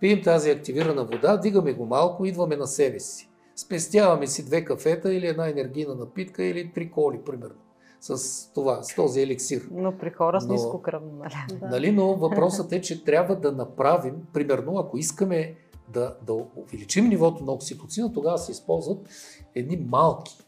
[0.00, 3.28] пием тази активирана вода, дигаме го малко, идваме на себе си.
[3.56, 7.54] Спестяваме си две кафета или една енергийна напитка или три коли, примерно.
[8.00, 9.68] С това, с този еликсир.
[9.70, 11.60] Но при хора с Но- ниско кръвно налягане.
[11.60, 11.66] Да.
[11.66, 15.54] Нали, но въпросът е, че трябва да направим, примерно, ако искаме
[15.88, 19.08] да, да увеличим нивото на окситоцина, тогава се използват
[19.54, 20.38] едни малки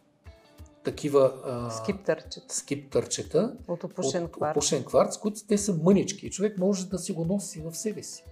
[0.84, 2.54] такива а, Скиптърчета.
[2.54, 4.56] скиптърчета От опушен от кварц.
[4.56, 8.24] опушен кварц, които те са мънички човек може да си го носи в себе си.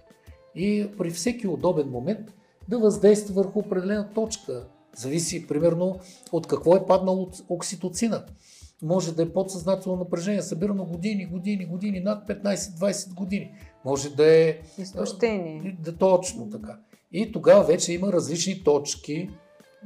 [0.55, 2.33] И при всеки удобен момент
[2.69, 4.67] да въздейства върху определена точка.
[4.95, 5.99] Зависи, примерно,
[6.31, 8.25] от какво е паднал от окситоцина.
[8.81, 13.51] Може да е подсъзнателно напрежение, събирано години, години, години, над 15-20 години.
[13.85, 15.77] Може да е Изтощение.
[15.79, 16.79] да, точно така.
[17.11, 19.29] И тогава вече има различни точки,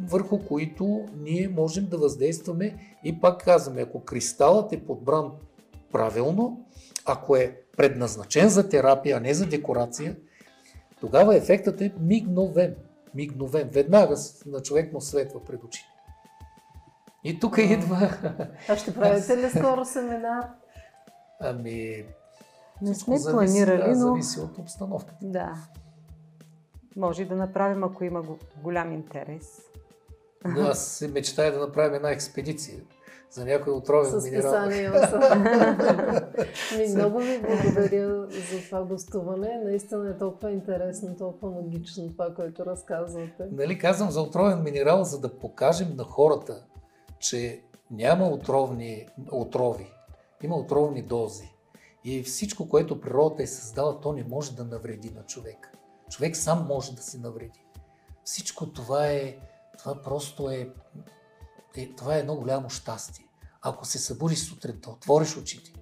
[0.02, 2.76] върху които ние можем да въздействаме.
[3.03, 5.32] И пак казваме, ако кристалът е подбран
[5.91, 6.65] правилно,
[7.06, 10.15] ако е предназначен за терапия, а не за декорация,
[10.99, 12.76] тогава ефектът е мигновен.
[13.15, 13.69] Мигновен.
[13.69, 14.15] Веднага
[14.45, 15.88] на човек му светва пред очите.
[17.24, 18.10] И тук идва...
[18.69, 20.49] А ще правите ли скоро семинар?
[21.40, 22.06] Ами...
[22.82, 23.95] Не сме зависи, планирали, да, но...
[23.95, 25.18] зависи от обстановката.
[25.22, 25.53] Да.
[26.95, 29.61] Може да направим, ако има го- голям интерес.
[30.45, 32.80] Но аз се мечтая да направим една експедиция
[33.31, 34.69] за някой отровен минерал.
[36.77, 39.61] Ми, много ви благодаря за това гостуване.
[39.64, 43.43] Наистина е толкова интересно, толкова магично това, което разказвате.
[43.51, 46.65] Нали, казвам за отровен минерал, за да покажем на хората,
[47.19, 47.61] че
[47.91, 49.91] няма отровни отрови,
[50.43, 51.53] има отровни дози.
[52.03, 55.77] И всичко, което природата е създала, то не може да навреди на човек.
[56.09, 57.64] Човек сам може да си навреди.
[58.23, 59.38] Всичко това е,
[59.78, 60.70] това просто е,
[61.78, 63.26] е това е едно голямо щастие.
[63.62, 65.74] Ако се събудиш сутринта, отвориш очите.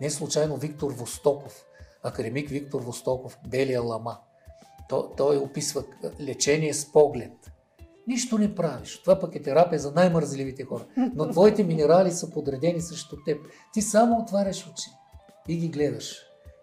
[0.00, 1.64] Не случайно Виктор Востоков,
[2.02, 4.18] академик Виктор Востоков, Белия лама,
[4.88, 5.84] то, той описва
[6.20, 7.32] лечение с поглед.
[8.06, 9.00] Нищо не правиш.
[9.02, 10.86] Това пък е терапия за най-мързливите хора.
[11.14, 13.38] Но твоите минерали са подредени срещу теб.
[13.72, 14.90] Ти само отваряш очи
[15.48, 16.16] и ги гледаш.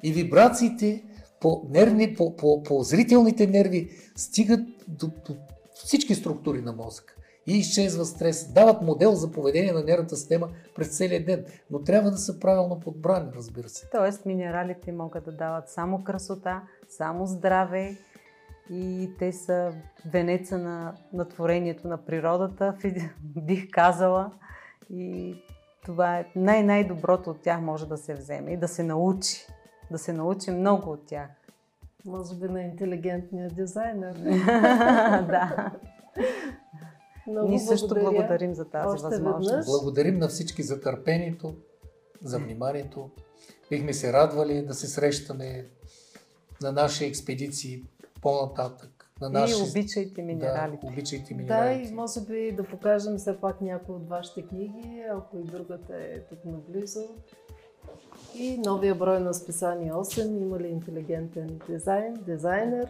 [0.04, 1.04] И вибрациите
[1.40, 5.36] по, нервни, по, по, по зрителните нерви стигат до, до
[5.84, 7.16] всички структури на мозъка.
[7.48, 8.54] И изчезва стрес.
[8.54, 11.46] Дават модел за поведение на нервната система през целия ден.
[11.72, 13.90] Но трябва да са правилно подбрани, разбира се.
[13.92, 17.98] Тоест, минералите могат да дават само красота, само здраве
[18.70, 19.74] и те са
[20.12, 22.78] венеца на, на творението на природата,
[23.22, 24.32] бих казала.
[24.90, 25.36] И
[25.86, 29.48] това е най-най-доброто от тях може да се вземе и да се научи.
[29.92, 31.30] Да се научи много от тях.
[32.06, 34.14] Може би на интелигентния дизайнер.
[35.28, 35.72] да.
[37.28, 38.12] Много Ние също благодаря.
[38.12, 39.50] благодарим за тази Още възможност.
[39.52, 39.66] веднъж.
[39.66, 41.56] Благодарим на всички за търпението,
[42.24, 43.10] за вниманието.
[43.70, 45.66] Бихме се радвали да се срещаме
[46.62, 47.84] на наши експедиции
[48.22, 49.12] по-нататък.
[49.22, 49.54] На наши...
[49.54, 50.86] И обичайте минералите.
[50.86, 51.90] Да, обичайте Да, минералите.
[51.90, 56.20] и може би да покажем все пак някои от вашите книги, ако и другата е
[56.20, 57.00] тук наблизо.
[58.36, 62.88] И новия брой на списание 8, има ли интелигентен дизайн, дизайнер.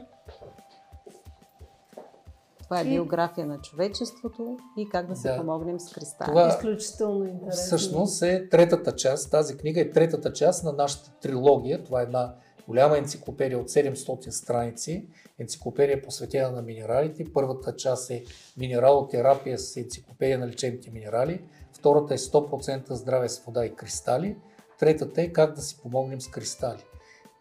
[2.64, 5.38] Това е И- биография на човечеството и как да се Да.
[5.38, 6.27] помогнем с кристали.
[6.27, 7.52] Това- Изключително интересно.
[7.65, 9.32] Всъщност е третата част.
[9.32, 11.84] Тази книга е третата част на нашата трилогия.
[11.84, 12.34] Това е една
[12.68, 15.07] голяма енциклопедия от 700 страници.
[15.40, 17.26] Енциклопедия посветена на минералите.
[17.34, 18.23] Първата част е
[18.57, 21.41] минералотерапия с енциклопедия на лечебните минерали.
[21.73, 24.38] Втората е 100% здраве с вода и кристали.
[24.80, 26.86] Третата е как да си помогнем с кристали.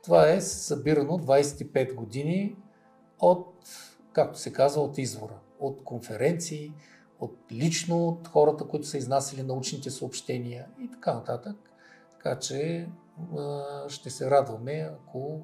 [0.02, 2.56] Това е събирано 25 години
[3.18, 3.54] от,
[4.12, 5.40] както се казва, от извора.
[5.60, 6.72] От конференции,
[7.20, 11.56] от лично от хората, които са изнасяли научните съобщения и така нататък.
[12.10, 12.88] Така че
[13.88, 15.40] ще се радваме, ако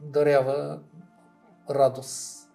[0.00, 0.80] дарява
[1.70, 2.50] радост,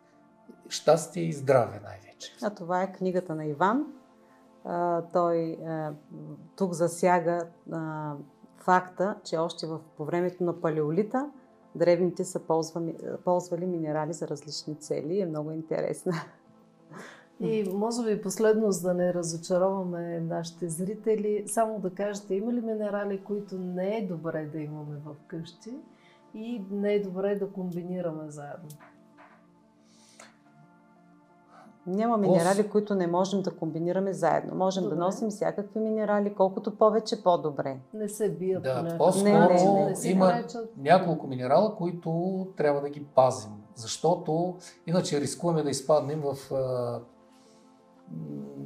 [0.69, 2.35] щастие и здраве най-вече.
[2.41, 3.85] А това е книгата на Иван.
[5.13, 5.57] Той
[6.55, 7.47] тук засяга
[8.57, 11.31] факта, че още в, по времето на палеолита
[11.75, 12.95] древните са ползвали,
[13.25, 15.19] ползвали минерали за различни цели.
[15.19, 16.13] Е много интересна.
[17.39, 22.61] И може би последно, за да не разочароваме нашите зрители, само да кажете, има ли
[22.61, 25.79] минерали, които не е добре да имаме в къщи
[26.33, 28.69] и не е добре да комбинираме заедно?
[31.87, 32.67] Няма минерали, Ос...
[32.71, 34.55] които не можем да комбинираме заедно.
[34.55, 34.95] Можем добре.
[34.95, 37.77] да носим всякакви минерали, колкото повече, по-добре.
[37.93, 38.63] Не се бият.
[38.63, 40.77] Да, по-скоро не, не, не, не има речат.
[40.77, 43.51] няколко минерала, които трябва да ги пазим.
[43.75, 44.57] Защото
[44.87, 46.35] иначе рискуваме да изпаднем в,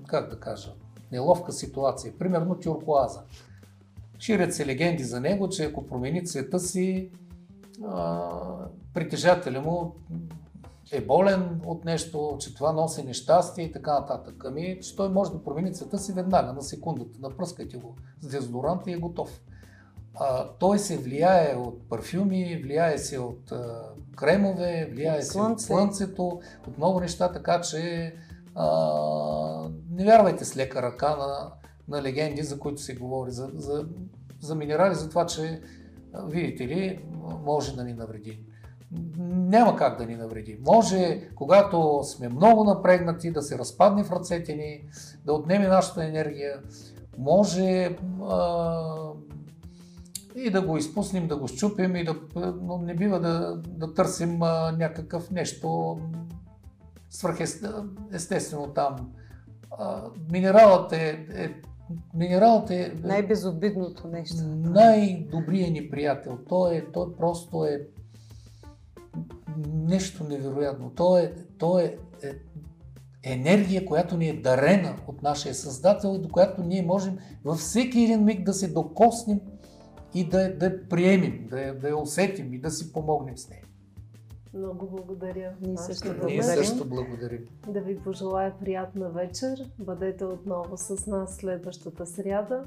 [0.08, 0.74] как да кажа,
[1.12, 2.14] неловка ситуация.
[2.20, 3.22] Примерно тюркоаза.
[4.20, 7.12] Ширят се легенди за него, че ако промени цвета си,
[8.94, 9.96] притежателя му
[10.94, 14.44] е болен от нещо, че това носи нещастие и така нататък.
[14.46, 17.20] Ами, че той може да промени цвета си веднага, на секундата.
[17.22, 19.42] Напръскайте го с дезодорант и е готов.
[20.16, 23.82] А, той се влияе от парфюми, влияе се от а,
[24.16, 28.14] кремове, влияе се от слънцето, от много неща, така че
[28.56, 31.52] а, не вярвайте с лека ръка на,
[31.88, 33.86] на легенди, за които се говори, за, за,
[34.40, 35.62] за минерали, за това, че
[36.26, 37.06] видите ли,
[37.44, 38.40] може да ни навреди
[39.18, 40.58] няма как да ни навреди.
[40.66, 44.84] Може, когато сме много напрегнати, да се разпадне в ръцете ни,
[45.26, 46.60] да отнеме нашата енергия.
[47.18, 47.98] Може
[48.30, 48.82] а,
[50.36, 52.16] и да го изпуснем, да го щупим, и да,
[52.62, 56.00] но не бива да, да търсим а, някакъв нещо
[57.10, 59.12] свръхестествено там.
[59.78, 60.02] А,
[60.32, 61.54] минералът е, е
[62.14, 62.96] Минералът е...
[63.04, 64.36] Най-безобидното нещо.
[64.56, 66.38] Най-добрият ни приятел.
[66.50, 67.88] Той, е, той просто е
[69.74, 70.90] нещо невероятно.
[70.90, 72.34] То е, то е, е
[73.24, 78.00] енергия, която ни е дарена от нашия Създател и до която ние можем във всеки
[78.00, 79.40] един миг да се докоснем
[80.14, 83.50] и да, да я приемем, да я, да я усетим и да си помогнем с
[83.50, 83.64] нея.
[84.54, 85.54] Много благодаря.
[85.62, 86.34] Ние също благодарим.
[86.34, 87.46] Ние също благодарим.
[87.68, 89.70] Да ви пожелая приятна вечер.
[89.80, 92.64] Бъдете отново с нас следващата сряда.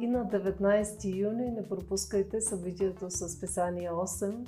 [0.00, 4.46] И на 19 юни не пропускайте събитието с писание 8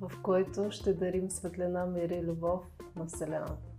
[0.00, 2.60] в който ще дарим светлина, мир и любов
[2.96, 3.75] на Вселената.